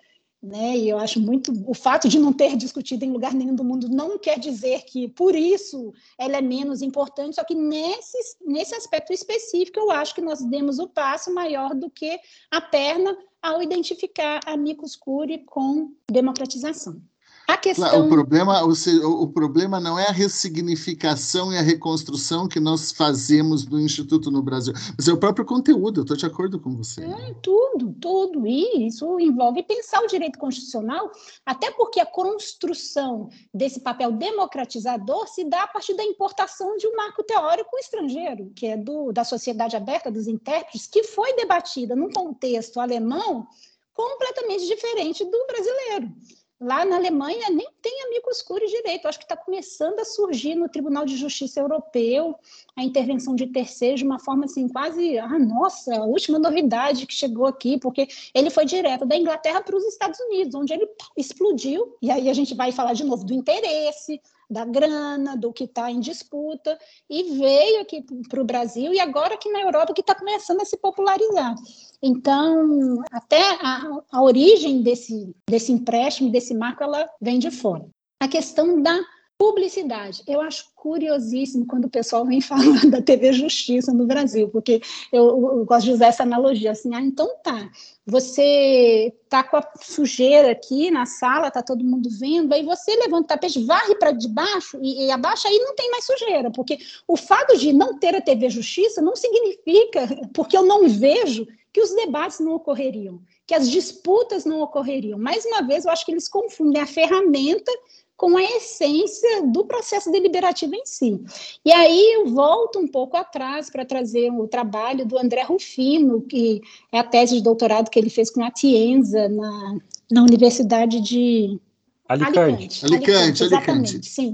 [0.43, 0.77] né?
[0.77, 3.89] E eu acho muito o fato de não ter discutido em lugar nenhum do mundo
[3.89, 9.13] não quer dizer que por isso ela é menos importante, só que nesse, nesse aspecto
[9.13, 12.19] específico eu acho que nós demos o passo maior do que
[12.51, 17.01] a perna ao identificar a Micos Curi com democratização.
[17.49, 18.05] A questão...
[18.05, 23.65] o, problema, o, o problema não é a ressignificação e a reconstrução que nós fazemos
[23.65, 27.03] do Instituto no Brasil, mas é o próprio conteúdo, eu estou de acordo com você.
[27.03, 28.47] É, tudo, tudo.
[28.47, 31.11] E isso envolve pensar o direito constitucional,
[31.47, 36.95] até porque a construção desse papel democratizador se dá a partir da importação de um
[36.95, 42.11] marco teórico estrangeiro, que é do, da sociedade aberta dos intérpretes, que foi debatida num
[42.11, 43.47] contexto alemão
[43.95, 46.13] completamente diferente do brasileiro.
[46.61, 49.07] Lá na Alemanha nem tem amigos curos direito.
[49.07, 52.37] Acho que está começando a surgir no Tribunal de Justiça Europeu
[52.77, 57.15] a intervenção de terceiros de uma forma assim quase, ah, nossa, a última novidade que
[57.15, 61.97] chegou aqui, porque ele foi direto da Inglaterra para os Estados Unidos, onde ele explodiu.
[62.03, 64.21] E aí a gente vai falar de novo do interesse,
[64.51, 66.79] da grana, do que está em disputa,
[67.09, 70.65] e veio aqui para o Brasil, e agora aqui na Europa que está começando a
[70.65, 71.55] se popularizar.
[72.03, 77.87] Então, até a, a origem desse, desse empréstimo, desse marco, ela vem de fora.
[78.21, 78.99] A questão da
[79.39, 80.21] Publicidade.
[80.27, 85.25] Eu acho curiosíssimo quando o pessoal vem falar da TV Justiça no Brasil, porque eu,
[85.29, 87.71] eu, gosto de usar essa analogia assim, ah, então tá,
[88.05, 93.23] você tá com a sujeira aqui na sala, tá todo mundo vendo, aí você levanta
[93.23, 96.77] o tapete, varre para debaixo e, e abaixa, aí não tem mais sujeira, porque
[97.07, 101.81] o fato de não ter a TV Justiça não significa, porque eu não vejo, que
[101.81, 105.19] os debates não ocorreriam, que as disputas não ocorreriam.
[105.19, 107.71] Mais uma vez, eu acho que eles confundem a ferramenta
[108.17, 111.23] com a essência do processo deliberativo em si.
[111.65, 116.61] E aí eu volto um pouco atrás para trazer o trabalho do André Rufino, que
[116.91, 119.79] é a tese de doutorado que ele fez com a Tienza na,
[120.11, 121.61] na Universidade de
[122.09, 122.39] Alicante.
[122.39, 124.07] Alicante, Alicante, exatamente, Alicante.
[124.09, 124.33] sim.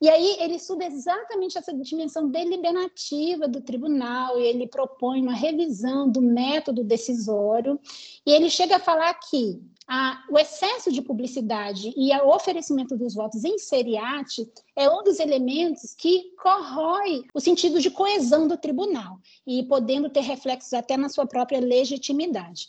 [0.00, 6.10] E aí ele estuda exatamente essa dimensão deliberativa do tribunal, e ele propõe uma revisão
[6.10, 7.78] do método decisório,
[8.26, 13.14] e ele chega a falar que a, o excesso de publicidade e o oferecimento dos
[13.14, 19.18] votos em seriate é um dos elementos que corrói o sentido de coesão do tribunal
[19.46, 22.68] e podendo ter reflexos até na sua própria legitimidade.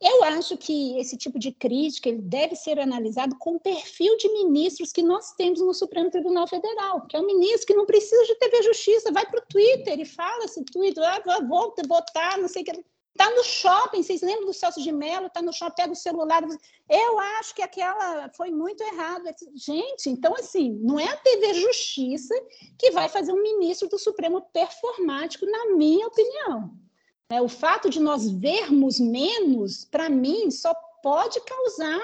[0.00, 4.32] Eu acho que esse tipo de crítica ele deve ser analisado com o perfil de
[4.32, 8.24] ministros que nós temos no Supremo Tribunal Federal, que é um ministro que não precisa
[8.24, 12.48] de TV Justiça, vai para o Twitter e fala se Twitter, ah, vou votar, não
[12.48, 12.84] sei o que
[13.20, 15.26] Está no shopping, vocês lembram do Celso de Mello?
[15.26, 16.42] Está no shopping, pega o celular.
[16.88, 19.24] Eu acho que aquela foi muito errado.
[19.54, 22.34] Gente, então, assim, não é a TV Justiça
[22.78, 26.70] que vai fazer um ministro do Supremo performático, na minha opinião.
[27.30, 32.00] É, o fato de nós vermos menos, para mim, só pode causar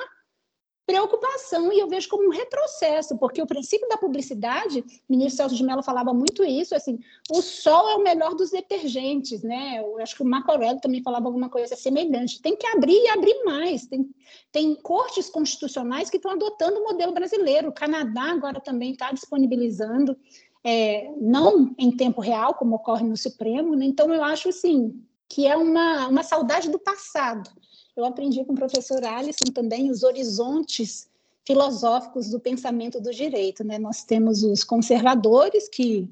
[0.87, 5.57] preocupação e eu vejo como um retrocesso, porque o princípio da publicidade, o ministro Celso
[5.57, 9.81] de Mello falava muito isso, assim, o sol é o melhor dos detergentes, né?
[9.81, 12.41] Eu acho que o Marco Aurélio também falava alguma coisa semelhante.
[12.41, 13.87] Tem que abrir e abrir mais.
[13.87, 14.09] Tem,
[14.53, 17.71] tem cortes constitucionais que estão adotando o modelo brasileiro.
[17.71, 20.17] O Canadá agora também está disponibilizando,
[20.63, 23.87] é, não em tempo real, como ocorre no Supremo, né?
[23.87, 27.51] Então eu acho assim que é uma, uma saudade do passado
[27.97, 31.09] eu aprendi com o professor Alisson também os horizontes
[31.47, 33.65] filosóficos do pensamento do direito.
[33.65, 33.79] Né?
[33.79, 36.07] Nós temos os conservadores que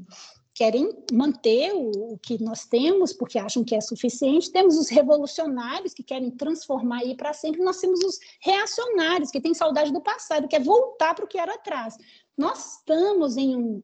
[0.55, 4.51] querem manter o, o que nós temos porque acham que é suficiente.
[4.51, 7.63] Temos os revolucionários que querem transformar aí para sempre.
[7.63, 11.39] Nós temos os reacionários que têm saudade do passado, que é voltar para o que
[11.39, 11.99] era atrás.
[12.37, 13.83] Nós estamos em um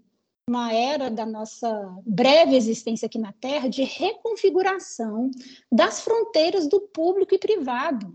[0.50, 5.30] uma era da nossa breve existência aqui na Terra de reconfiguração
[5.70, 8.12] das fronteiras do público e privado.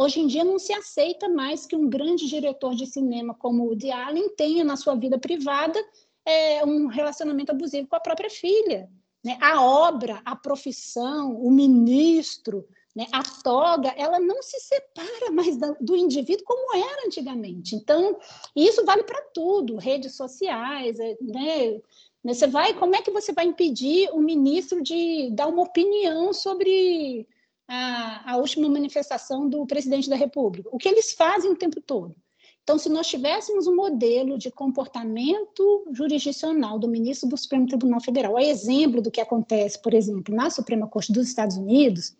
[0.00, 3.66] Hoje em dia não se aceita mais que um grande diretor de cinema como o
[3.66, 5.78] Woody Allen tenha na sua vida privada
[6.24, 8.88] é, um relacionamento abusivo com a própria filha.
[9.22, 9.36] Né?
[9.38, 12.66] A obra, a profissão, o ministro,
[12.96, 13.06] né?
[13.12, 17.76] A toga, ela não se separa mais do indivíduo como era antigamente.
[17.76, 18.16] Então,
[18.56, 21.78] isso vale para tudo, redes sociais, é, né?
[22.24, 27.28] Você vai, como é que você vai impedir o ministro de dar uma opinião sobre
[27.68, 30.68] a, a última manifestação do presidente da República?
[30.72, 32.16] O que eles fazem o tempo todo?
[32.64, 38.36] Então, se nós tivéssemos um modelo de comportamento jurisdicional do ministro do Supremo Tribunal Federal,
[38.36, 42.16] a exemplo do que acontece, por exemplo, na Suprema Corte dos Estados Unidos,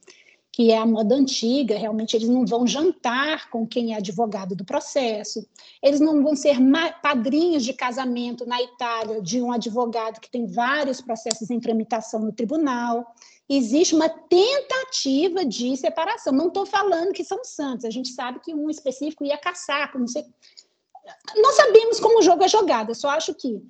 [0.57, 4.65] que é a moda antiga, realmente eles não vão jantar com quem é advogado do
[4.65, 5.47] processo,
[5.83, 6.57] eles não vão ser
[7.03, 12.33] padrinhos de casamento na Itália de um advogado que tem vários processos em tramitação no
[12.33, 13.05] tribunal.
[13.47, 16.33] Existe uma tentativa de separação.
[16.33, 20.09] Não estou falando que são santos, a gente sabe que um específico ia caçar, não
[20.09, 20.25] sei.
[21.37, 23.63] Nós sabemos como o jogo é jogado, eu só acho que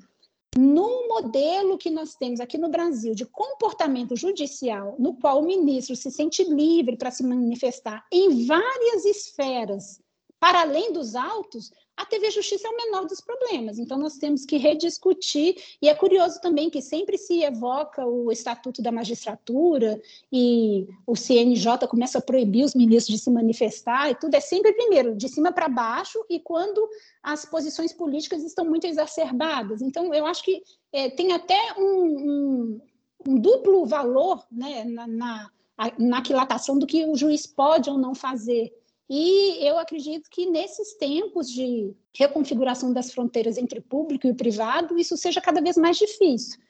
[0.57, 5.95] no modelo que nós temos aqui no Brasil de comportamento judicial, no qual o ministro
[5.95, 10.01] se sente livre para se manifestar em várias esferas,
[10.41, 13.79] para além dos autos, a TV Justiça é o menor dos problemas.
[13.79, 15.57] Então, nós temos que rediscutir.
[15.81, 20.01] E é curioso também que sempre se evoca o Estatuto da Magistratura
[20.31, 24.35] e o CNJ começa a proibir os ministros de se manifestar e tudo.
[24.35, 26.87] É sempre, primeiro, de cima para baixo e quando
[27.23, 29.81] as posições políticas estão muito exacerbadas.
[29.81, 30.63] Então, eu acho que
[30.93, 32.81] é, tem até um, um,
[33.27, 35.51] um, duplo valor né, na, na,
[35.99, 38.71] na aquilatação do que o juiz pode ou não fazer.
[39.09, 45.17] E eu acredito que nesses tempos de reconfiguração das fronteiras entre público e privado, isso
[45.17, 46.61] seja cada vez mais difícil.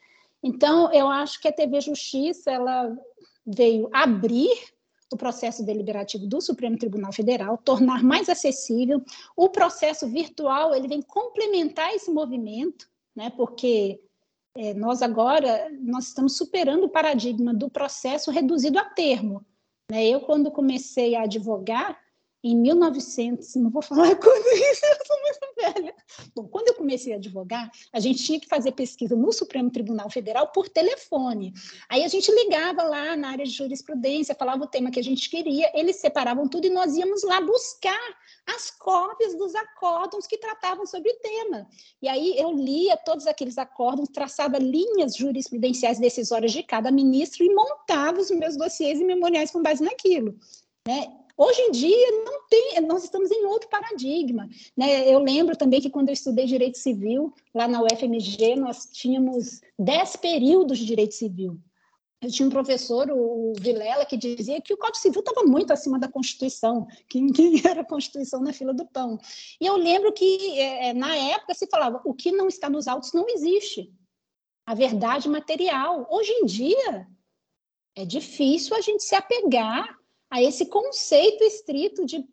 [0.43, 2.95] Então, eu acho que a TV Justiça ela
[3.45, 4.51] veio abrir
[5.11, 9.01] o processo deliberativo do Supremo Tribunal Federal, tornar mais acessível.
[9.35, 13.29] O processo virtual ele vem complementar esse movimento, né?
[13.31, 13.99] Porque
[14.55, 19.45] é, nós agora nós estamos superando o paradigma do processo reduzido a termo.
[19.89, 20.05] Né?
[20.07, 21.97] Eu quando comecei a advogar
[22.51, 25.95] em 1900, não vou falar quando isso, eu sou muito velha.
[26.35, 30.09] Bom, quando eu comecei a advogar, a gente tinha que fazer pesquisa no Supremo Tribunal
[30.09, 31.53] Federal por telefone.
[31.89, 35.29] Aí a gente ligava lá na área de jurisprudência, falava o tema que a gente
[35.29, 40.85] queria, eles separavam tudo e nós íamos lá buscar as cópias dos acórdons que tratavam
[40.85, 41.67] sobre o tema.
[42.01, 47.53] E aí eu lia todos aqueles acórdons, traçava linhas jurisprudenciais decisórias de cada ministro e
[47.53, 50.37] montava os meus dossiês e memoriais com base naquilo.
[50.87, 51.07] Né?
[51.37, 54.49] Hoje em dia não tem, nós estamos em outro paradigma.
[54.75, 55.07] Né?
[55.07, 60.15] Eu lembro também que quando eu estudei direito civil, lá na UFMG, nós tínhamos dez
[60.15, 61.59] períodos de direito civil.
[62.19, 65.99] Eu tinha um professor, o Vilela, que dizia que o Código Civil estava muito acima
[65.99, 69.19] da Constituição, que ninguém era a Constituição na fila do pão.
[69.61, 72.87] E eu lembro que, é, é, na época, se falava: o que não está nos
[72.87, 73.93] autos não existe.
[74.65, 76.07] A verdade material.
[76.09, 77.07] Hoje em dia,
[77.95, 79.96] é difícil a gente se apegar
[80.29, 82.27] a esse conceito estrito de,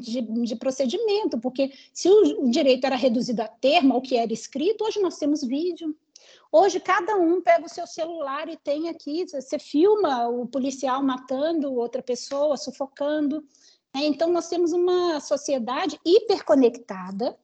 [0.00, 4.84] de, de procedimento, porque se o, direito era reduzido a termo, ao que era escrito,
[4.84, 5.96] hoje nós temos vídeo,
[6.54, 11.72] Hoje, cada um pega o seu celular e tem aqui, você filma o policial matando
[11.74, 13.40] outra pessoa, sufocando.
[13.94, 14.04] Né?
[14.04, 17.38] Então, nós temos uma sociedade hiperconectada,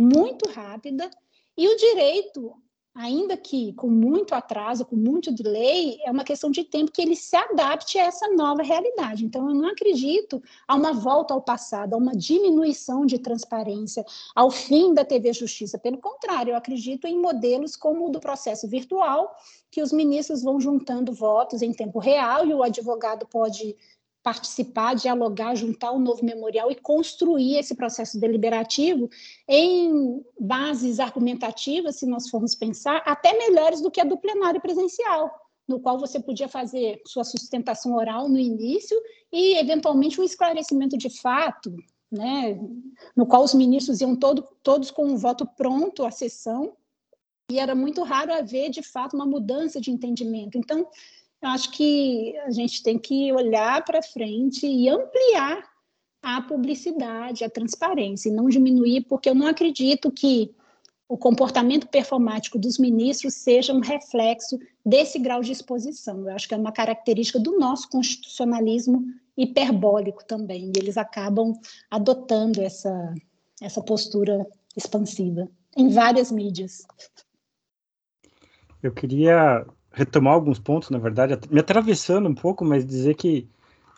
[0.00, 1.10] muito rápida,
[1.54, 2.56] e o direito
[2.94, 7.16] ainda que com muito atraso, com muito delay, é uma questão de tempo que ele
[7.16, 9.24] se adapte a essa nova realidade.
[9.24, 14.04] Então, eu não acredito a uma volta ao passado, a uma diminuição de transparência,
[14.34, 15.76] ao fim da TV Justiça.
[15.76, 19.34] Pelo contrário, eu acredito em modelos como o do processo virtual,
[19.70, 23.76] que os ministros vão juntando votos em tempo real e o advogado pode
[24.24, 29.10] participar, dialogar, juntar o um novo memorial e construir esse processo deliberativo
[29.46, 35.30] em bases argumentativas, se nós formos pensar, até melhores do que a do plenário presencial,
[35.68, 38.98] no qual você podia fazer sua sustentação oral no início
[39.30, 41.76] e, eventualmente, um esclarecimento de fato,
[42.10, 42.58] né,
[43.14, 46.72] no qual os ministros iam todo, todos com um voto pronto à sessão,
[47.50, 50.56] e era muito raro haver, de fato, uma mudança de entendimento.
[50.56, 50.88] Então,
[51.44, 55.62] eu acho que a gente tem que olhar para frente e ampliar
[56.22, 60.54] a publicidade, a transparência, e não diminuir, porque eu não acredito que
[61.06, 66.20] o comportamento performático dos ministros seja um reflexo desse grau de exposição.
[66.20, 69.04] Eu acho que é uma característica do nosso constitucionalismo
[69.36, 71.52] hiperbólico também, eles acabam
[71.90, 73.12] adotando essa,
[73.60, 76.86] essa postura expansiva em várias mídias.
[78.82, 83.48] Eu queria retomar alguns pontos, na verdade, me atravessando um pouco, mas dizer que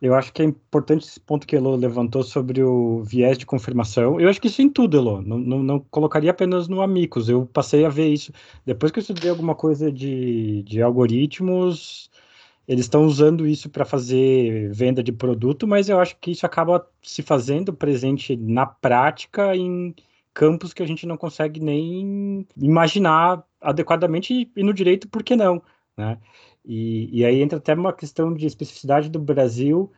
[0.01, 4.20] eu acho que é importante esse ponto que Elo levantou sobre o viés de confirmação.
[4.20, 5.23] Eu acho que isso em tudo, Elo.
[5.23, 7.28] Não, não, não colocaria apenas no Amigos.
[7.31, 8.31] Eu passei a ver isso.
[8.64, 12.10] Depois que eu estudei alguma coisa de, de algoritmos,
[12.68, 16.86] eles estão usando isso para fazer venda de produto, mas eu acho que isso acaba
[17.02, 19.94] se fazendo presente na prática em
[20.35, 25.62] campos que a gente não consegue nem imaginar adequadamente e, no direito, por que não?
[25.97, 26.18] Né?
[26.64, 29.90] E, e aí entra até uma questão de especificidade do Brasil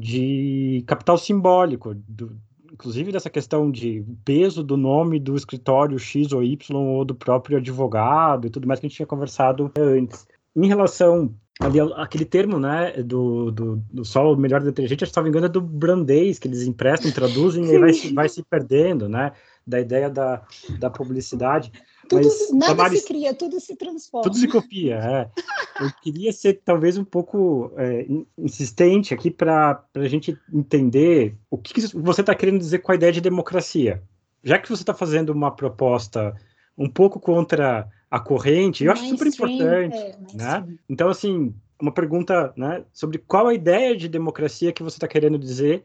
[0.00, 2.36] de capital simbólico, do,
[2.72, 7.58] inclusive dessa questão de peso do nome do escritório X ou Y ou do próprio
[7.58, 10.26] advogado e tudo mais que a gente tinha conversado antes.
[10.56, 15.28] Em relação ali aquele termo, né, do, do, do solo melhor detergente, se não me
[15.28, 19.32] engano é do Brandeis, que eles emprestam, traduzem e vai, vai se perdendo, né,
[19.66, 20.42] da ideia da,
[20.78, 21.72] da publicidade.
[22.08, 24.24] Tudo, Mas, nada se cria, tudo se transforma.
[24.24, 25.30] Tudo se copia, é.
[25.80, 28.06] Eu queria ser talvez um pouco é,
[28.36, 33.12] insistente aqui para a gente entender o que você está querendo dizer com a ideia
[33.12, 34.02] de democracia.
[34.42, 36.34] Já que você está fazendo uma proposta
[36.76, 40.66] um pouco contra a corrente, eu acho super importante, é, né?
[40.88, 45.38] Então, assim, uma pergunta né, sobre qual a ideia de democracia que você está querendo
[45.38, 45.84] dizer,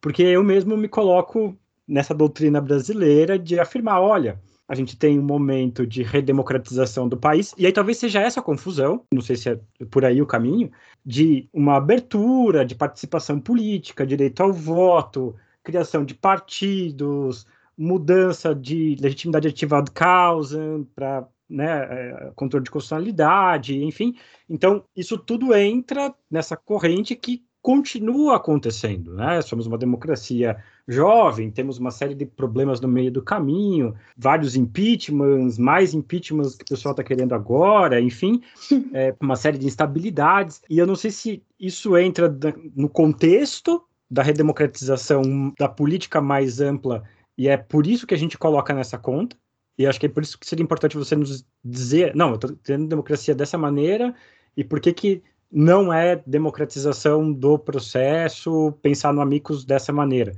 [0.00, 1.56] porque eu mesmo me coloco
[1.86, 7.54] nessa doutrina brasileira de afirmar, olha, a gente tem um momento de redemocratização do país,
[7.58, 9.60] e aí talvez seja essa a confusão, não sei se é
[9.90, 10.70] por aí o caminho,
[11.04, 17.46] de uma abertura de participação política, direito ao voto, criação de partidos,
[17.76, 20.60] mudança de legitimidade ativa ad causa
[20.94, 24.16] para né, é, controle de constitucionalidade, enfim.
[24.48, 29.40] Então, isso tudo entra nessa corrente que continua acontecendo, né?
[29.40, 35.56] Somos uma democracia jovem, temos uma série de problemas no meio do caminho, vários impeachments,
[35.56, 38.42] mais impeachments que o pessoal está querendo agora, enfim,
[38.92, 40.60] é, uma série de instabilidades.
[40.68, 42.30] E eu não sei se isso entra
[42.76, 47.02] no contexto da redemocratização da política mais ampla,
[47.36, 49.38] e é por isso que a gente coloca nessa conta.
[49.78, 52.54] E acho que é por isso que seria importante você nos dizer, não, eu estou
[52.62, 54.14] tendo democracia dessa maneira,
[54.54, 55.22] e por que que
[55.54, 60.32] não é democratização do processo pensar no amigos dessa maneira.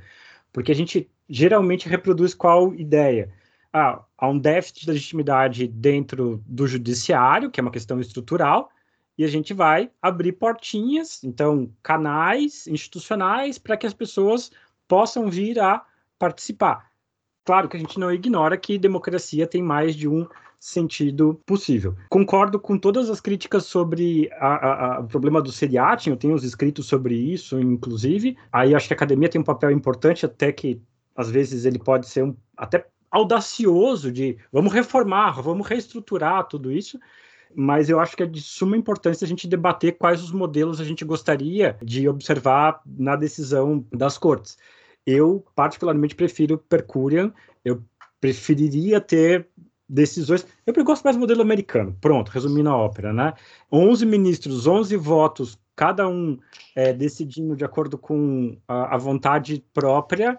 [0.52, 3.32] Porque a gente geralmente reproduz qual ideia?
[3.72, 8.70] Ah, há um déficit de legitimidade dentro do judiciário, que é uma questão estrutural,
[9.16, 14.50] e a gente vai abrir portinhas, então, canais institucionais para que as pessoas
[14.86, 15.82] possam vir a
[16.18, 16.90] participar.
[17.42, 20.26] Claro que a gente não ignora que democracia tem mais de um
[20.58, 21.94] sentido possível.
[22.08, 26.34] Concordo com todas as críticas sobre a, a, a, o problema do seriatim, eu tenho
[26.34, 28.36] os escritos sobre isso, inclusive.
[28.52, 30.80] Aí acho que a academia tem um papel importante, até que
[31.14, 36.98] às vezes ele pode ser um, até audacioso de vamos reformar, vamos reestruturar tudo isso
[37.54, 40.84] mas eu acho que é de suma importância a gente debater quais os modelos a
[40.84, 44.58] gente gostaria de observar na decisão das cortes.
[45.06, 47.32] Eu, particularmente, prefiro Percurian,
[47.64, 47.82] eu
[48.20, 49.48] preferiria ter
[49.88, 50.46] decisões.
[50.66, 51.96] Eu gosto mais do modelo americano.
[52.00, 53.34] Pronto, resumindo a ópera, né?
[53.70, 56.38] 11 ministros, 11 votos, cada um
[56.74, 60.38] é, decidindo de acordo com a, a vontade própria,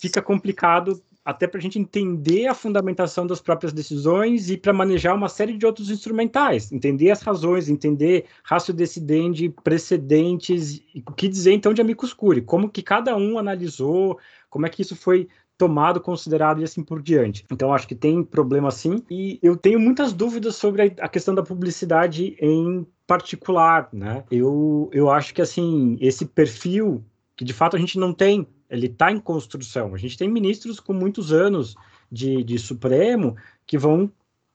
[0.00, 5.14] fica complicado até para a gente entender a fundamentação das próprias decisões e para manejar
[5.14, 11.52] uma série de outros instrumentais, entender as razões, entender ratio decidendi, precedentes, o que dizer
[11.52, 14.18] então de amicus curiae, como que cada um analisou,
[14.48, 15.28] como é que isso foi
[15.60, 17.44] tomado, considerado e assim por diante.
[17.52, 19.04] Então, acho que tem problema sim.
[19.10, 24.24] E eu tenho muitas dúvidas sobre a questão da publicidade em particular, né?
[24.30, 27.04] Eu, eu acho que, assim, esse perfil
[27.36, 29.94] que de fato a gente não tem, ele está em construção.
[29.94, 31.74] A gente tem ministros com muitos anos
[32.10, 34.10] de, de Supremo que vão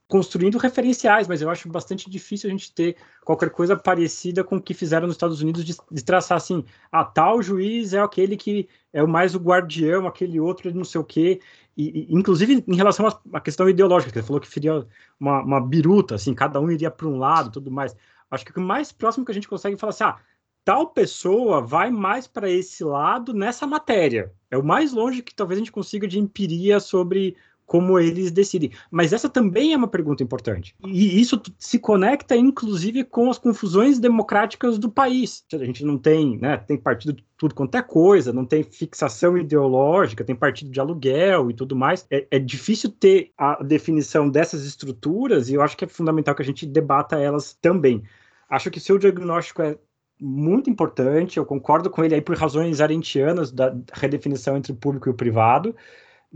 [0.07, 4.61] construindo referenciais, mas eu acho bastante difícil a gente ter qualquer coisa parecida com o
[4.61, 8.69] que fizeram nos Estados Unidos de, de traçar assim, ah, tal juiz é aquele que
[8.93, 11.41] é o mais o guardião, aquele outro não sei o quê,
[11.75, 14.85] e, e inclusive em relação à questão ideológica, que ele falou que seria
[15.19, 17.95] uma, uma biruta, assim, cada um iria para um lado, tudo mais.
[18.29, 20.17] Acho que o mais próximo que a gente consegue falar assim, ah,
[20.63, 24.31] tal pessoa vai mais para esse lado nessa matéria.
[24.49, 27.35] É o mais longe que talvez a gente consiga de empiria sobre
[27.65, 28.71] como eles decidem.
[28.91, 30.75] Mas essa também é uma pergunta importante.
[30.85, 35.43] E isso se conecta, inclusive, com as confusões democráticas do país.
[35.51, 39.37] A gente não tem, né, tem partido de tudo quanto é coisa, não tem fixação
[39.37, 42.05] ideológica, tem partido de aluguel e tudo mais.
[42.09, 46.41] É, é difícil ter a definição dessas estruturas e eu acho que é fundamental que
[46.41, 48.03] a gente debata elas também.
[48.49, 49.77] Acho que seu diagnóstico é
[50.19, 55.09] muito importante, eu concordo com ele aí por razões arentianas da redefinição entre o público
[55.09, 55.75] e o privado,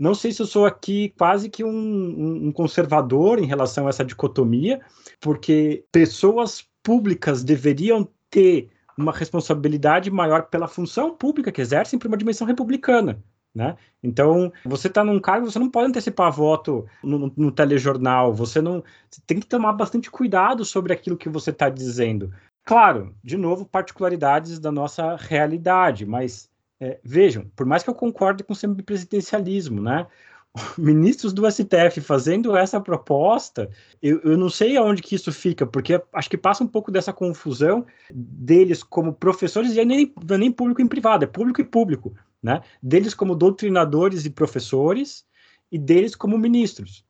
[0.00, 4.02] não sei se eu sou aqui quase que um, um conservador em relação a essa
[4.02, 4.80] dicotomia,
[5.20, 12.16] porque pessoas públicas deveriam ter uma responsabilidade maior pela função pública que exercem para uma
[12.16, 13.22] dimensão republicana.
[13.54, 13.76] Né?
[14.02, 18.82] Então, você está num cargo, você não pode antecipar voto no, no, telejornal, você não
[19.10, 22.32] você tem que tomar bastante cuidado sobre aquilo que você está dizendo.
[22.64, 26.48] Claro, de novo, particularidades da nossa realidade, mas
[26.80, 30.06] é, vejam, por mais que eu concorde com o semipresidencialismo, né?
[30.78, 33.70] Ministros do STF fazendo essa proposta,
[34.02, 37.12] eu, eu não sei aonde que isso fica, porque acho que passa um pouco dessa
[37.12, 41.64] confusão deles como professores, e nem, não é nem público e privado, é público e
[41.64, 42.62] público, né?
[42.82, 45.24] Deles como doutrinadores e professores,
[45.70, 47.04] e deles como ministros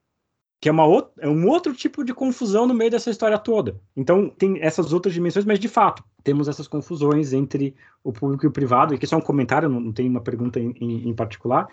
[0.60, 3.80] que é, uma outra, é um outro tipo de confusão no meio dessa história toda.
[3.96, 7.74] Então, tem essas outras dimensões, mas de fato, temos essas confusões entre
[8.04, 10.20] o público e o privado, e que é só um comentário, não, não tem uma
[10.20, 11.66] pergunta em, em, particular.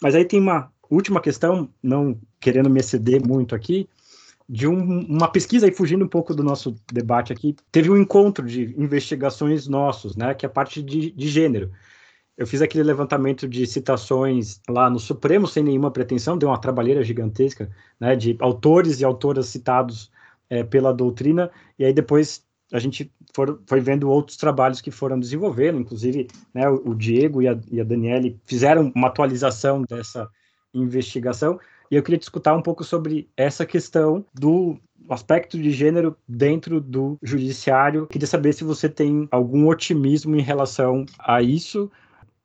[0.00, 3.86] Mas aí tem uma última questão, não querendo me exceder muito aqui,
[4.48, 8.46] de um, uma pesquisa, aí fugindo um pouco do nosso debate aqui, teve um encontro
[8.46, 11.70] de investigações nossos, né, que é a parte de, de gênero.
[12.40, 17.04] Eu fiz aquele levantamento de citações lá no Supremo sem nenhuma pretensão, deu uma trabalheira
[17.04, 17.68] gigantesca,
[18.00, 20.10] né, de autores e autoras citados
[20.48, 22.42] é, pela doutrina, e aí depois
[22.72, 27.48] a gente for, foi vendo outros trabalhos que foram desenvolvendo, inclusive né, o, Diego e
[27.48, 30.26] a, e a Daniele fizeram uma atualização dessa
[30.72, 31.60] investigação,
[31.90, 34.78] e eu queria discutir um pouco sobre essa questão do
[35.10, 38.06] aspecto de gênero dentro do judiciário.
[38.06, 41.90] Queria saber se você tem algum otimismo em relação a isso,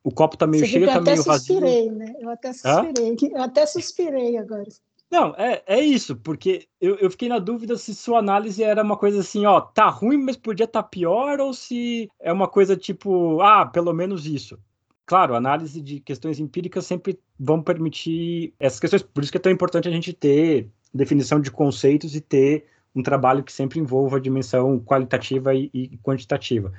[0.06, 1.60] o copo tá meio Você cheio, tá meio vazio.
[1.60, 2.14] Né?
[2.19, 4.68] Eu até suspirei, eu até suspirei agora.
[5.10, 8.98] Não, é, é isso, porque eu, eu fiquei na dúvida se sua análise era uma
[8.98, 12.77] coisa assim, ó, tá ruim, mas podia estar tá pior, ou se é uma coisa
[12.77, 14.60] tipo, ah, pelo menos isso.
[15.07, 19.52] Claro, análise de questões empíricas sempre vão permitir essas questões, por isso que é tão
[19.52, 24.22] importante a gente ter definição de conceitos e ter um trabalho que sempre envolva a
[24.22, 26.72] dimensão qualitativa e, e quantitativa.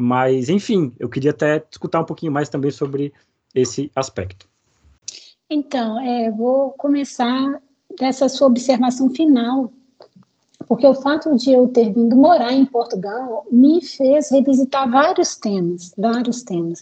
[0.00, 3.12] Mas, enfim, eu queria até escutar um pouquinho mais também sobre
[3.52, 4.48] esse aspecto.
[5.50, 7.60] Então, é, vou começar
[7.98, 9.72] dessa sua observação final,
[10.68, 15.92] porque o fato de eu ter vindo morar em Portugal me fez revisitar vários temas,
[15.98, 16.80] vários temas.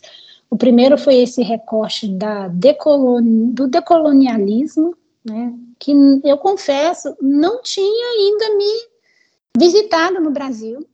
[0.51, 4.95] O primeiro foi esse recorte da do decolonialismo,
[5.25, 8.89] né, que eu confesso não tinha ainda me
[9.57, 10.87] visitado no Brasil,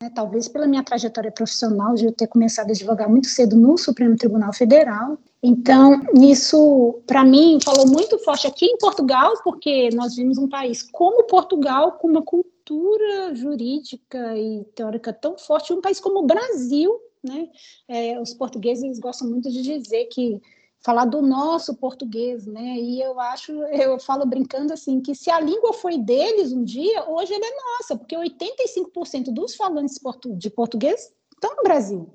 [0.00, 3.76] né, talvez pela minha trajetória profissional, de eu ter começado a advogar muito cedo no
[3.76, 5.18] Supremo Tribunal Federal.
[5.42, 10.82] Então, isso, para mim, falou muito forte aqui em Portugal, porque nós vimos um país
[10.82, 16.98] como Portugal, com uma cultura jurídica e teórica tão forte, um país como o Brasil,
[17.22, 17.48] né?
[17.86, 20.40] É, os portugueses gostam muito de dizer que
[20.82, 22.76] falar do nosso português, né?
[22.78, 27.08] E eu acho, eu falo brincando assim, que se a língua foi deles um dia,
[27.08, 29.98] hoje ela é nossa, porque 85% dos falantes
[30.36, 32.08] de português estão no Brasil.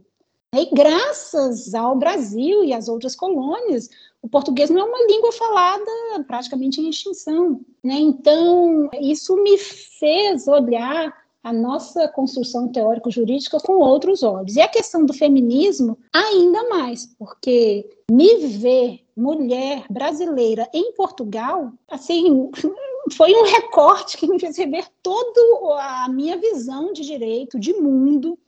[0.54, 3.90] E graças ao Brasil e às outras colônias,
[4.22, 5.92] o português não é uma língua falada
[6.26, 7.60] praticamente em extinção.
[7.84, 7.96] Né?
[7.96, 11.14] Então, isso me fez olhar
[11.46, 14.56] a nossa construção teórico-jurídica com outros olhos.
[14.56, 22.50] E a questão do feminismo, ainda mais, porque me ver mulher brasileira em Portugal, assim,
[23.16, 25.40] foi um recorte que me fez rever toda
[25.80, 28.40] a minha visão de direito, de mundo,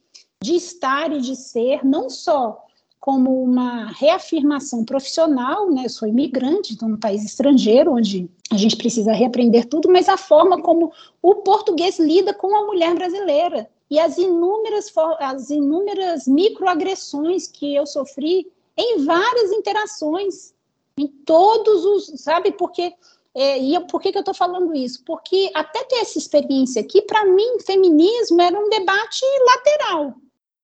[0.41, 2.66] de estar e de ser, não só
[2.99, 5.85] como uma reafirmação profissional, né?
[5.85, 10.17] Eu sou imigrante, estou num país estrangeiro, onde a gente precisa reaprender tudo, mas a
[10.17, 10.91] forma como
[11.21, 17.85] o português lida com a mulher brasileira e as inúmeras, as inúmeras microagressões que eu
[17.85, 20.53] sofri em várias interações,
[20.97, 22.93] em todos os, sabe, porque
[23.33, 25.03] é, e eu, por que, que eu estou falando isso?
[25.05, 30.15] Porque até ter essa experiência aqui, para mim, feminismo era um debate lateral.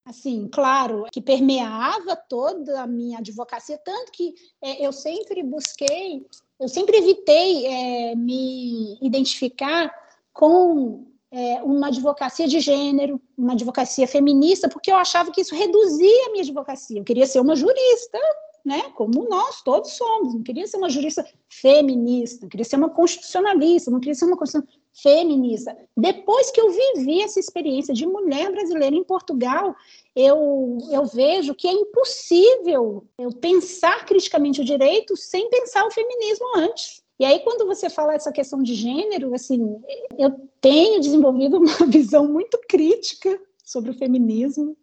[0.05, 6.25] Assim, claro, que permeava toda a minha advocacia, tanto que é, eu sempre busquei,
[6.59, 9.89] eu sempre evitei é, me identificar
[10.33, 16.27] com é, uma advocacia de gênero, uma advocacia feminista, porque eu achava que isso reduzia
[16.27, 16.99] a minha advocacia.
[16.99, 18.19] Eu queria ser uma jurista,
[18.65, 20.33] né, como nós todos somos.
[20.33, 24.82] Não queria ser uma jurista feminista, queria ser uma constitucionalista, não queria ser uma constitucionalista
[24.93, 25.75] feminista.
[25.97, 29.75] Depois que eu vivi essa experiência de mulher brasileira em Portugal,
[30.15, 36.45] eu, eu vejo que é impossível eu pensar criticamente o direito sem pensar o feminismo
[36.55, 37.01] antes.
[37.19, 39.81] E aí, quando você fala essa questão de gênero, assim,
[40.17, 44.75] eu tenho desenvolvido uma visão muito crítica sobre o feminismo,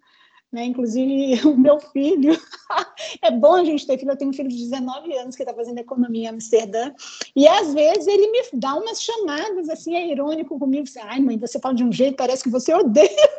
[0.53, 0.65] né?
[0.65, 2.33] Inclusive, o meu filho,
[3.23, 5.55] é bom a gente ter filho, eu tenho um filho de 19 anos que está
[5.55, 6.93] fazendo economia em Amsterdã,
[7.35, 11.39] e às vezes ele me dá umas chamadas, assim, é irônico comigo, assim, ai mãe,
[11.39, 13.31] você fala de um jeito, parece que você odeia.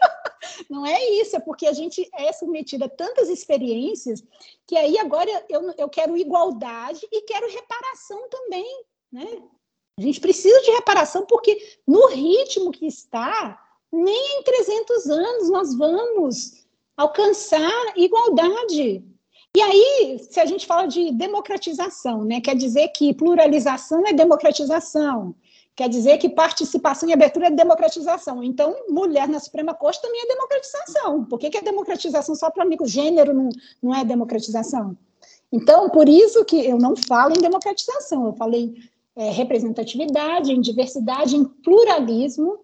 [0.70, 4.24] Não é isso, é porque a gente é submetida a tantas experiências
[4.66, 9.44] que aí agora eu, eu quero igualdade e quero reparação também, né?
[10.00, 13.60] A gente precisa de reparação porque no ritmo que está,
[13.92, 16.61] nem em 300 anos nós vamos
[16.98, 19.04] alcançar igualdade.
[19.56, 25.36] E aí, se a gente fala de democratização, né, quer dizer que pluralização é democratização,
[25.76, 28.42] quer dizer que participação e abertura é democratização.
[28.44, 31.26] Então, mulher na Suprema Corte também é democratização.
[31.26, 32.88] Por que, que é democratização só para amigo?
[32.88, 33.50] Gênero não,
[33.82, 34.98] não é democratização.
[35.52, 38.74] Então, por isso que eu não falo em democratização, eu falei
[39.18, 42.60] em é, representatividade, em diversidade, em pluralismo,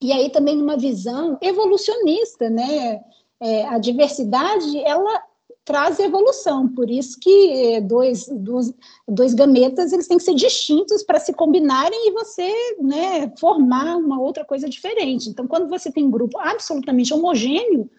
[0.00, 3.02] e aí também numa visão evolucionista, né?
[3.40, 5.22] É, a diversidade ela
[5.66, 8.72] traz evolução, por isso que é, dois, dois,
[9.08, 14.20] dois gametas eles têm que ser distintos para se combinarem e você né, formar uma
[14.20, 15.28] outra coisa diferente.
[15.28, 17.90] Então, quando você tem um grupo absolutamente homogêneo,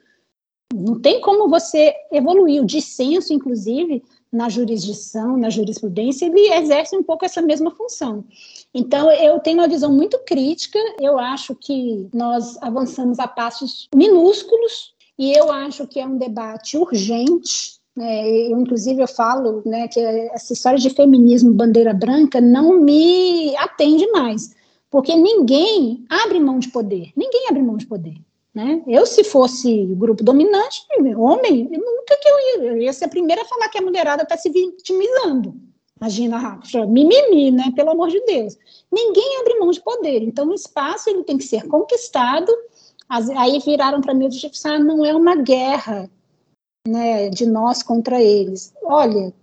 [0.73, 2.61] não tem como você evoluir.
[2.61, 4.01] O dissenso, inclusive,
[4.31, 8.23] na jurisdição, na jurisprudência, ele exerce um pouco essa mesma função.
[8.73, 14.95] Então, eu tenho uma visão muito crítica, eu acho que nós avançamos a passos minúsculos
[15.17, 17.77] e eu acho que é um debate urgente.
[17.95, 18.29] Né?
[18.51, 24.05] Eu, inclusive, eu falo né, que essa história de feminismo bandeira branca não me atende
[24.11, 24.55] mais,
[24.89, 28.15] porque ninguém abre mão de poder, ninguém abre mão de poder.
[28.53, 28.81] Né?
[28.87, 30.81] Eu, se fosse grupo dominante,
[31.15, 34.23] homem, nunca que eu ia, eu ia ser a primeira a falar que a mulherada
[34.23, 35.55] está se vitimizando.
[35.99, 37.71] Imagina, Rafa, mimimi, né?
[37.75, 38.55] Pelo amor de Deus.
[38.91, 40.21] Ninguém abre mão de poder.
[40.21, 42.51] Então, o espaço ele tem que ser conquistado
[43.09, 46.09] Aí viraram para mim e disseram, ah, não é uma guerra
[46.87, 48.73] né, de nós contra eles.
[48.83, 49.33] Olha,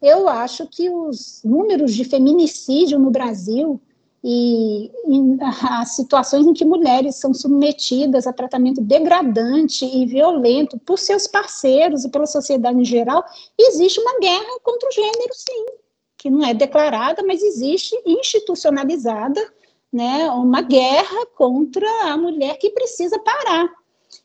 [0.00, 3.80] eu acho que os números de feminicídio no Brasil
[4.22, 5.38] e, e,
[5.70, 12.04] as situações em que mulheres são submetidas a tratamento degradante e violento por seus parceiros
[12.04, 13.24] e pela sociedade em geral,
[13.58, 15.66] existe uma guerra contra o gênero, sim,
[16.18, 19.40] que não é declarada, mas existe institucionalizada
[19.92, 23.68] né, uma guerra contra a mulher que precisa parar.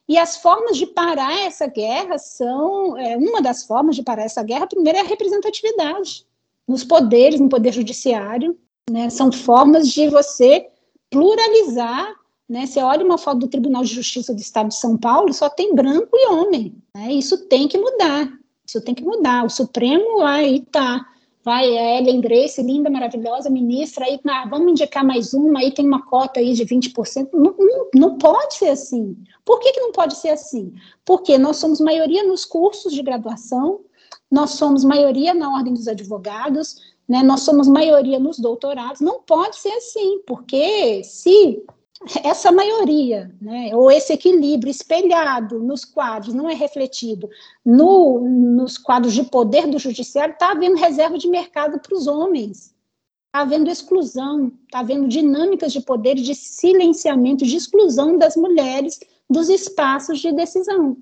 [0.07, 4.43] E as formas de parar essa guerra são, é, uma das formas de parar essa
[4.43, 6.25] guerra, primeiro é a representatividade,
[6.67, 8.57] nos poderes, no poder judiciário,
[8.89, 10.67] né, são formas de você
[11.09, 12.13] pluralizar,
[12.47, 15.49] né, você olha uma foto do Tribunal de Justiça do Estado de São Paulo, só
[15.49, 18.31] tem branco e homem, né, isso tem que mudar,
[18.65, 21.03] isso tem que mudar, o Supremo aí está
[21.45, 25.85] vai a Ellen Grace, linda, maravilhosa ministra, aí ah, vamos indicar mais uma, aí tem
[25.85, 27.29] uma cota aí de 20%.
[27.31, 29.15] Não, não, não pode ser assim.
[29.45, 30.73] Por que, que não pode ser assim?
[31.05, 33.81] Porque nós somos maioria nos cursos de graduação,
[34.29, 36.77] nós somos maioria na ordem dos advogados,
[37.07, 41.63] né, nós somos maioria nos doutorados, não pode ser assim, porque se
[42.23, 47.29] essa maioria, né, ou esse equilíbrio espelhado nos quadros, não é refletido
[47.65, 52.73] no, nos quadros de poder do judiciário, está havendo reserva de mercado para os homens,
[53.27, 58.99] está havendo exclusão, está havendo dinâmicas de poder, de silenciamento, de exclusão das mulheres
[59.29, 60.97] dos espaços de decisão.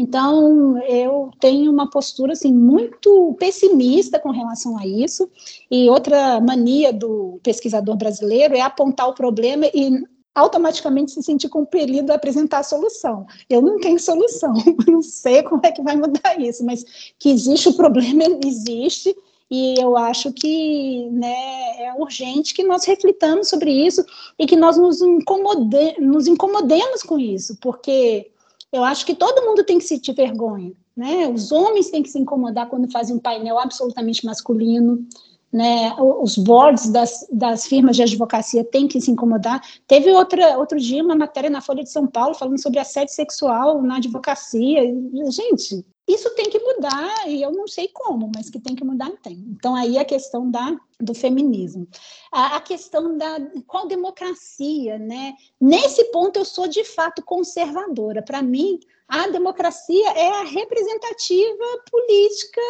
[0.00, 5.30] Então, eu tenho uma postura assim muito pessimista com relação a isso.
[5.70, 10.02] E outra mania do pesquisador brasileiro é apontar o problema e
[10.34, 13.26] automaticamente se sentir compelido a apresentar a solução.
[13.48, 14.52] Eu não tenho solução,
[14.86, 16.84] não sei como é que vai mudar isso, mas
[17.18, 19.14] que existe o problema, existe,
[19.50, 24.04] e eu acho que né, é urgente que nós reflitamos sobre isso
[24.38, 28.30] e que nós nos, incomode nos incomodemos com isso, porque
[28.72, 30.72] eu acho que todo mundo tem que sentir vergonha.
[30.96, 31.28] Né?
[31.28, 35.04] Os homens têm que se incomodar quando fazem um painel absolutamente masculino,
[35.52, 39.60] né, os boards das, das firmas de advocacia têm que se incomodar.
[39.86, 43.82] Teve outra, outro dia uma matéria na Folha de São Paulo falando sobre assédio sexual
[43.82, 44.82] na advocacia.
[45.30, 49.10] Gente, isso tem que mudar, e eu não sei como, mas que tem que mudar,
[49.22, 49.34] tem.
[49.48, 51.86] Então, aí a questão da, do feminismo.
[52.32, 55.34] A, a questão da qual democracia, né?
[55.60, 58.22] Nesse ponto, eu sou de fato conservadora.
[58.22, 62.60] Para mim, a democracia é a representativa política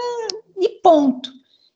[0.59, 1.31] e ponto.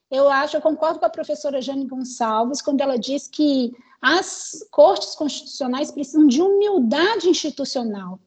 [0.09, 5.15] Eu acho, eu concordo com a professora Jane Gonçalves quando ela diz que as cortes
[5.15, 8.19] constitucionais precisam de humildade institucional.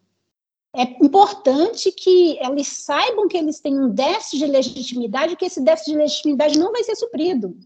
[0.75, 5.93] É importante que eles saibam que eles têm um déficit de legitimidade, que esse déficit
[5.93, 7.57] de legitimidade não vai ser suprido.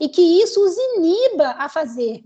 [0.00, 2.22] E que isso os iniba a fazer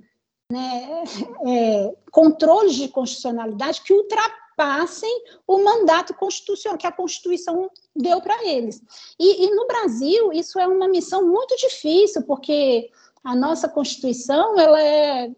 [0.50, 1.05] né,
[1.46, 8.44] é, controles de constitucionalidade que ultrapassam passem o mandato constitucional que a Constituição deu para
[8.44, 8.82] eles.
[9.16, 12.90] E, e, no Brasil isso é uma missão muito difícil, porque
[13.22, 15.30] a nossa Constituição ela é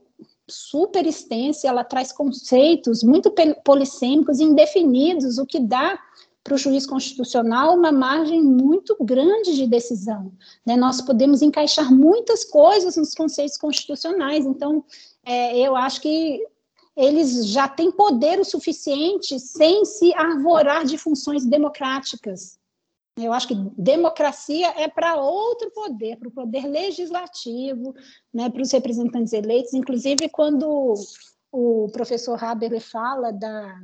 [0.49, 3.31] super extensa, ela traz conceitos muito
[3.63, 6.01] polissêmicos indefinidos, o que dá
[6.43, 10.33] para o juiz constitucional uma margem muito grande de decisão.
[10.65, 10.77] Né?
[10.77, 14.83] Nós podemos encaixar muitas coisas nos conceitos constitucionais, então
[15.27, 16.43] é, eu acho que
[17.01, 22.59] eles já têm poder o suficiente sem se arvorar de funções democráticas.
[23.17, 27.95] Eu acho que democracia é para outro poder, para o poder legislativo,
[28.33, 29.73] né, para os representantes eleitos.
[29.73, 30.95] Inclusive, quando
[31.51, 33.75] o professor Haber fala da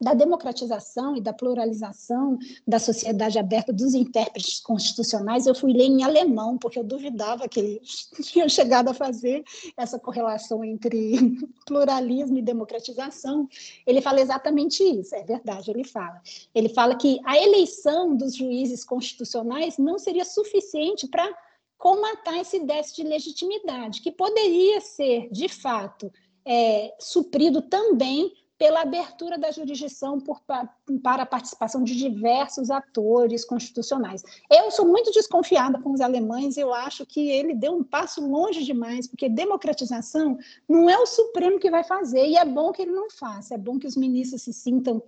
[0.00, 6.04] da democratização e da pluralização da sociedade aberta dos intérpretes constitucionais, eu fui ler em
[6.04, 9.42] alemão, porque eu duvidava que eles tinham chegado a fazer
[9.76, 13.48] essa correlação entre pluralismo e democratização.
[13.86, 16.20] Ele fala exatamente isso, é verdade, ele fala.
[16.54, 21.28] Ele fala que a eleição dos juízes constitucionais não seria suficiente para
[21.76, 26.12] comatar esse déficit de legitimidade, que poderia ser, de fato,
[26.44, 34.24] é, suprido também pela abertura da jurisdição por, para a participação de diversos atores constitucionais.
[34.50, 38.64] Eu sou muito desconfiada com os alemães, eu acho que ele deu um passo longe
[38.64, 40.36] demais, porque democratização
[40.68, 43.58] não é o Supremo que vai fazer, e é bom que ele não faça, é
[43.58, 45.00] bom que os ministros se sintam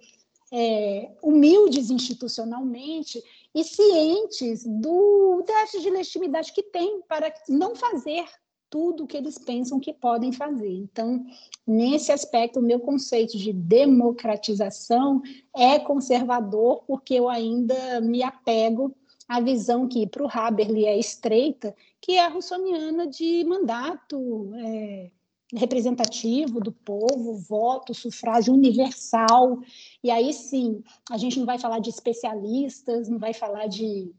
[0.53, 3.23] é, humildes institucionalmente
[3.55, 8.25] e cientes do déficit de legitimidade que tem para não fazer
[8.71, 10.71] tudo que eles pensam que podem fazer.
[10.71, 11.27] Então,
[11.67, 15.21] nesse aspecto, o meu conceito de democratização
[15.55, 18.95] é conservador, porque eu ainda me apego
[19.29, 25.11] à visão que para o Haberli é estreita, que é a russoniana de mandato é,
[25.55, 29.59] representativo do povo, voto, sufrágio universal.
[30.03, 34.13] E aí sim, a gente não vai falar de especialistas, não vai falar de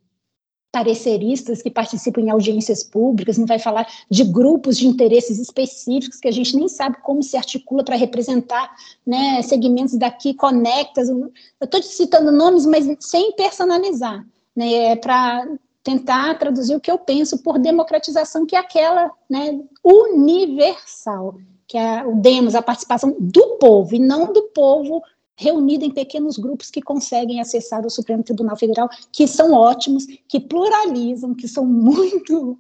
[0.72, 6.28] pareceristas que participam em audiências públicas, não vai falar de grupos de interesses específicos que
[6.28, 8.74] a gente nem sabe como se articula para representar
[9.06, 11.10] né, segmentos daqui, conectas.
[11.10, 11.32] Eu
[11.62, 14.26] estou citando nomes, mas sem personalizar,
[14.56, 15.46] né, é para
[15.84, 21.36] tentar traduzir o que eu penso por democratização, que é aquela né, universal,
[21.68, 25.02] que é o demos, a participação do povo, e não do povo
[25.42, 30.40] reunido em pequenos grupos que conseguem acessar o Supremo Tribunal Federal, que são ótimos, que
[30.40, 32.58] pluralizam, que são muito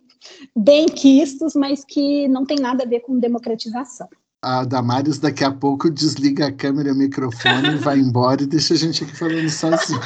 [0.56, 4.08] bem quistos, mas que não tem nada a ver com democratização
[4.42, 8.74] a Damares daqui a pouco desliga a câmera e o microfone, vai embora e deixa
[8.74, 10.00] a gente aqui falando sozinho.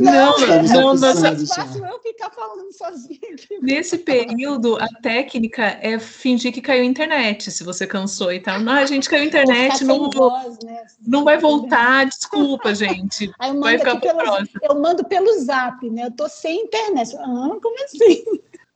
[0.00, 1.08] Não, não, não, não.
[1.08, 3.18] É fácil eu ficar falando sozinho.
[3.62, 8.60] Nesse período, a técnica é fingir que caiu a internet, se você cansou e tal.
[8.60, 10.84] Não, a gente caiu a internet, não, voz, né?
[11.06, 13.32] não vai voltar, desculpa, gente.
[13.40, 14.20] Aí eu, vai ficar pelo,
[14.64, 16.04] eu mando pelo zap, né?
[16.04, 17.16] Eu tô sem internet.
[17.16, 18.22] Ah, como assim?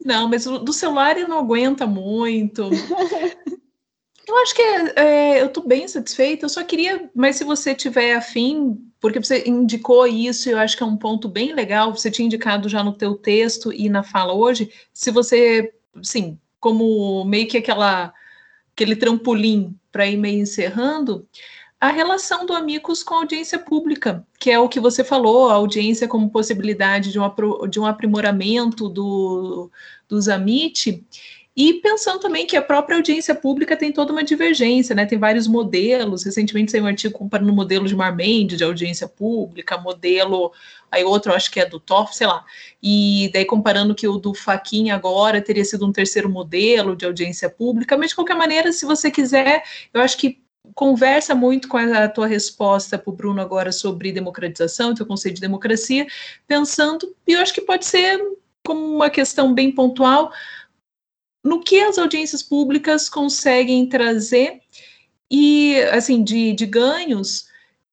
[0.03, 2.69] Não, mas do celular ele não aguenta muito.
[4.33, 6.45] Eu acho que é, eu estou bem satisfeita.
[6.45, 10.81] Eu só queria, mas se você tiver afim, porque você indicou isso, eu acho que
[10.81, 11.95] é um ponto bem legal.
[11.95, 14.71] Você tinha indicado já no teu texto e na fala hoje.
[14.91, 18.11] Se você, sim, como meio que aquela
[18.73, 21.27] aquele trampolim para ir meio encerrando,
[21.79, 25.53] a relação do Amigos com a audiência pública, que é o que você falou, a
[25.53, 27.29] audiência como possibilidade de um,
[27.69, 29.69] de um aprimoramento do,
[30.07, 31.05] dos AMIT.
[31.55, 35.05] E pensando também que a própria audiência pública tem toda uma divergência, né?
[35.05, 36.23] Tem vários modelos.
[36.23, 40.51] Recentemente saiu um artigo comparando o modelo de Marmende de audiência pública, modelo,
[40.91, 42.43] aí outro acho que é do Toff, sei lá.
[42.81, 47.49] E daí comparando que o do Faquin agora teria sido um terceiro modelo de audiência
[47.49, 49.63] pública, mas de qualquer maneira, se você quiser,
[49.93, 50.41] eu acho que
[50.73, 55.41] conversa muito com a tua resposta para o Bruno agora sobre democratização, teu conceito de
[55.41, 56.07] democracia,
[56.47, 58.19] pensando, e eu acho que pode ser
[58.65, 60.31] como uma questão bem pontual,
[61.43, 64.61] no que as audiências públicas conseguem trazer
[65.29, 67.47] e assim de, de ganhos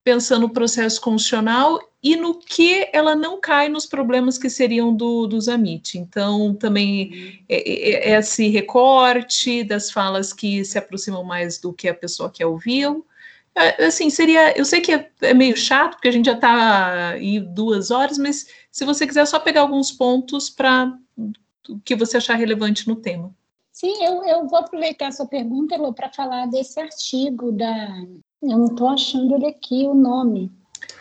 [0.04, 5.26] pensando no processo constitucional e no que ela não cai nos problemas que seriam do,
[5.26, 5.98] do Zamit.
[5.98, 11.88] Então, também é, é, é, esse recorte das falas que se aproximam mais do que
[11.88, 12.86] a pessoa quer ouvir.
[13.54, 14.56] É, assim, seria.
[14.56, 18.16] Eu sei que é, é meio chato, porque a gente já está em duas horas,
[18.16, 20.96] mas se você quiser só pegar alguns pontos para
[21.68, 23.34] o que você achar relevante no tema.
[23.72, 27.88] Sim, eu, eu vou aproveitar a sua pergunta, Elô, para falar desse artigo da.
[28.42, 30.50] Eu não estou achando ele aqui o nome.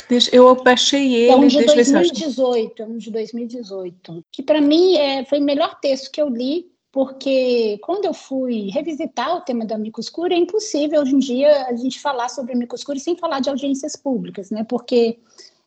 [0.10, 1.32] Deixa, eu achei ele.
[1.32, 4.26] É um de 2018, é um de 2018.
[4.32, 8.70] Que para mim é, foi o melhor texto que eu li, porque quando eu fui
[8.72, 12.58] revisitar o tema da micoscura, é impossível hoje em dia a gente falar sobre a
[12.58, 14.66] micoscura sem falar de audiências públicas, né?
[14.68, 15.20] Porque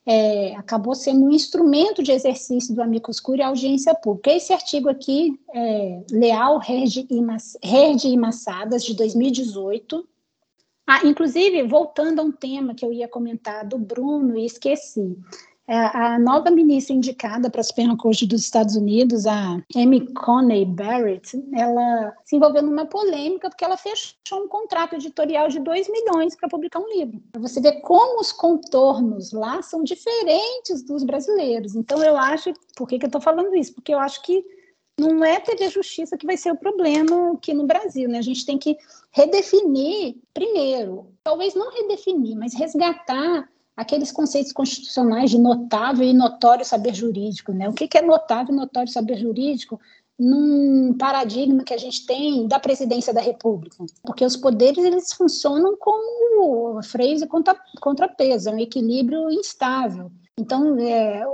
[0.04, 4.32] é, acabou sendo um instrumento de exercício do amicus curiae audiência pública.
[4.32, 10.06] Esse artigo aqui, é, Leal, Rerde e, Massadas, de 2018.
[10.86, 15.16] Ah, inclusive, voltando a um tema que eu ia comentar do Bruno e esqueci.
[15.68, 20.64] É, a nova ministra indicada para a Suprema Corte dos Estados Unidos, a Amy Coney
[20.64, 26.34] Barrett, ela se envolveu numa polêmica porque ela fechou um contrato editorial de 2 milhões
[26.34, 27.22] para publicar um livro.
[27.38, 31.76] Você ver como os contornos lá são diferentes dos brasileiros.
[31.76, 32.52] Então, eu acho.
[32.76, 33.72] Por que, que eu estou falando isso?
[33.72, 34.44] Porque eu acho que
[34.98, 38.18] não é TV Justiça que vai ser o problema aqui no Brasil, né?
[38.18, 38.76] A gente tem que
[39.10, 46.94] redefinir primeiro, talvez não redefinir, mas resgatar aqueles conceitos constitucionais de notável e notório saber
[46.94, 47.52] jurídico.
[47.52, 47.68] Né?
[47.68, 49.80] O que, é notável e notório saber jurídico
[50.18, 53.84] num paradigma que a gente tem da presidência da República?
[54.02, 60.10] Porque os poderes eles funcionam como freios e contra, contrapeso, é um equilíbrio instável.
[60.38, 61.24] Então, é,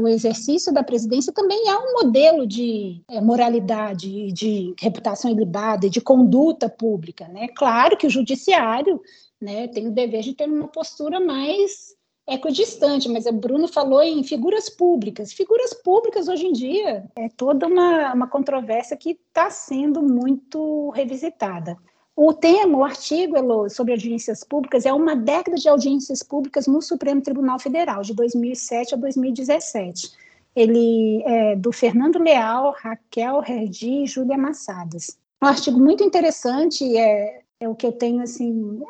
[0.00, 6.00] o exercício da presidência também é um modelo de é, moralidade, de reputação ilibada de
[6.00, 7.28] conduta pública.
[7.28, 7.48] Né?
[7.56, 9.00] Claro que o judiciário
[9.40, 9.68] né?
[9.68, 11.94] Tem o dever de ter uma postura mais
[12.28, 15.32] equidistante, mas o Bruno falou em figuras públicas.
[15.32, 21.76] Figuras públicas hoje em dia é toda uma, uma controvérsia que está sendo muito revisitada.
[22.14, 26.82] O tema, o artigo Elô, sobre audiências públicas é uma década de audiências públicas no
[26.82, 30.12] Supremo Tribunal Federal, de 2007 a 2017.
[30.54, 35.18] Ele é do Fernando Leal, Raquel Herdi e Júlia Massadas.
[35.42, 38.82] Um artigo muito interessante, é, é o que eu tenho assim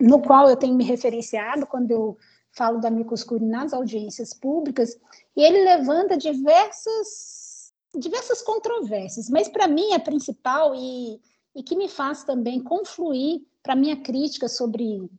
[0.00, 2.16] no qual eu tenho me referenciado quando eu
[2.52, 4.98] falo da micoscure nas audiências públicas,
[5.36, 11.20] e ele levanta diversas, diversas controvérsias, mas para mim a principal e,
[11.54, 15.10] e que me faz também confluir para minha crítica sobre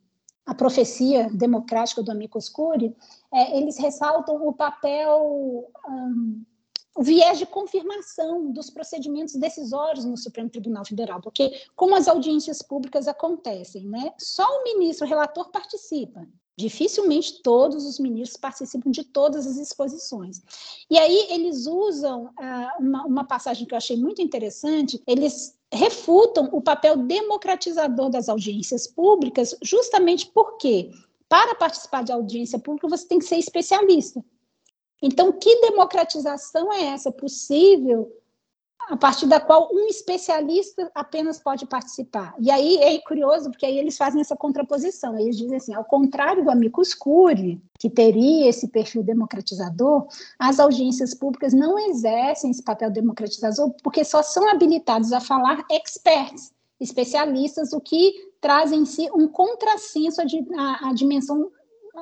[0.44, 2.96] a profecia democrática do Amicus Curiae,
[3.32, 6.42] é, eles ressaltam o papel um,
[6.98, 12.60] o viés de confirmação dos procedimentos decisórios no Supremo Tribunal Federal, porque como as audiências
[12.60, 14.12] públicas acontecem, né?
[14.18, 16.26] Só o ministro relator participa.
[16.56, 20.42] Dificilmente todos os ministros participam de todas as exposições.
[20.90, 26.48] E aí eles usam ah, uma, uma passagem que eu achei muito interessante, eles refutam
[26.50, 30.90] o papel democratizador das audiências públicas, justamente porque,
[31.28, 34.20] para participar de audiência pública, você tem que ser especialista.
[35.02, 38.12] Então, que democratização é essa possível
[38.88, 42.34] a partir da qual um especialista apenas pode participar?
[42.38, 45.18] E aí é curioso, porque aí eles fazem essa contraposição.
[45.18, 50.06] Eles dizem assim, ao contrário do amicus curiae, que teria esse perfil democratizador,
[50.38, 56.50] as audiências públicas não exercem esse papel democratizador porque só são habilitados a falar experts,
[56.80, 61.50] especialistas, o que traz em si um contrassenso à, à dimensão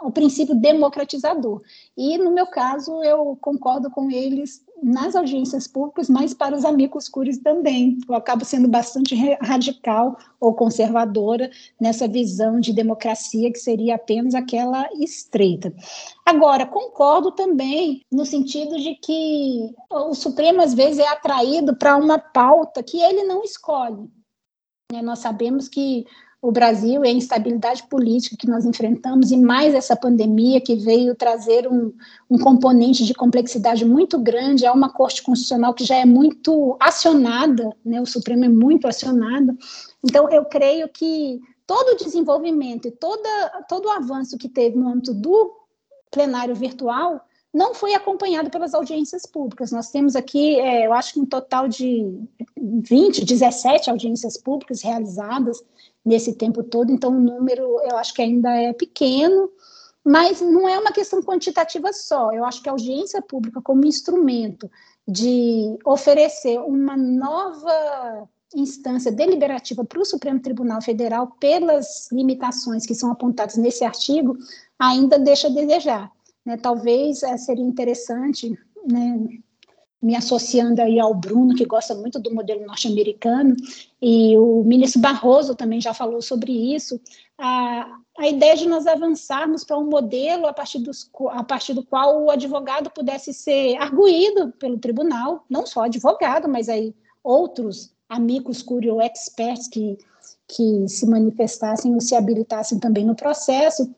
[0.02, 1.62] o princípio democratizador.
[1.96, 7.08] E, no meu caso, eu concordo com eles nas audiências públicas, mas para os amigos
[7.08, 7.98] cures também.
[8.08, 11.50] Eu acabo sendo bastante radical ou conservadora
[11.80, 15.72] nessa visão de democracia que seria apenas aquela estreita.
[16.24, 22.18] Agora, concordo também no sentido de que o Supremo, às vezes, é atraído para uma
[22.18, 24.10] pauta que ele não escolhe.
[24.92, 25.02] Né?
[25.02, 26.06] Nós sabemos que
[26.46, 31.12] o Brasil e a instabilidade política que nós enfrentamos, e mais essa pandemia que veio
[31.12, 31.92] trazer um,
[32.30, 37.76] um componente de complexidade muito grande a uma Corte Constitucional que já é muito acionada,
[37.84, 39.58] né, o Supremo é muito acionado.
[40.04, 44.88] Então, eu creio que todo o desenvolvimento e toda, todo o avanço que teve no
[44.88, 45.52] âmbito do
[46.12, 47.25] plenário virtual
[47.56, 49.72] não foi acompanhado pelas audiências públicas.
[49.72, 52.14] Nós temos aqui, é, eu acho que um total de
[52.54, 55.64] 20, 17 audiências públicas realizadas
[56.04, 59.50] nesse tempo todo, então o número eu acho que ainda é pequeno,
[60.04, 62.30] mas não é uma questão quantitativa só.
[62.30, 64.70] Eu acho que a audiência pública, como instrumento
[65.08, 73.10] de oferecer uma nova instância deliberativa para o Supremo Tribunal Federal, pelas limitações que são
[73.10, 74.36] apontadas nesse artigo,
[74.78, 76.15] ainda deixa a desejar.
[76.46, 76.56] Né?
[76.56, 78.56] Talvez é, seria interessante,
[78.88, 79.18] né,
[80.00, 83.56] me associando aí ao Bruno, que gosta muito do modelo norte-americano,
[84.00, 87.00] e o ministro Barroso também já falou sobre isso,
[87.36, 91.84] a, a ideia de nós avançarmos para um modelo a partir, dos, a partir do
[91.84, 96.94] qual o advogado pudesse ser arguído pelo tribunal, não só advogado, mas aí
[97.24, 99.98] outros amigos curio experts que,
[100.46, 103.92] que se manifestassem ou se habilitassem também no processo,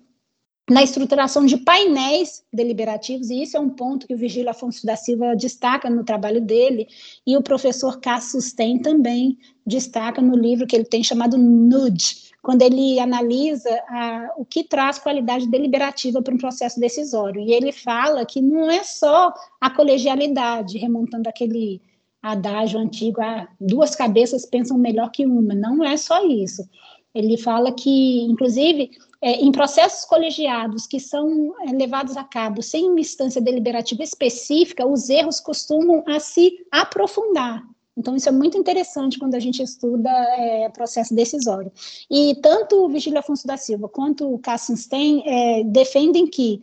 [0.69, 4.97] na estruturação de painéis deliberativos, e isso é um ponto que o Virgílio Afonso da
[4.97, 6.86] Silva destaca no trabalho dele,
[7.27, 12.62] e o professor Cassius tem também destaca no livro que ele tem chamado Nude, quando
[12.62, 17.43] ele analisa a, o que traz qualidade deliberativa para um processo decisório.
[17.43, 21.82] E ele fala que não é só a colegialidade, remontando aquele
[22.23, 26.66] adágio antigo, ah, duas cabeças pensam melhor que uma, não é só isso.
[27.15, 28.90] Ele fala que, inclusive,
[29.20, 34.86] é, em processos colegiados que são é, levados a cabo sem uma instância deliberativa específica,
[34.86, 37.65] os erros costumam a se aprofundar.
[37.97, 41.73] Então, isso é muito interessante quando a gente estuda é, processo decisório.
[42.09, 46.62] E tanto o Vigílio Afonso da Silva quanto o Kassenstein é, defendem que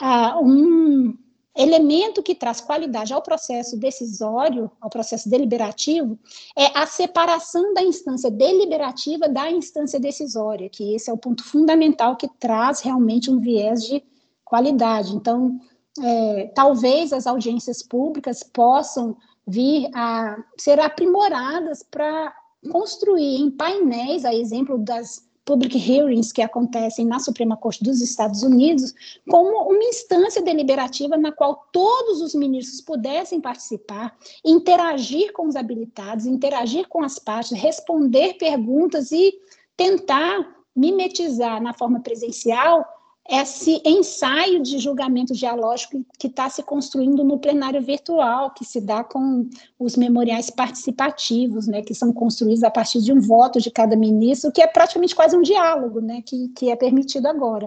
[0.00, 1.14] ah, um,
[1.54, 6.18] elemento que traz qualidade ao processo decisório, ao processo deliberativo,
[6.56, 12.16] é a separação da instância deliberativa da instância decisória, que esse é o ponto fundamental
[12.16, 14.02] que traz realmente um viés de
[14.44, 15.14] qualidade.
[15.14, 15.58] Então,
[16.00, 19.16] é, talvez as audiências públicas possam
[19.46, 22.34] vir a ser aprimoradas para
[22.70, 28.42] construir em painéis, a exemplo das public hearings que acontecem na Suprema Corte dos Estados
[28.42, 28.94] Unidos,
[29.28, 36.26] como uma instância deliberativa na qual todos os ministros pudessem participar, interagir com os habilitados,
[36.26, 39.34] interagir com as partes, responder perguntas e
[39.76, 42.86] tentar mimetizar na forma presencial
[43.28, 49.04] esse ensaio de julgamento dialógico que está se construindo no plenário virtual, que se dá
[49.04, 53.96] com os memoriais participativos, né, que são construídos a partir de um voto de cada
[53.96, 57.66] ministro, que é praticamente quase um diálogo, né, que, que é permitido agora.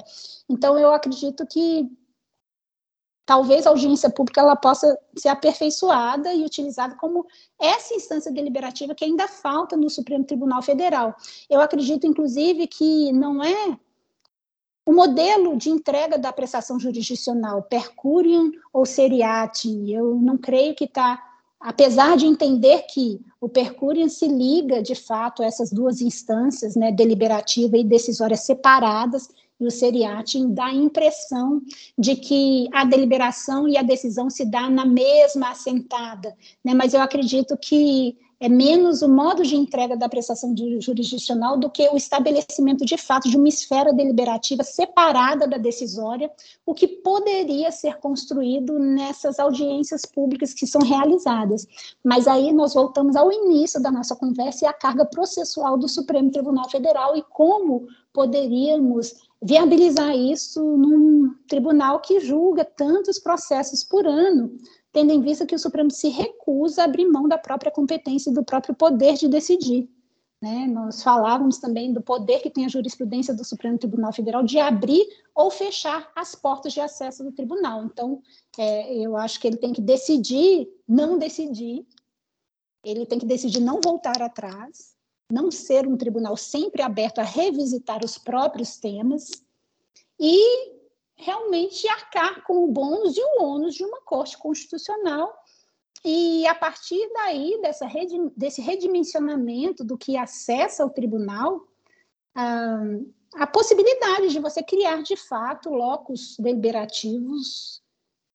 [0.49, 1.89] Então, eu acredito que
[3.25, 7.25] talvez a audiência pública ela possa ser aperfeiçoada e utilizada como
[7.59, 11.15] essa instância deliberativa que ainda falta no Supremo Tribunal Federal.
[11.49, 13.79] Eu acredito, inclusive, que não é
[14.85, 20.83] o modelo de entrega da prestação jurisdicional, per curiam ou seriatim, eu não creio que
[20.83, 21.19] está,
[21.59, 26.75] apesar de entender que o per curiam se liga, de fato, a essas duas instâncias,
[26.75, 29.27] né, deliberativa e decisória separadas,
[29.59, 31.61] e o seriatim dá a impressão
[31.97, 37.01] de que a deliberação e a decisão se dá na mesma assentada, né, mas eu
[37.01, 42.85] acredito que é menos o modo de entrega da prestação jurisdicional do que o estabelecimento
[42.85, 46.29] de fato de uma esfera deliberativa separada da decisória,
[46.63, 51.65] o que poderia ser construído nessas audiências públicas que são realizadas.
[52.03, 56.29] Mas aí nós voltamos ao início da nossa conversa e à carga processual do Supremo
[56.29, 64.51] Tribunal Federal e como poderíamos viabilizar isso num tribunal que julga tantos processos por ano
[64.95, 68.33] tendo em vista que o Supremo se recusa a abrir mão da própria competência e
[68.33, 69.89] do próprio poder de decidir.
[70.41, 70.67] Né?
[70.67, 75.05] Nós falávamos também do poder que tem a jurisprudência do Supremo Tribunal Federal de abrir
[75.35, 77.83] ou fechar as portas de acesso do tribunal.
[77.83, 78.21] Então,
[78.57, 81.85] é, eu acho que ele tem que decidir, não decidir,
[82.81, 84.95] ele tem que decidir não voltar atrás,
[85.29, 89.29] não ser um tribunal sempre aberto a revisitar os próprios temas
[90.17, 90.74] e
[91.15, 95.33] realmente arcar com o bônus e o ônus de uma corte constitucional.
[96.03, 101.65] E a partir daí, dessa redi desse redimensionamento do que acessa o tribunal,
[102.35, 102.83] ah,
[103.35, 107.81] a possibilidade de você criar, de fato, locos deliberativos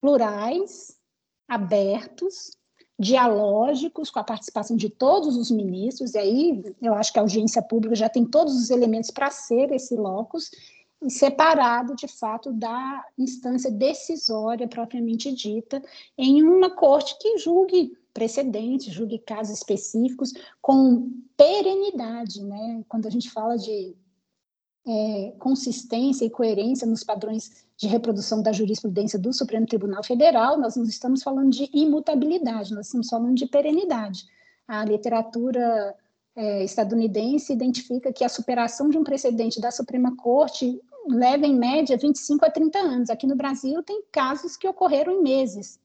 [0.00, 0.98] plurais,
[1.48, 2.56] abertos,
[2.98, 7.62] dialógicos, com a participação de todos os ministros, e aí eu acho que a audiência
[7.62, 10.50] pública já tem todos os elementos para ser esse locus,
[11.08, 15.82] separado, de fato, da instância decisória propriamente dita,
[16.16, 22.84] em uma corte que julgue precedentes, julgue casos específicos com perenidade, né?
[22.88, 23.96] Quando a gente fala de
[24.86, 30.76] é, consistência e coerência nos padrões de reprodução da jurisprudência do Supremo Tribunal Federal, nós
[30.76, 34.26] não estamos falando de imutabilidade, nós estamos falando de perenidade.
[34.66, 35.94] A literatura
[36.36, 41.96] é, estadunidense identifica que a superação de um precedente da Suprema Corte leva, em média,
[41.96, 43.10] 25 a 30 anos.
[43.10, 45.78] Aqui no Brasil, tem casos que ocorreram em meses.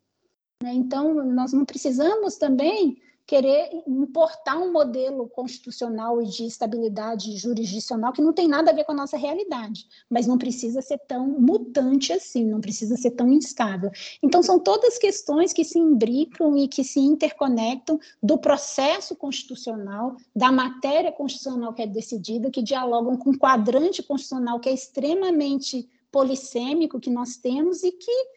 [0.63, 0.73] Né?
[0.73, 8.21] Então, nós não precisamos também querer importar um modelo constitucional e de estabilidade jurisdicional que
[8.21, 12.13] não tem nada a ver com a nossa realidade, mas não precisa ser tão mutante
[12.13, 13.89] assim, não precisa ser tão instável.
[14.21, 20.51] Então, são todas questões que se imbricam e que se interconectam do processo constitucional, da
[20.51, 26.99] matéria constitucional que é decidida, que dialogam com o quadrante constitucional que é extremamente polissêmico
[26.99, 28.34] que nós temos e que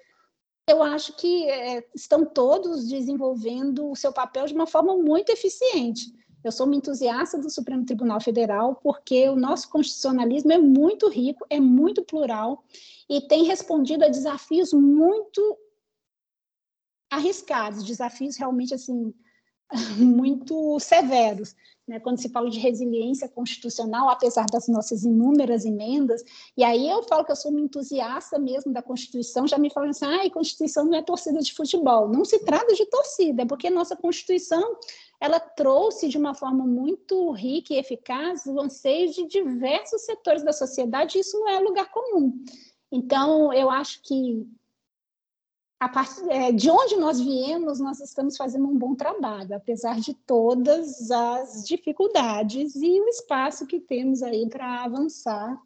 [0.69, 6.15] eu acho que é, estão todos desenvolvendo o seu papel de uma forma muito eficiente.
[6.45, 11.45] Eu sou uma entusiasta do Supremo Tribunal Federal porque o nosso constitucionalismo é muito rico,
[11.51, 12.63] é muito plural
[13.09, 15.59] e tem respondido a desafios muito
[17.11, 19.13] arriscados, desafios realmente assim
[19.99, 21.55] muito severos
[21.89, 26.23] né, quando se fala de resiliência constitucional, apesar das nossas inúmeras emendas,
[26.55, 29.89] e aí eu falo que eu sou uma entusiasta mesmo da Constituição, já me falam
[29.89, 32.07] assim, ah, Constituição não é torcida de futebol.
[32.09, 34.77] Não se trata de torcida, é porque nossa Constituição
[35.19, 40.53] ela trouxe de uma forma muito rica e eficaz o anseio de diversos setores da
[40.53, 42.39] sociedade, e isso não é lugar comum.
[42.93, 44.47] Então, eu acho que
[45.87, 46.11] Part...
[46.29, 51.65] É, de onde nós viemos, nós estamos fazendo um bom trabalho, apesar de todas as
[51.65, 55.57] dificuldades e o espaço que temos aí para avançar.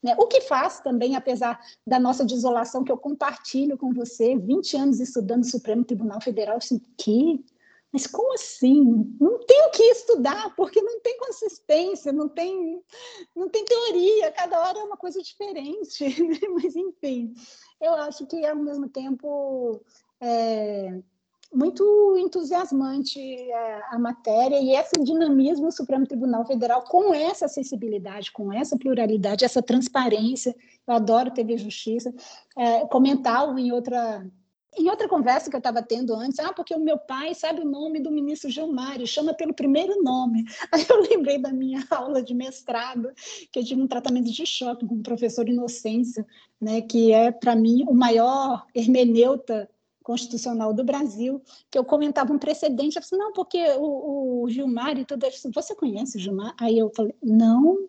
[0.00, 0.14] Né?
[0.18, 5.00] O que faz também, apesar da nossa desolação, que eu compartilho com você, 20 anos
[5.00, 7.44] estudando Supremo Tribunal Federal, assim, que
[7.92, 9.16] mas como assim?
[9.20, 12.82] Não tem o que estudar, porque não tem consistência, não tem,
[13.34, 16.04] não tem teoria, cada hora é uma coisa diferente.
[16.52, 17.32] Mas, enfim,
[17.80, 19.80] eu acho que, ao mesmo tempo,
[20.20, 21.00] é
[21.52, 28.32] muito entusiasmante é, a matéria e esse dinamismo do Supremo Tribunal Federal com essa acessibilidade,
[28.32, 30.54] com essa pluralidade, essa transparência.
[30.86, 32.12] Eu adoro TV Justiça.
[32.56, 34.26] É, comentava em outra
[34.76, 37.64] em outra conversa que eu estava tendo antes, ah, porque o meu pai sabe o
[37.64, 40.44] nome do ministro Gilmar e chama pelo primeiro nome.
[40.70, 43.10] Aí eu lembrei da minha aula de mestrado,
[43.50, 46.24] que eu tive um tratamento de choque com o professor Inocêncio,
[46.60, 49.68] né, que é, para mim, o maior hermeneuta
[50.02, 54.96] constitucional do Brasil, que eu comentava um precedente, eu falei, não, porque o, o Gilmar
[54.96, 56.54] e tudo isso, você conhece o Gilmar?
[56.60, 57.88] Aí eu falei, não,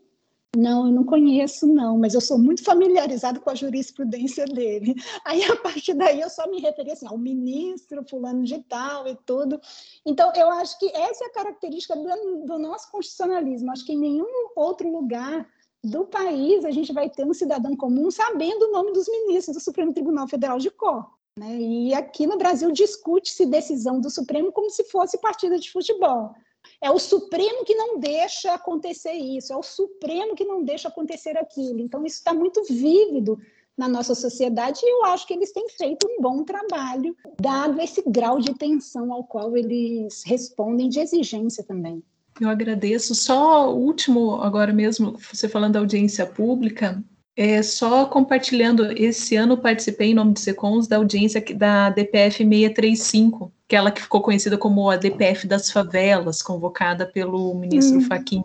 [0.56, 4.95] não, eu não conheço, não, mas eu sou muito familiarizado com a jurisprudência dele.
[5.26, 9.15] Aí, a partir daí, eu só me referi assim, ao ministro, fulano de tal e
[9.26, 9.60] tudo.
[10.06, 13.72] Então, eu acho que essa é a característica do, do nosso constitucionalismo.
[13.72, 15.48] Acho que em nenhum outro lugar
[15.84, 19.64] do país a gente vai ter um cidadão comum sabendo o nome dos ministros do
[19.64, 21.06] Supremo Tribunal Federal de Cor.
[21.38, 21.56] Né?
[21.56, 26.34] E aqui no Brasil discute-se decisão do Supremo como se fosse partida de futebol.
[26.81, 31.38] É o Supremo que não deixa acontecer isso, é o Supremo que não deixa acontecer
[31.38, 31.80] aquilo.
[31.80, 33.39] Então, isso está muito vívido
[33.77, 38.03] na nossa sociedade e eu acho que eles têm feito um bom trabalho, dado esse
[38.07, 42.03] grau de tensão ao qual eles respondem de exigência também.
[42.41, 43.14] Eu agradeço.
[43.15, 47.03] Só o último, agora mesmo, você falando da audiência pública,
[47.38, 53.53] é, só compartilhando, esse ano participei em nome de Secons da audiência da DPF 635,
[53.68, 58.43] aquela que ficou conhecida como a DPF das favelas, convocada pelo ministro hum, Fachin.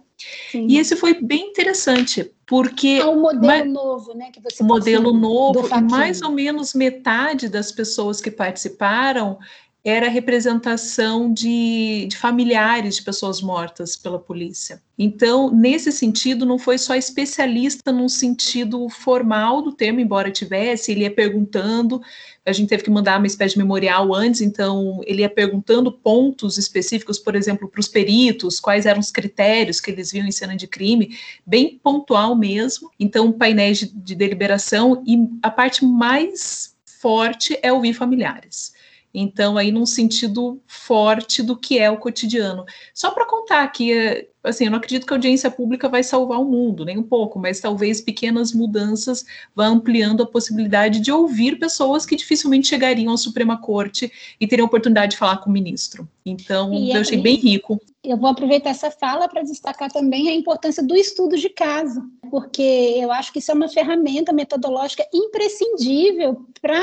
[0.54, 2.98] E esse foi bem interessante, porque...
[3.00, 4.30] É um modelo novo, né?
[4.30, 9.38] Que você modelo novo, e mais ou menos metade das pessoas que participaram
[9.84, 14.80] era representação de, de, familiares de pessoas mortas pela polícia.
[14.96, 21.00] Então, nesse sentido, não foi só especialista num sentido formal do termo, embora tivesse, ele
[21.00, 22.00] ia perguntando,
[22.46, 26.58] a gente teve que mandar uma espécie de memorial antes, então ele ia perguntando pontos
[26.58, 30.54] específicos, por exemplo, para os peritos, quais eram os critérios que eles viam em cena
[30.54, 32.88] de crime, bem pontual mesmo.
[33.00, 38.80] Então, painéis de, de deliberação, e a parte mais forte é ouvir familiares.
[39.14, 42.64] Então, aí num sentido forte do que é o cotidiano.
[42.94, 46.44] Só para contar que, assim, eu não acredito que a audiência pública vai salvar o
[46.44, 49.24] mundo, nem um pouco, mas talvez pequenas mudanças
[49.54, 54.10] vão ampliando a possibilidade de ouvir pessoas que dificilmente chegariam à Suprema Corte
[54.40, 56.08] e teriam oportunidade de falar com o ministro.
[56.24, 57.80] Então, e eu achei bem rico.
[58.04, 62.96] Eu vou aproveitar essa fala para destacar também a importância do estudo de caso, porque
[62.96, 66.80] eu acho que isso é uma ferramenta metodológica imprescindível para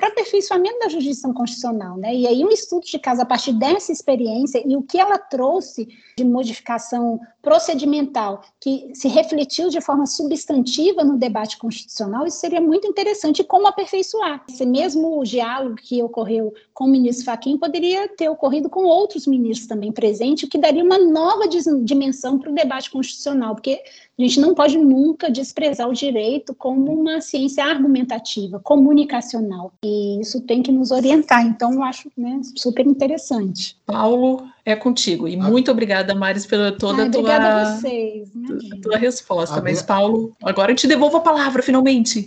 [0.00, 1.96] o aperfeiçoamento da jurisdição constitucional.
[1.96, 2.14] Né?
[2.14, 5.88] E aí, um estudo de caso a partir dessa experiência e o que ela trouxe
[6.16, 12.86] de modificação procedimental, que se refletiu de forma substantiva no debate constitucional, isso seria muito
[12.86, 13.42] interessante.
[13.42, 14.44] Como aperfeiçoar?
[14.48, 19.66] Esse mesmo diálogo que ocorreu com o ministro Fachin poderia ter ocorrido com outros ministros
[19.66, 21.48] também presentes, o que daria uma nova
[21.82, 23.80] dimensão para o debate constitucional, porque
[24.18, 30.40] a gente não pode nunca desprezar o direito como uma ciência argumentativa, comunicacional, e isso
[30.42, 31.44] tem que nos orientar.
[31.46, 33.76] Então, eu acho né, super interessante.
[33.86, 35.26] Paulo, é contigo.
[35.26, 39.60] E muito obrigada, Maris, pela toda a tua, obrigada a vocês, né, tua resposta.
[39.62, 42.26] Mas, Paulo, agora eu te devolvo a palavra, finalmente.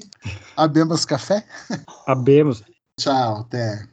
[0.57, 1.45] Abemos café?
[2.07, 2.63] Abemos.
[2.99, 3.87] Tchau, até.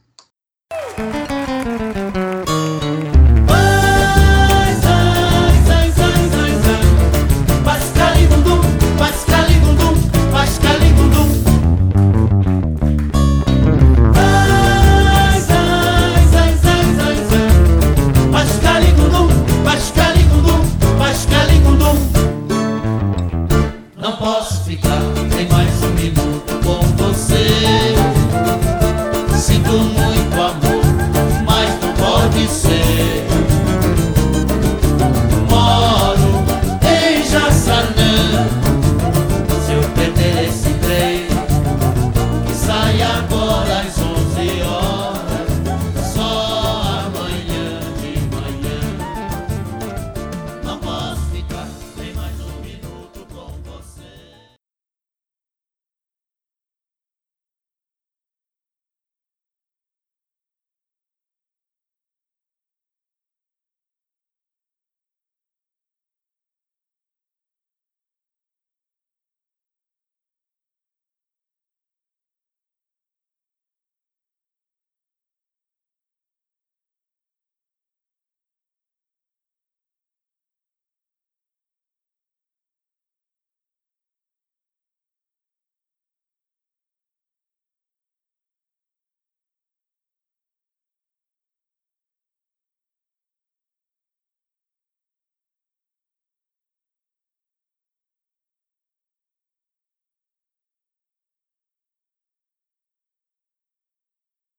[29.81, 30.10] will not.